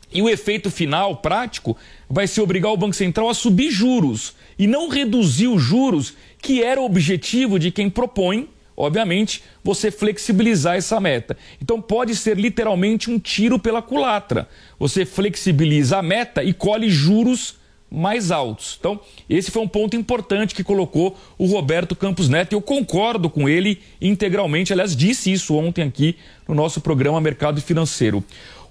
[0.09, 1.75] E o efeito final, prático,
[2.09, 6.63] vai ser obrigar o Banco Central a subir juros e não reduzir os juros, que
[6.63, 8.47] era o objetivo de quem propõe,
[8.77, 11.35] obviamente, você flexibilizar essa meta.
[11.61, 14.47] Então pode ser literalmente um tiro pela culatra.
[14.79, 17.56] Você flexibiliza a meta e colhe juros
[17.89, 18.75] mais altos.
[18.79, 18.99] Então,
[19.29, 22.53] esse foi um ponto importante que colocou o Roberto Campos Neto.
[22.53, 24.73] Eu concordo com ele integralmente.
[24.73, 28.23] Aliás, disse isso ontem aqui no nosso programa Mercado Financeiro.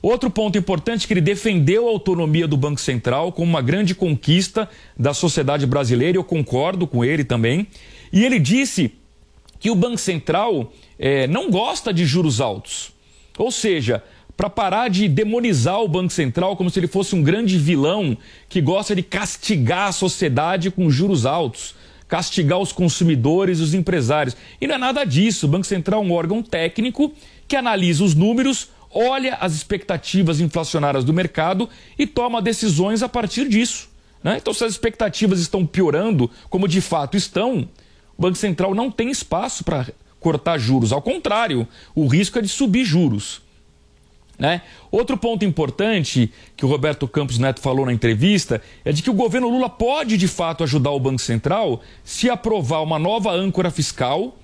[0.03, 3.95] Outro ponto importante é que ele defendeu a autonomia do Banco Central como uma grande
[3.95, 6.19] conquista da sociedade brasileira.
[6.19, 7.67] Eu concordo com ele também.
[8.13, 8.93] E ele disse
[9.59, 12.93] que o Banco Central é, não gosta de juros altos.
[13.39, 14.03] Ou seja,
[14.37, 18.17] para parar de demonizar o Banco Central como se ele fosse um grande vilão
[18.49, 21.75] que gosta de castigar a sociedade com juros altos,
[22.07, 24.37] castigar os consumidores e os empresários.
[24.61, 25.47] E não é nada disso.
[25.47, 27.13] O Banco Central é um órgão técnico
[27.49, 31.69] que analisa os números, olha as expectativas inflacionárias do mercado
[31.99, 33.89] e toma decisões a partir disso.
[34.23, 34.37] Né?
[34.39, 37.69] Então, se as expectativas estão piorando, como de fato estão,
[38.19, 39.87] o Banco Central não tem espaço para
[40.21, 40.93] cortar juros.
[40.93, 43.46] Ao contrário, o risco é de subir juros.
[44.39, 44.61] Né?
[44.91, 49.15] Outro ponto importante que o Roberto Campos Neto falou na entrevista é de que o
[49.15, 54.37] governo Lula pode de fato ajudar o Banco Central se aprovar uma nova âncora fiscal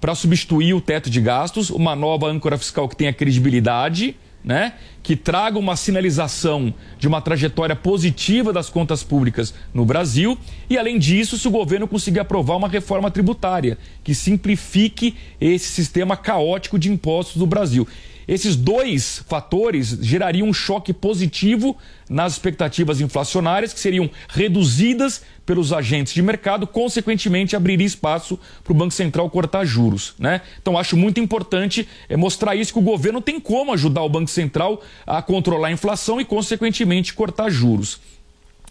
[0.00, 4.74] para substituir o teto de gastos, uma nova âncora fiscal que tenha credibilidade, né?
[5.02, 10.98] que traga uma sinalização de uma trajetória positiva das contas públicas no Brasil e, além
[10.98, 16.90] disso, se o governo conseguir aprovar uma reforma tributária que simplifique esse sistema caótico de
[16.90, 17.86] impostos do Brasil.
[18.30, 21.76] Esses dois fatores gerariam um choque positivo
[22.08, 28.76] nas expectativas inflacionárias, que seriam reduzidas pelos agentes de mercado, consequentemente abriria espaço para o
[28.76, 30.14] Banco Central cortar juros.
[30.16, 30.42] Né?
[30.62, 34.30] Então acho muito importante é, mostrar isso, que o governo tem como ajudar o Banco
[34.30, 37.98] Central a controlar a inflação e, consequentemente, cortar juros.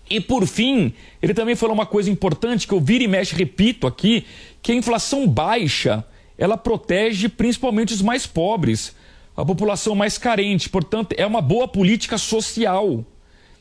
[0.09, 3.85] E por fim, ele também falou uma coisa importante que eu viro e mexe, repito
[3.85, 4.25] aqui,
[4.61, 6.05] que a inflação baixa,
[6.37, 8.97] ela protege principalmente os mais pobres
[9.41, 10.69] a população mais carente.
[10.69, 13.05] Portanto, é uma boa política social.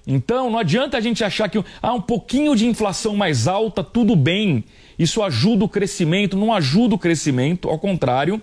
[0.06, 4.16] Então, não adianta a gente achar que ah, um pouquinho de inflação mais alta, tudo
[4.16, 4.64] bem.
[4.98, 8.42] Isso ajuda o crescimento, não ajuda o crescimento, ao contrário,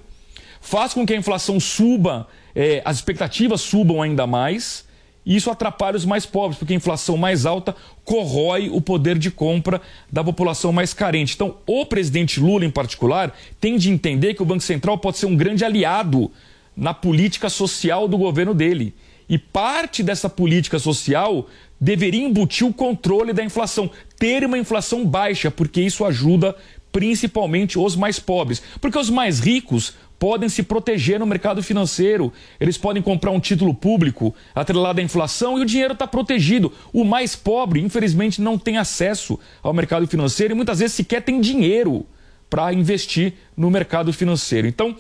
[0.62, 4.86] faz com que a inflação suba, eh, as expectativas subam ainda mais,
[5.26, 7.76] e isso atrapalha os mais pobres, porque a inflação mais alta
[8.06, 11.34] corrói o poder de compra da população mais carente.
[11.34, 15.26] Então, o presidente Lula, em particular, tem de entender que o Banco Central pode ser
[15.26, 16.32] um grande aliado
[16.76, 18.94] na política social do governo dele.
[19.28, 21.48] E parte dessa política social
[21.80, 26.56] deveria embutir o controle da inflação, ter uma inflação baixa, porque isso ajuda
[26.92, 28.62] principalmente os mais pobres.
[28.80, 33.74] Porque os mais ricos podem se proteger no mercado financeiro, eles podem comprar um título
[33.74, 36.72] público atrelado à inflação e o dinheiro está protegido.
[36.94, 41.42] O mais pobre, infelizmente, não tem acesso ao mercado financeiro e muitas vezes sequer tem
[41.42, 42.06] dinheiro
[42.50, 44.66] para investir no mercado financeiro.
[44.66, 44.96] Então,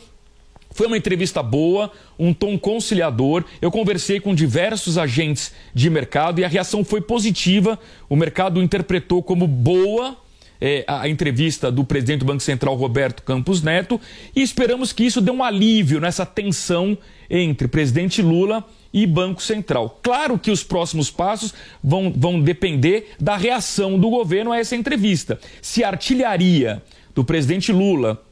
[0.75, 1.89] foi uma entrevista boa,
[2.19, 3.45] um tom conciliador.
[3.61, 7.79] Eu conversei com diversos agentes de mercado e a reação foi positiva.
[8.09, 10.17] O mercado interpretou como boa
[10.59, 14.01] é, a entrevista do presidente do Banco Central, Roberto Campos Neto,
[14.35, 16.97] e esperamos que isso dê um alívio nessa tensão
[17.29, 18.61] entre presidente Lula
[18.93, 20.01] e Banco Central.
[20.03, 25.39] Claro que os próximos passos vão, vão depender da reação do governo a essa entrevista.
[25.61, 26.83] Se a artilharia
[27.15, 28.24] do presidente Lula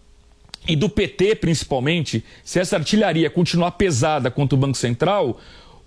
[0.68, 5.40] e do PT principalmente, se essa artilharia continuar pesada contra o Banco Central,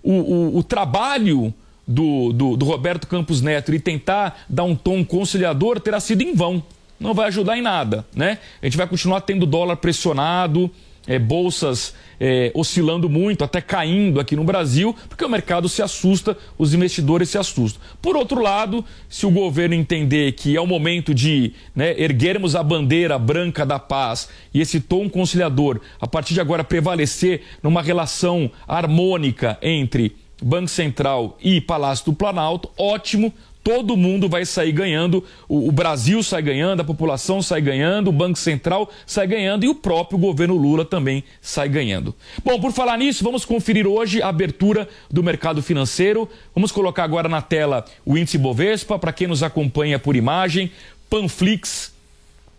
[0.03, 1.53] o, o, o trabalho
[1.87, 6.33] do, do, do, Roberto Campos Neto e tentar dar um tom conciliador terá sido em
[6.33, 6.61] vão.
[6.99, 8.39] Não vai ajudar em nada, né?
[8.61, 10.69] A gente vai continuar tendo dólar pressionado,
[11.07, 16.37] é, bolsas é, oscilando muito, até caindo aqui no Brasil, porque o mercado se assusta,
[16.57, 17.81] os investidores se assustam.
[18.01, 22.63] Por outro lado, se o governo entender que é o momento de né, erguermos a
[22.63, 28.51] bandeira branca da paz e esse tom conciliador, a partir de agora, prevalecer numa relação
[28.67, 33.33] harmônica entre Banco Central e Palácio do Planalto, ótimo,
[33.67, 38.13] todo mundo vai sair ganhando, o, o, Brasil sai ganhando, a população sai ganhando, o
[38.13, 42.15] Banco Central sai ganhando e o próprio governo Lula também sai ganhando.
[42.45, 46.29] Bom, por falar nisso, vamos conferir hoje a abertura do mercado financeiro.
[46.55, 50.71] Vamos colocar agora na tela o índice Bovespa, para quem nos acompanha por imagem,
[51.09, 51.93] Panflix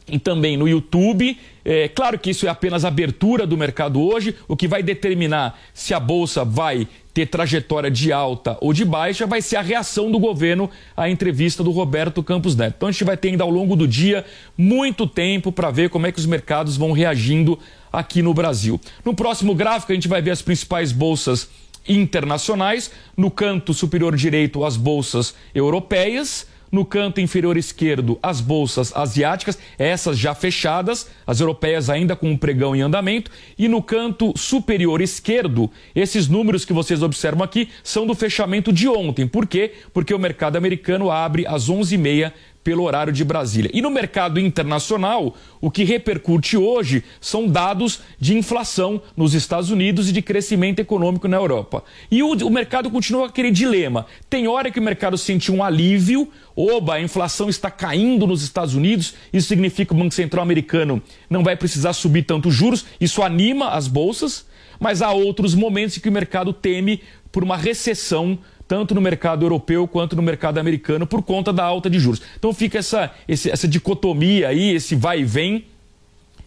[0.06, 1.38] e também no YouTube.
[1.70, 4.34] É claro que isso é apenas abertura do mercado hoje.
[4.48, 9.26] O que vai determinar se a bolsa vai ter trajetória de alta ou de baixa
[9.26, 12.76] vai ser a reação do governo à entrevista do Roberto Campos Neto.
[12.78, 14.24] Então a gente vai ter ainda ao longo do dia
[14.56, 17.58] muito tempo para ver como é que os mercados vão reagindo
[17.92, 18.80] aqui no Brasil.
[19.04, 21.50] No próximo gráfico a gente vai ver as principais bolsas
[21.86, 22.90] internacionais.
[23.14, 30.18] No canto superior direito, as bolsas europeias no canto inferior esquerdo, as bolsas asiáticas, essas
[30.18, 33.30] já fechadas, as europeias ainda com um pregão em andamento.
[33.58, 38.88] E no canto superior esquerdo, esses números que vocês observam aqui são do fechamento de
[38.88, 39.26] ontem.
[39.26, 39.72] Por quê?
[39.92, 42.32] Porque o mercado americano abre às 11h30
[42.68, 43.70] pelo horário de Brasília.
[43.72, 50.10] E no mercado internacional, o que repercute hoje são dados de inflação nos Estados Unidos
[50.10, 51.82] e de crescimento econômico na Europa.
[52.10, 54.04] E o, o mercado continua aquele dilema.
[54.28, 58.74] Tem hora que o mercado sente um alívio, oba, a inflação está caindo nos Estados
[58.74, 63.22] Unidos, isso significa que o Banco Central americano não vai precisar subir tanto juros, isso
[63.22, 64.44] anima as bolsas,
[64.78, 67.00] mas há outros momentos em que o mercado teme
[67.32, 68.38] por uma recessão
[68.68, 72.20] tanto no mercado europeu quanto no mercado americano, por conta da alta de juros.
[72.38, 75.64] Então fica essa, esse, essa dicotomia aí, esse vai e vem.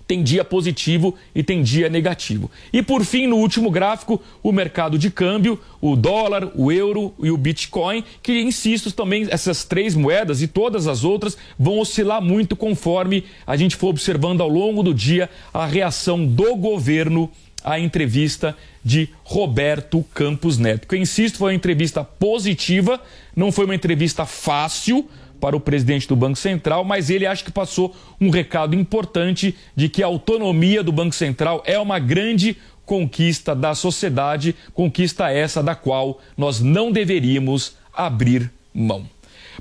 [0.08, 2.52] Tem dia positivo e tem dia negativo.
[2.74, 7.32] E por fim, no último gráfico, o mercado de câmbio, o dólar, o euro e
[7.32, 12.58] o Bitcoin, que insisto também, essas três moedas e todas as outras vão oscilar muito
[12.58, 17.32] conforme a gente for observando ao longo do dia a reação do governo
[17.64, 20.88] a entrevista de Roberto Campos Neto.
[20.88, 23.00] Que eu insisto, foi uma entrevista positiva,
[23.36, 25.08] não foi uma entrevista fácil
[25.40, 29.90] para o presidente do Banco Central, mas ele acha que passou um recado importante de
[29.90, 32.56] que a autonomia do Banco Central é uma grande
[32.86, 39.08] conquista da sociedade, conquista essa da qual nós não deveríamos abrir mão.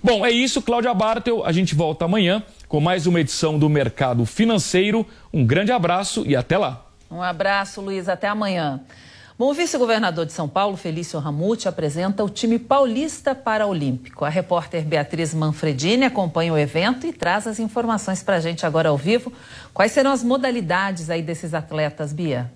[0.03, 1.45] Bom, é isso, Cláudia Bartel.
[1.45, 5.07] A gente volta amanhã com mais uma edição do Mercado Financeiro.
[5.33, 6.90] Um grande abraço e até lá.
[7.11, 8.09] Um abraço, Luiz.
[8.09, 8.81] Até amanhã.
[9.41, 14.27] Bom, o vice-governador de São Paulo, Felício Ramute, apresenta o time paulista paraolímpico.
[14.27, 18.91] A repórter Beatriz Manfredini acompanha o evento e traz as informações para a gente agora
[18.91, 19.33] ao vivo.
[19.73, 22.53] Quais serão as modalidades aí desses atletas, Bia?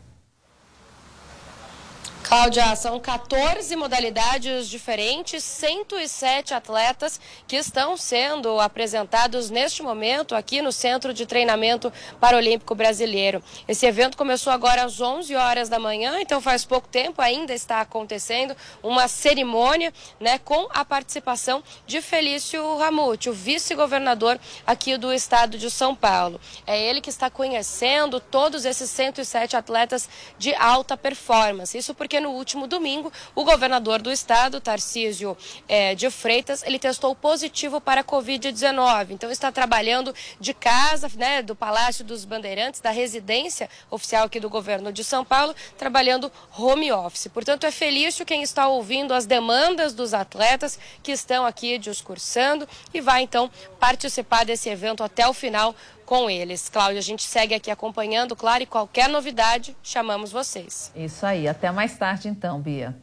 [2.35, 10.73] Cláudia, são 14 modalidades diferentes, 107 atletas que estão sendo apresentados neste momento aqui no
[10.73, 13.41] Centro de Treinamento Paralímpico Brasileiro.
[13.69, 17.81] Esse evento começou agora às 11 horas da manhã, então faz pouco tempo ainda está
[17.81, 25.57] acontecendo uma cerimônia né, com a participação de Felício Ramute, o vice-governador aqui do estado
[25.57, 26.41] de São Paulo.
[26.67, 31.79] É ele que está conhecendo todos esses 107 atletas de alta performance.
[31.79, 35.37] Isso porque no último domingo, o governador do estado, Tarcísio
[35.69, 39.11] é, de Freitas, ele testou positivo para a Covid-19.
[39.11, 44.49] Então está trabalhando de casa, né, do Palácio dos Bandeirantes, da residência oficial aqui do
[44.49, 47.29] governo de São Paulo, trabalhando home office.
[47.29, 53.01] Portanto, é feliz quem está ouvindo as demandas dos atletas que estão aqui discursando e
[53.03, 55.75] vai então participar desse evento até o final
[56.05, 56.69] com eles.
[56.69, 60.93] Cláudia, a gente segue aqui acompanhando, claro, e qualquer novidade, chamamos vocês.
[60.95, 62.95] Isso aí, até mais tarde então, Bia.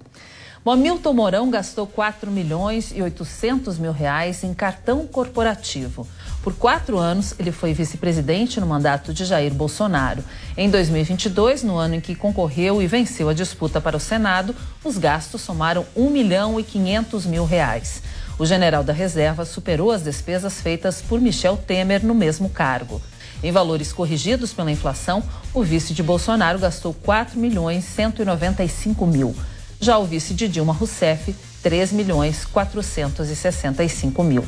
[0.63, 6.07] Bom, Milton Mourão gastou 4 milhões e 800 mil reais em cartão corporativo.
[6.43, 10.23] Por quatro anos, ele foi vice-presidente no mandato de Jair Bolsonaro.
[10.55, 14.99] Em 2022, no ano em que concorreu e venceu a disputa para o Senado, os
[14.99, 18.03] gastos somaram 1 milhão e 500 mil reais.
[18.41, 22.99] O general da reserva superou as despesas feitas por Michel Temer no mesmo cargo.
[23.43, 25.21] Em valores corrigidos pela inflação,
[25.53, 29.35] o vice de Bolsonaro gastou 4 milhões 195 mil.
[29.79, 34.43] Já o vice de Dilma Rousseff, 3 milhões 465 mil.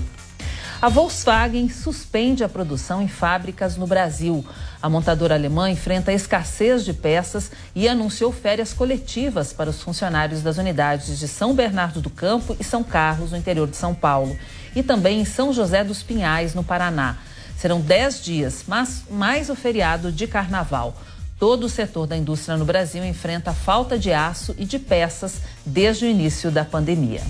[0.84, 4.46] A Volkswagen suspende a produção em fábricas no Brasil.
[4.82, 10.58] A montadora alemã enfrenta escassez de peças e anunciou férias coletivas para os funcionários das
[10.58, 14.38] unidades de São Bernardo do Campo e São Carlos, no interior de São Paulo,
[14.76, 17.16] e também em São José dos Pinhais, no Paraná.
[17.58, 21.02] Serão 10 dias, mas mais o feriado de carnaval.
[21.40, 25.36] Todo o setor da indústria no Brasil enfrenta falta de aço e de peças
[25.66, 27.22] desde o início da pandemia.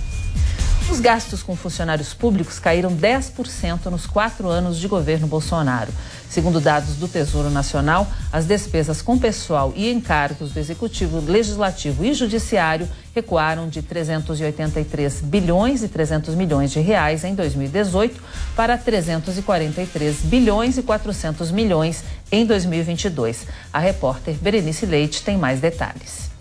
[0.90, 5.90] Os gastos com funcionários públicos caíram 10% nos quatro anos de governo Bolsonaro.
[6.28, 12.12] Segundo dados do Tesouro Nacional, as despesas com pessoal e encargos do Executivo, Legislativo e
[12.12, 18.22] Judiciário recuaram de 383 bilhões e 300 milhões de reais em 2018
[18.54, 23.46] para 343 bilhões e 400 milhões em 2022.
[23.72, 26.33] A repórter Berenice Leite tem mais detalhes.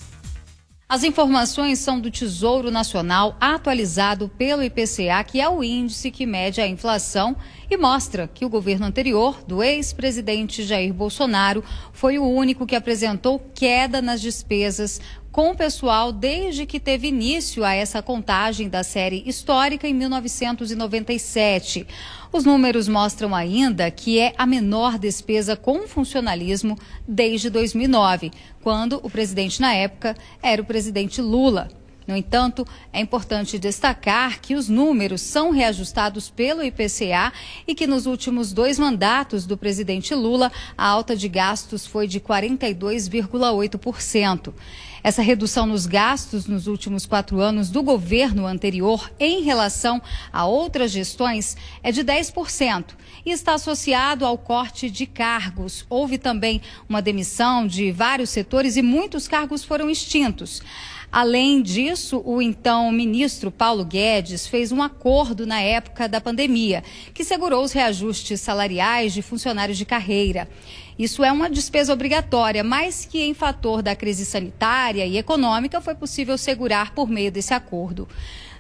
[0.94, 6.62] As informações são do Tesouro Nacional atualizado pelo IPCA, que é o índice que mede
[6.62, 7.36] a inflação
[7.68, 13.40] e mostra que o governo anterior, do ex-presidente Jair Bolsonaro, foi o único que apresentou
[13.56, 15.02] queda nas despesas
[15.34, 21.88] com o pessoal desde que teve início a essa contagem da série histórica em 1997.
[22.32, 26.78] Os números mostram ainda que é a menor despesa com funcionalismo
[27.08, 28.32] desde 2009,
[28.62, 31.83] quando o presidente na época era o presidente Lula.
[32.08, 37.34] No entanto, é importante destacar que os números são reajustados pelo IPCA
[37.68, 42.20] e que nos últimos dois mandatos do presidente Lula, a alta de gastos foi de
[42.20, 44.54] 42,8%.
[45.04, 50.02] Essa redução nos gastos nos últimos quatro anos do governo anterior em relação
[50.32, 52.86] a outras gestões é de 10%
[53.26, 55.86] e está associado ao corte de cargos.
[55.90, 60.62] Houve também uma demissão de vários setores e muitos cargos foram extintos.
[61.14, 66.84] Além disso, o então ministro Paulo Guedes fez um acordo na época da pandemia,
[67.14, 70.50] que segurou os reajustes salariais de funcionários de carreira.
[70.98, 75.94] Isso é uma despesa obrigatória, mas que, em fator da crise sanitária e econômica, foi
[75.94, 78.08] possível segurar por meio desse acordo.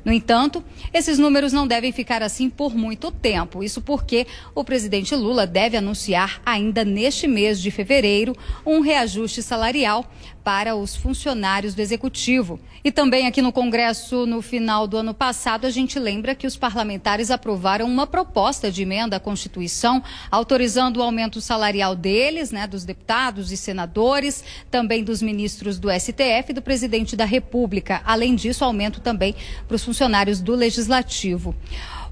[0.05, 0.63] No entanto,
[0.93, 3.63] esses números não devem ficar assim por muito tempo.
[3.63, 8.35] Isso porque o presidente Lula deve anunciar ainda neste mês de fevereiro
[8.65, 10.05] um reajuste salarial
[10.43, 12.59] para os funcionários do executivo.
[12.83, 16.57] E também aqui no Congresso, no final do ano passado, a gente lembra que os
[16.57, 22.83] parlamentares aprovaram uma proposta de emenda à Constituição, autorizando o aumento salarial deles, né, dos
[22.83, 28.01] deputados e senadores, também dos ministros do STF e do presidente da República.
[28.05, 29.33] Além disso, aumento também
[29.67, 31.55] para os funcionários do Legislativo.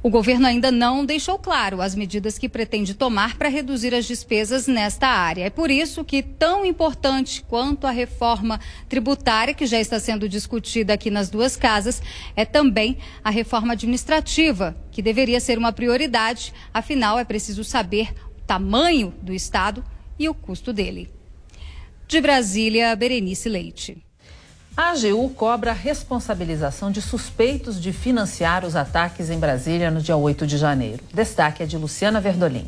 [0.04, 4.66] O governo ainda não deixou claro as medidas que pretende tomar para reduzir as despesas
[4.66, 5.44] nesta área.
[5.44, 8.60] É por isso que, tão importante quanto a reforma
[8.90, 12.02] tributária, que já está sendo discutida aqui nas duas casas,
[12.36, 16.52] é também a reforma administrativa, que deveria ser uma prioridade.
[16.74, 19.84] Afinal, é preciso saber o tamanho do Estado
[20.18, 21.12] e o custo dele.
[22.08, 24.04] De Brasília, Berenice Leite.
[24.82, 30.18] A AGU cobra a responsabilização de suspeitos de financiar os ataques em Brasília no dia
[30.18, 31.04] 8 de janeiro.
[31.14, 32.66] Destaque é de Luciana Verdolim.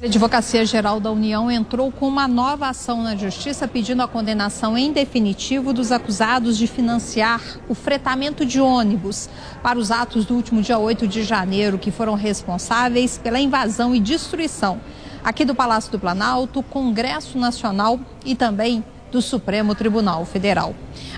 [0.00, 4.76] A Advocacia Geral da União entrou com uma nova ação na Justiça pedindo a condenação
[4.78, 9.28] em definitivo dos acusados de financiar o fretamento de ônibus
[9.62, 14.00] para os atos do último dia 8 de janeiro, que foram responsáveis pela invasão e
[14.00, 14.80] destruição
[15.22, 20.74] aqui do Palácio do Planalto, Congresso Nacional e também do Supremo Tribunal Federal.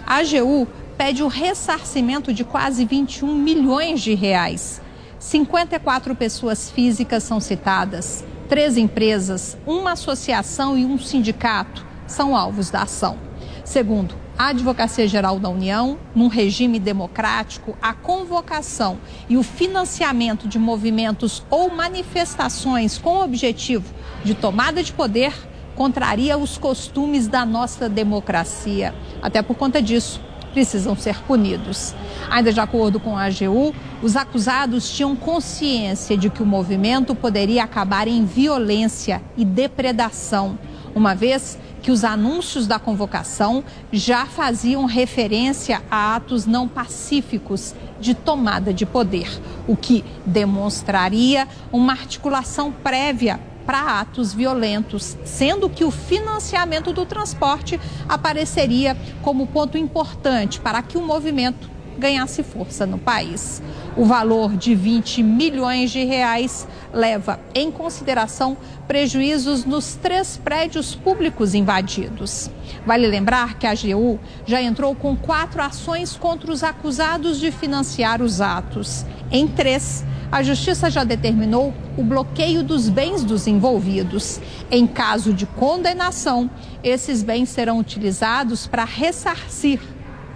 [0.07, 4.81] A AGU pede o ressarcimento de quase 21 milhões de reais.
[5.19, 12.83] 54 pessoas físicas são citadas, três empresas, uma associação e um sindicato são alvos da
[12.83, 13.17] ação.
[13.65, 18.99] Segundo a Advocacia Geral da União, num regime democrático, a convocação
[19.29, 23.95] e o financiamento de movimentos ou manifestações com o objetivo
[24.25, 25.35] de tomada de poder
[25.81, 28.94] contraria os costumes da nossa democracia.
[29.23, 30.20] Até por conta disso,
[30.52, 31.94] precisam ser punidos.
[32.28, 37.65] Ainda de acordo com a AGU, os acusados tinham consciência de que o movimento poderia
[37.65, 40.59] acabar em violência e depredação,
[40.94, 48.12] uma vez que os anúncios da convocação já faziam referência a atos não pacíficos de
[48.12, 49.31] tomada de poder,
[49.66, 57.81] o que demonstraria uma articulação prévia para atos violentos, sendo que o financiamento do transporte
[58.09, 61.70] apareceria como ponto importante para que o movimento
[62.01, 63.62] ganhasse força no país.
[63.97, 68.56] O valor de 20 milhões de reais leva em consideração
[68.89, 72.51] prejuízos nos três prédios públicos invadidos.
[72.85, 78.22] Vale lembrar que a AGU já entrou com quatro ações contra os acusados de financiar
[78.22, 79.05] os atos.
[79.31, 84.40] Em três, a Justiça já determinou o bloqueio dos bens dos envolvidos.
[84.70, 86.51] Em caso de condenação,
[86.82, 89.81] esses bens serão utilizados para ressarcir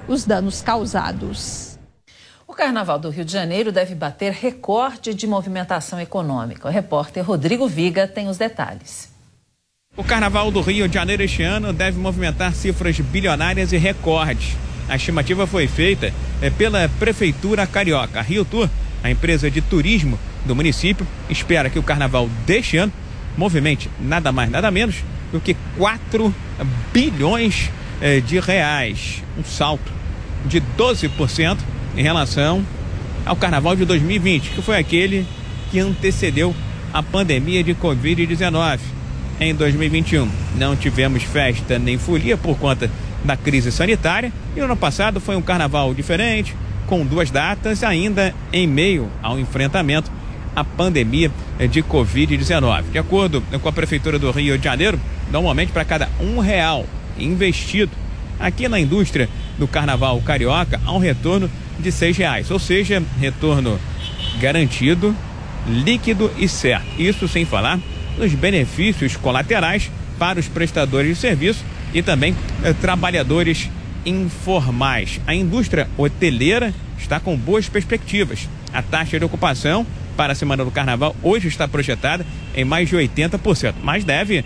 [0.09, 1.79] os danos causados.
[2.47, 6.69] O Carnaval do Rio de Janeiro deve bater recorde de movimentação econômica.
[6.69, 9.13] O repórter Rodrigo Viga tem os detalhes.
[9.97, 14.57] O Carnaval do Rio de Janeiro este ano deve movimentar cifras bilionárias e recordes.
[14.89, 16.13] A estimativa foi feita
[16.43, 18.19] eh, pela Prefeitura Carioca.
[18.19, 18.69] A Rio Tour
[19.05, 22.91] a empresa de turismo do município espera que o carnaval deste ano
[23.37, 26.35] movimente nada mais, nada menos do que 4
[26.91, 29.23] bilhões eh, de reais.
[29.39, 29.93] Um salto
[30.45, 31.59] de 12%
[31.97, 32.65] em relação
[33.25, 35.27] ao carnaval de 2020, que foi aquele
[35.71, 36.55] que antecedeu
[36.93, 38.79] a pandemia de Covid-19.
[39.41, 42.89] Em 2021, não tivemos festa nem folia por conta
[43.25, 46.55] da crise sanitária e no ano passado foi um carnaval diferente,
[46.87, 50.11] com duas datas ainda em meio ao enfrentamento
[50.55, 51.31] à pandemia
[51.71, 52.85] de Covid-19.
[52.93, 55.01] De acordo com a Prefeitura do Rio de Janeiro,
[55.33, 56.87] normalmente para cada um real
[57.19, 57.93] investido
[58.39, 59.29] aqui na indústria
[59.59, 63.79] do Carnaval Carioca, há um retorno de seis reais, ou seja, retorno
[64.41, 65.15] garantido,
[65.67, 66.87] líquido e certo.
[66.99, 67.79] Isso sem falar
[68.19, 73.69] nos benefícios colaterais para os prestadores de serviço e também eh, trabalhadores
[74.05, 75.21] informais.
[75.27, 78.49] A indústria hoteleira está com boas perspectivas.
[78.73, 79.87] A taxa de ocupação
[80.17, 82.25] para a semana do carnaval hoje está projetada
[82.55, 84.45] em mais de 80%, mas deve,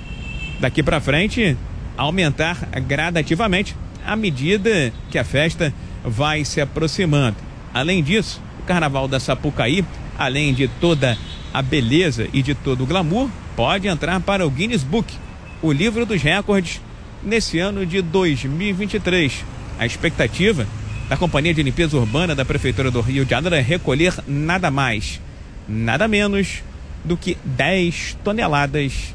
[0.60, 1.56] daqui para frente,
[1.98, 2.56] aumentar
[2.86, 3.76] gradativamente
[4.06, 7.36] à medida que a festa vai se aproximando.
[7.74, 9.84] Além disso, o carnaval da Sapucaí,
[10.16, 11.18] além de toda
[11.52, 15.12] a beleza e de todo o glamour, pode entrar para o Guinness Book,
[15.60, 16.80] o livro dos recordes
[17.22, 19.44] nesse ano de 2023.
[19.78, 20.66] A expectativa
[21.08, 25.20] da Companhia de Limpeza Urbana da Prefeitura do Rio de Janeiro é recolher nada mais,
[25.68, 26.62] nada menos
[27.04, 29.14] do que 10 toneladas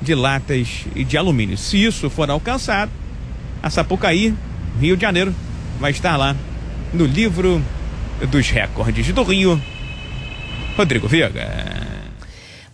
[0.00, 1.56] de latas e de alumínio.
[1.56, 2.90] Se isso for alcançado,
[3.62, 4.34] a Sapucaí,
[4.80, 5.34] Rio de Janeiro,
[5.80, 6.36] vai estar lá
[6.92, 7.62] no livro
[8.30, 9.60] dos recordes do Rio.
[10.76, 11.86] Rodrigo Viega.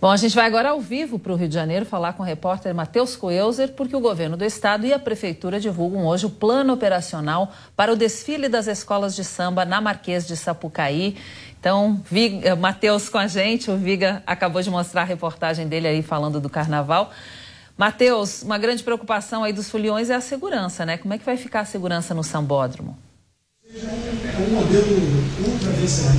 [0.03, 2.27] Bom, a gente vai agora ao vivo para o Rio de Janeiro falar com o
[2.27, 6.73] repórter Matheus Coelzer, porque o governo do estado e a prefeitura divulgam hoje o plano
[6.73, 11.17] operacional para o desfile das escolas de samba na Marquês de Sapucaí.
[11.63, 12.03] Então,
[12.43, 16.41] eh, Matheus com a gente, o Viga acabou de mostrar a reportagem dele aí falando
[16.41, 17.13] do carnaval.
[17.79, 20.99] Matheus, uma grande preocupação aí dos foliões é a segurança, né?
[20.99, 22.99] Como é que vai ficar a segurança no sambódromo?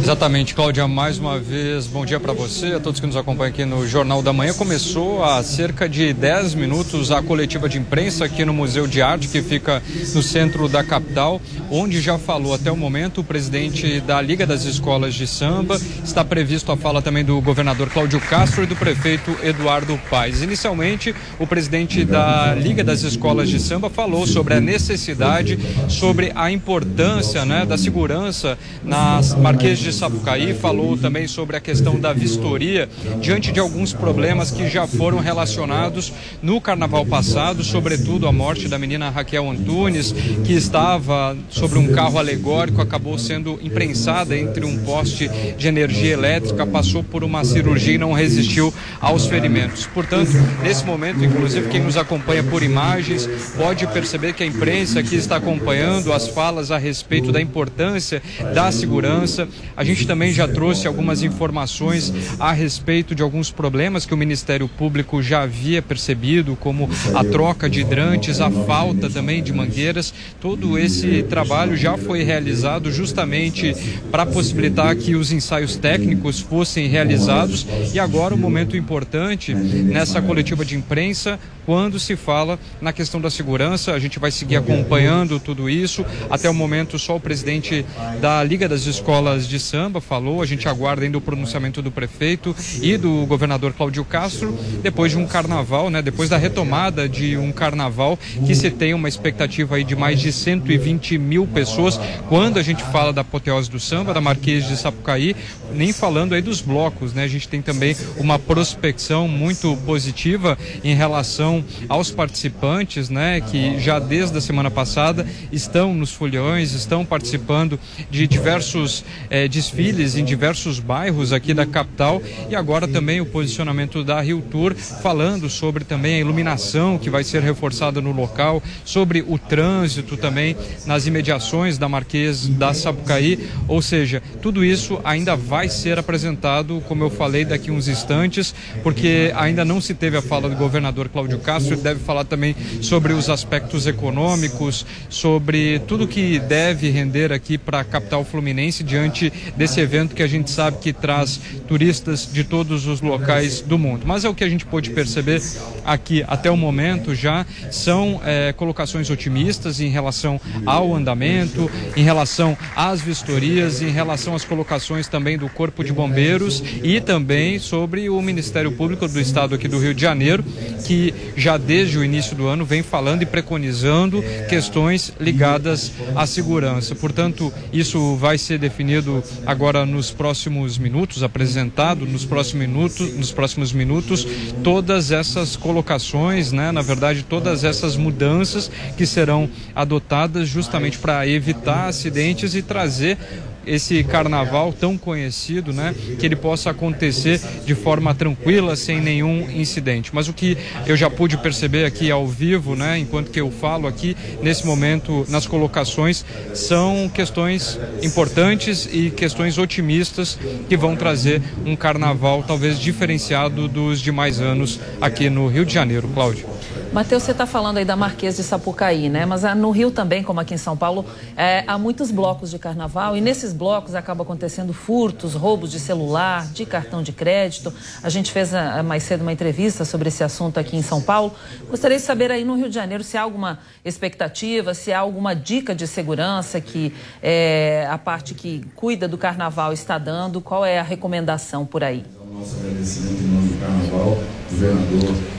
[0.01, 3.63] Exatamente, Cláudia, mais uma vez, bom dia para você, a todos que nos acompanham aqui
[3.63, 4.53] no Jornal da Manhã.
[4.53, 9.27] Começou há cerca de 10 minutos a coletiva de imprensa aqui no Museu de Arte,
[9.27, 9.83] que fica
[10.15, 11.39] no centro da capital,
[11.69, 15.79] onde já falou até o momento o presidente da Liga das Escolas de Samba.
[16.03, 20.41] Está previsto a fala também do governador Cláudio Castro e do prefeito Eduardo Paes.
[20.41, 26.51] Inicialmente, o presidente da Liga das Escolas de Samba falou sobre a necessidade, sobre a
[26.51, 32.89] importância né, da segurança nas Marquês de Sapucaí, falou também sobre a questão da vistoria
[33.21, 38.79] diante de alguns problemas que já foram relacionados no carnaval passado, sobretudo a morte da
[38.79, 40.13] menina Raquel Antunes,
[40.45, 46.65] que estava sobre um carro alegórico, acabou sendo imprensada entre um poste de energia elétrica,
[46.65, 49.85] passou por uma cirurgia e não resistiu aos ferimentos.
[49.87, 50.31] Portanto,
[50.63, 55.37] nesse momento, inclusive, quem nos acompanha por imagens pode perceber que a imprensa aqui está
[55.37, 58.21] acompanhando as falas a respeito da importância
[58.53, 59.47] da segurança.
[59.75, 64.69] A gente também já trouxe algumas informações a respeito de alguns problemas que o Ministério
[64.69, 70.13] Público já havia percebido, como a troca de hidrantes, a falta também de mangueiras.
[70.39, 73.75] Todo esse trabalho já foi realizado justamente
[74.11, 77.65] para possibilitar que os ensaios técnicos fossem realizados.
[77.93, 83.19] E agora o um momento importante nessa coletiva de imprensa, quando se fala na questão
[83.19, 83.93] da segurança.
[83.93, 86.05] A gente vai seguir acompanhando tudo isso.
[86.29, 87.85] Até o momento, só o presidente
[88.21, 90.41] da Liga das Escolas de Samba falou.
[90.41, 95.17] A gente aguarda ainda o pronunciamento do prefeito e do governador Cláudio Castro, depois de
[95.17, 96.01] um carnaval, né?
[96.01, 100.31] Depois da retomada de um carnaval que se tem uma expectativa aí de mais de
[100.31, 101.99] 120 mil pessoas.
[102.29, 105.35] Quando a gente fala da apoteose do samba, da Marquês de Sapucaí,
[105.73, 107.23] nem falando aí dos blocos, né?
[107.23, 111.52] A gente tem também uma prospecção muito positiva em relação
[111.89, 113.41] aos participantes, né?
[113.41, 117.77] Que já desde a semana passada estão nos foliões, estão participando
[118.09, 124.03] de diversos eh, desfiles em diversos bairros aqui da capital e agora também o posicionamento
[124.03, 129.21] da Rio Tour falando sobre também a iluminação que vai ser reforçada no local, sobre
[129.27, 130.55] o trânsito também
[130.85, 137.03] nas imediações da Marquês da Sapucaí, ou seja, tudo isso ainda vai ser apresentado, como
[137.03, 141.39] eu falei, daqui uns instantes, porque ainda não se teve a fala do governador Cláudio
[141.73, 147.81] Ele deve falar também sobre os aspectos econômicos, sobre tudo que deve render aqui para
[147.81, 152.87] a capital fluminense diante desse evento que a gente sabe que traz turistas de todos
[152.87, 154.03] os locais do mundo.
[154.05, 155.41] Mas é o que a gente pôde perceber
[155.85, 162.57] aqui até o momento já são é, colocações otimistas em relação ao andamento, em relação
[162.75, 168.21] às vistorias, em relação às colocações também do Corpo de Bombeiros e também sobre o
[168.21, 170.43] Ministério Público do Estado aqui do Rio de Janeiro,
[170.85, 176.95] que já desde o início do ano vem falando e preconizando questões ligadas à segurança.
[176.95, 183.73] Portanto, isso vai ser definido agora nos próximos minutos, apresentado nos próximos minutos, nos próximos
[183.73, 184.27] minutos,
[184.63, 191.87] todas essas colocações, né, na verdade, todas essas mudanças que serão adotadas justamente para evitar
[191.87, 193.17] acidentes e trazer
[193.65, 200.11] esse carnaval tão conhecido, né, que ele possa acontecer de forma tranquila, sem nenhum incidente.
[200.13, 203.87] Mas o que eu já pude perceber aqui ao vivo, né, enquanto que eu falo
[203.87, 210.37] aqui nesse momento nas colocações, são questões importantes e questões otimistas
[210.67, 216.07] que vão trazer um carnaval talvez diferenciado dos demais anos aqui no Rio de Janeiro,
[216.13, 216.47] Cláudio.
[216.91, 219.25] Matheus, você está falando aí da Marquês de Sapucaí, né?
[219.25, 222.59] Mas ah, no Rio também, como aqui em São Paulo, é, há muitos blocos de
[222.59, 227.73] carnaval e nesses blocos acaba acontecendo furtos, roubos de celular, de cartão de crédito.
[228.01, 231.01] A gente fez a, ah, mais cedo uma entrevista sobre esse assunto aqui em São
[231.01, 231.33] Paulo.
[231.69, 235.35] Gostaria de saber aí no Rio de Janeiro se há alguma expectativa, se há alguma
[235.35, 240.41] dica de segurança que é, a parte que cuida do carnaval está dando.
[240.41, 242.03] Qual é a recomendação por aí?
[242.33, 244.17] Nosso agradecimento em nome do carnaval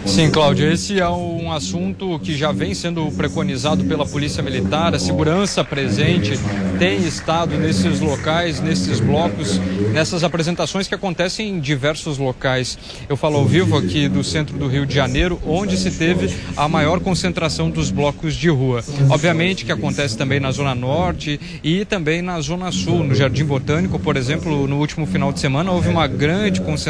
[0.07, 4.95] Sim, Cláudio, esse é um assunto que já vem sendo preconizado pela Polícia Militar.
[4.95, 6.39] A segurança presente
[6.79, 9.59] tem estado nesses locais, nesses blocos,
[9.93, 12.77] nessas apresentações que acontecem em diversos locais.
[13.09, 16.69] Eu falo ao vivo aqui do centro do Rio de Janeiro, onde se teve a
[16.69, 18.85] maior concentração dos blocos de rua.
[19.09, 23.99] Obviamente que acontece também na Zona Norte e também na Zona Sul, no Jardim Botânico,
[23.99, 26.84] por exemplo, no último final de semana houve uma grande concentração.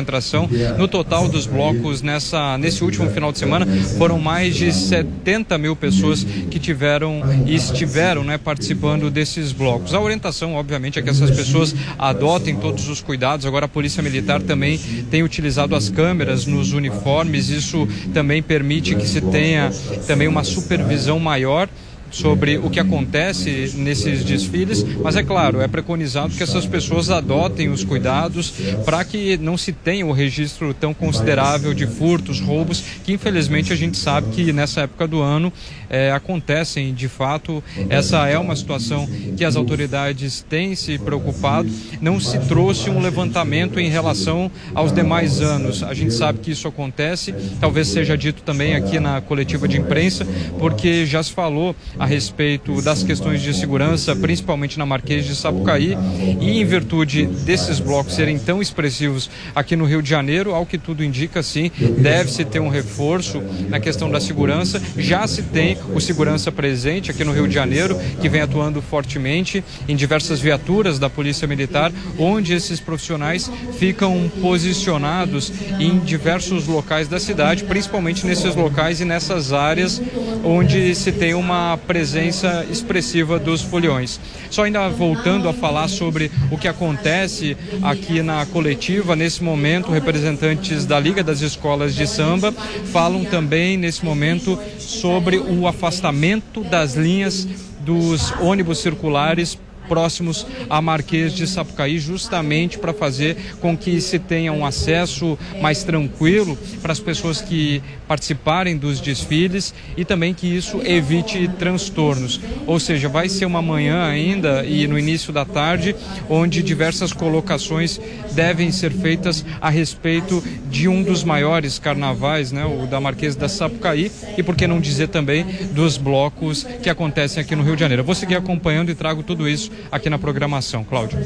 [0.79, 3.67] No total dos blocos nessa, nesse último final de semana
[3.99, 9.95] foram mais de 70 mil pessoas que tiveram e estiveram né, participando desses blocos.
[9.95, 13.47] A orientação, obviamente, é que essas pessoas adotem todos os cuidados.
[13.47, 14.79] Agora a Polícia Militar também
[15.11, 17.49] tem utilizado as câmeras nos uniformes.
[17.49, 19.71] Isso também permite que se tenha
[20.07, 21.69] também uma supervisão maior
[22.15, 27.69] sobre o que acontece nesses desfiles, mas é claro, é preconizado que essas pessoas adotem
[27.69, 28.53] os cuidados
[28.85, 33.73] para que não se tenha o um registro tão considerável de furtos, roubos, que infelizmente
[33.73, 35.53] a gente sabe que nessa época do ano
[35.95, 37.63] é, acontecem de fato.
[37.89, 41.71] Essa é uma situação que as autoridades têm se preocupado.
[42.01, 45.85] Não se trouxe um levantamento em relação aos demais anos.
[45.85, 50.27] A gente sabe que isso acontece, talvez seja dito também aqui na coletiva de imprensa,
[50.59, 55.97] porque já se falou a respeito das questões de segurança, principalmente na Marquês de Sapucaí,
[56.41, 60.77] e em virtude desses blocos serem tão expressivos aqui no Rio de Janeiro, ao que
[60.77, 64.83] tudo indica, sim, deve-se ter um reforço na questão da segurança.
[64.97, 69.63] Já se tem o segurança presente aqui no Rio de Janeiro, que vem atuando fortemente
[69.89, 77.19] em diversas viaturas da Polícia Militar, onde esses profissionais ficam posicionados em diversos locais da
[77.19, 80.01] cidade, principalmente nesses locais e nessas áreas
[80.45, 84.21] onde se tem uma presença expressiva dos foliões.
[84.51, 90.85] Só ainda voltando a falar sobre o que acontece aqui na coletiva, nesse momento, representantes
[90.85, 92.53] da Liga das Escolas de Samba
[92.93, 97.47] falam também, nesse momento, sobre o afastamento das linhas
[97.81, 99.59] dos ônibus circulares
[99.89, 105.85] próximos a Marquês de Sapucaí, justamente para fazer com que se tenha um acesso mais
[105.85, 112.41] tranquilo para as pessoas que participarem dos desfiles e também que isso evite transtornos.
[112.67, 115.95] Ou seja, vai ser uma manhã ainda e no início da tarde
[116.29, 118.01] onde diversas colocações
[118.33, 123.49] devem ser feitas a respeito de um dos maiores carnavais, né, o da Marquês da
[123.49, 127.81] Sapucaí e por que não dizer também dos blocos que acontecem aqui no Rio de
[127.81, 128.03] Janeiro.
[128.03, 130.85] Eu vou seguir acompanhando e trago tudo isso aqui na programação.
[130.85, 131.19] Cláudio.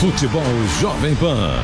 [0.00, 0.42] Futebol
[0.80, 1.62] Jovem Pan.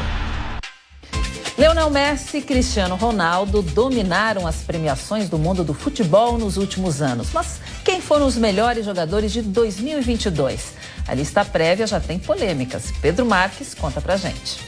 [1.56, 7.28] Leonel Messi e Cristiano Ronaldo dominaram as premiações do mundo do futebol nos últimos anos.
[7.32, 10.74] Mas quem foram os melhores jogadores de 2022?
[11.08, 12.92] A lista prévia já tem polêmicas.
[13.00, 14.60] Pedro Marques conta pra gente.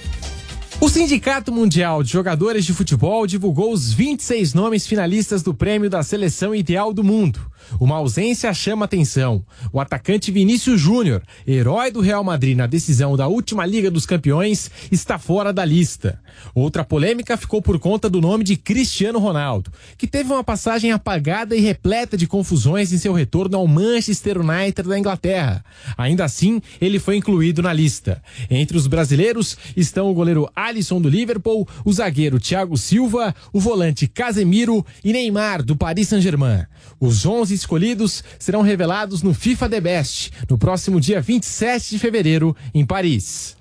[0.80, 6.02] O Sindicato Mundial de Jogadores de Futebol divulgou os 26 nomes finalistas do prêmio da
[6.02, 7.38] seleção ideal do mundo.
[7.80, 9.44] Uma ausência chama atenção.
[9.72, 14.70] O atacante Vinícius Júnior, herói do Real Madrid na decisão da última Liga dos Campeões,
[14.90, 16.20] está fora da lista.
[16.54, 21.56] Outra polêmica ficou por conta do nome de Cristiano Ronaldo, que teve uma passagem apagada
[21.56, 25.64] e repleta de confusões em seu retorno ao Manchester United da Inglaterra.
[25.96, 28.22] Ainda assim, ele foi incluído na lista.
[28.50, 34.06] Entre os brasileiros estão o goleiro Alisson do Liverpool, o zagueiro Thiago Silva, o volante
[34.06, 36.64] Casemiro e Neymar do Paris Saint-Germain.
[37.00, 42.56] Os 11 escolhidos serão revelados no FIFA The Best, no próximo dia 27 de fevereiro,
[42.74, 43.56] em Paris.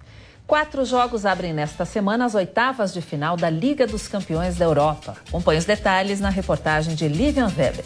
[0.48, 5.18] Quatro jogos abrem nesta semana as oitavas de final da Liga dos Campeões da Europa.
[5.28, 7.86] Acompanhe os detalhes na reportagem de Livian Weber.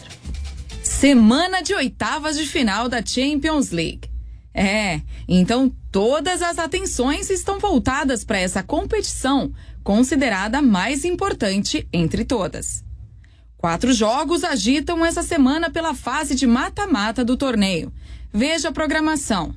[0.82, 4.08] Semana de oitavas de final da Champions League.
[4.54, 9.52] É, então todas as atenções estão voltadas para essa competição,
[9.82, 12.84] considerada a mais importante entre todas.
[13.62, 17.92] Quatro jogos agitam essa semana pela fase de mata-mata do torneio.
[18.32, 19.54] Veja a programação.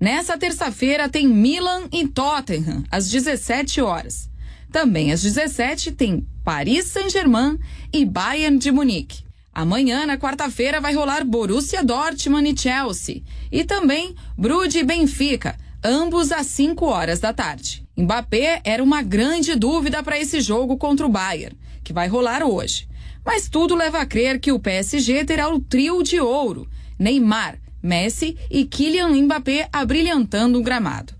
[0.00, 4.30] Nessa terça-feira tem Milan e Tottenham, às 17 horas.
[4.72, 7.58] Também às 17 tem Paris Saint-Germain
[7.92, 9.22] e Bayern de Munique.
[9.52, 13.22] Amanhã, na quarta-feira, vai rolar Borussia Dortmund e Chelsea.
[13.52, 17.86] E também Brude e Benfica, ambos às 5 horas da tarde.
[17.94, 22.88] Mbappé era uma grande dúvida para esse jogo contra o Bayern, que vai rolar hoje.
[23.24, 26.68] Mas tudo leva a crer que o PSG terá o trio de ouro:
[26.98, 31.14] Neymar, Messi e Kylian Mbappé abrilhantando o gramado.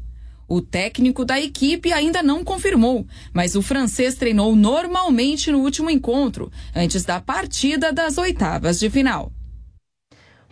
[0.48, 6.50] O técnico da equipe ainda não confirmou, mas o francês treinou normalmente no último encontro,
[6.74, 9.32] antes da partida das oitavas de final.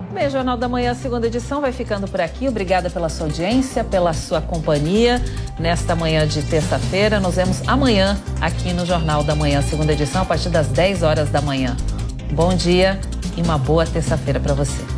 [0.01, 2.49] Bem, Jornal da Manhã, segunda edição, vai ficando por aqui.
[2.49, 5.21] Obrigada pela sua audiência, pela sua companhia
[5.59, 7.19] nesta manhã de terça-feira.
[7.19, 11.31] Nos vemos amanhã aqui no Jornal da Manhã, segunda edição, a partir das 10 horas
[11.31, 11.77] da manhã.
[12.33, 12.99] Bom dia
[13.37, 14.98] e uma boa terça-feira para você.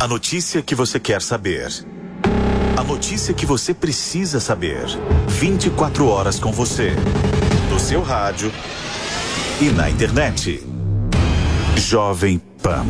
[0.00, 1.68] A notícia que você quer saber.
[2.76, 4.86] A notícia que você precisa saber.
[5.26, 6.92] 24 horas com você.
[7.68, 8.52] No seu rádio
[9.60, 10.64] e na internet.
[11.76, 12.86] Jovem Pan.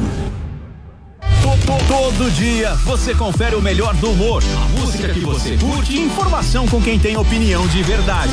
[1.88, 6.68] Todo dia você confere o melhor do humor, a música que você curte e informação
[6.68, 8.32] com quem tem opinião de verdade.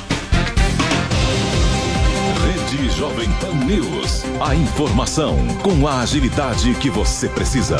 [2.71, 4.23] Rede Jovem Pan News.
[4.39, 7.75] A informação com a agilidade que você precisa.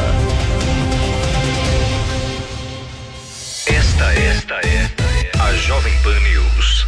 [3.65, 6.85] Esta, esta é a Jovem Pan News.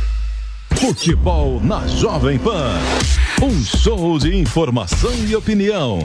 [0.75, 2.73] Futebol na Jovem Pan.
[3.41, 5.99] Um show de informação e opinião.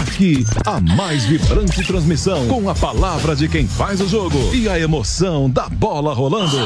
[0.00, 4.78] Aqui, a mais vibrante transmissão com a palavra de quem faz o jogo e a
[4.78, 6.58] emoção da bola rolando.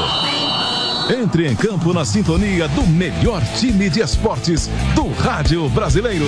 [1.13, 6.25] Entre em campo na sintonia do melhor time de esportes do rádio brasileiro.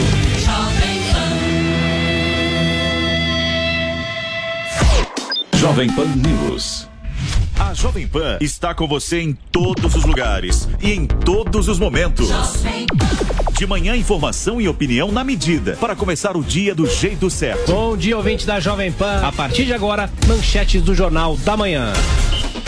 [5.55, 6.87] Jovem Pan News.
[7.59, 12.29] A Jovem Pan está com você em todos os lugares e em todos os momentos.
[13.57, 17.73] De manhã, informação e opinião na medida para começar o dia do jeito certo.
[17.73, 19.23] Bom dia, ouvinte da Jovem Pan.
[19.23, 21.91] A partir de agora, manchetes do Jornal da Manhã.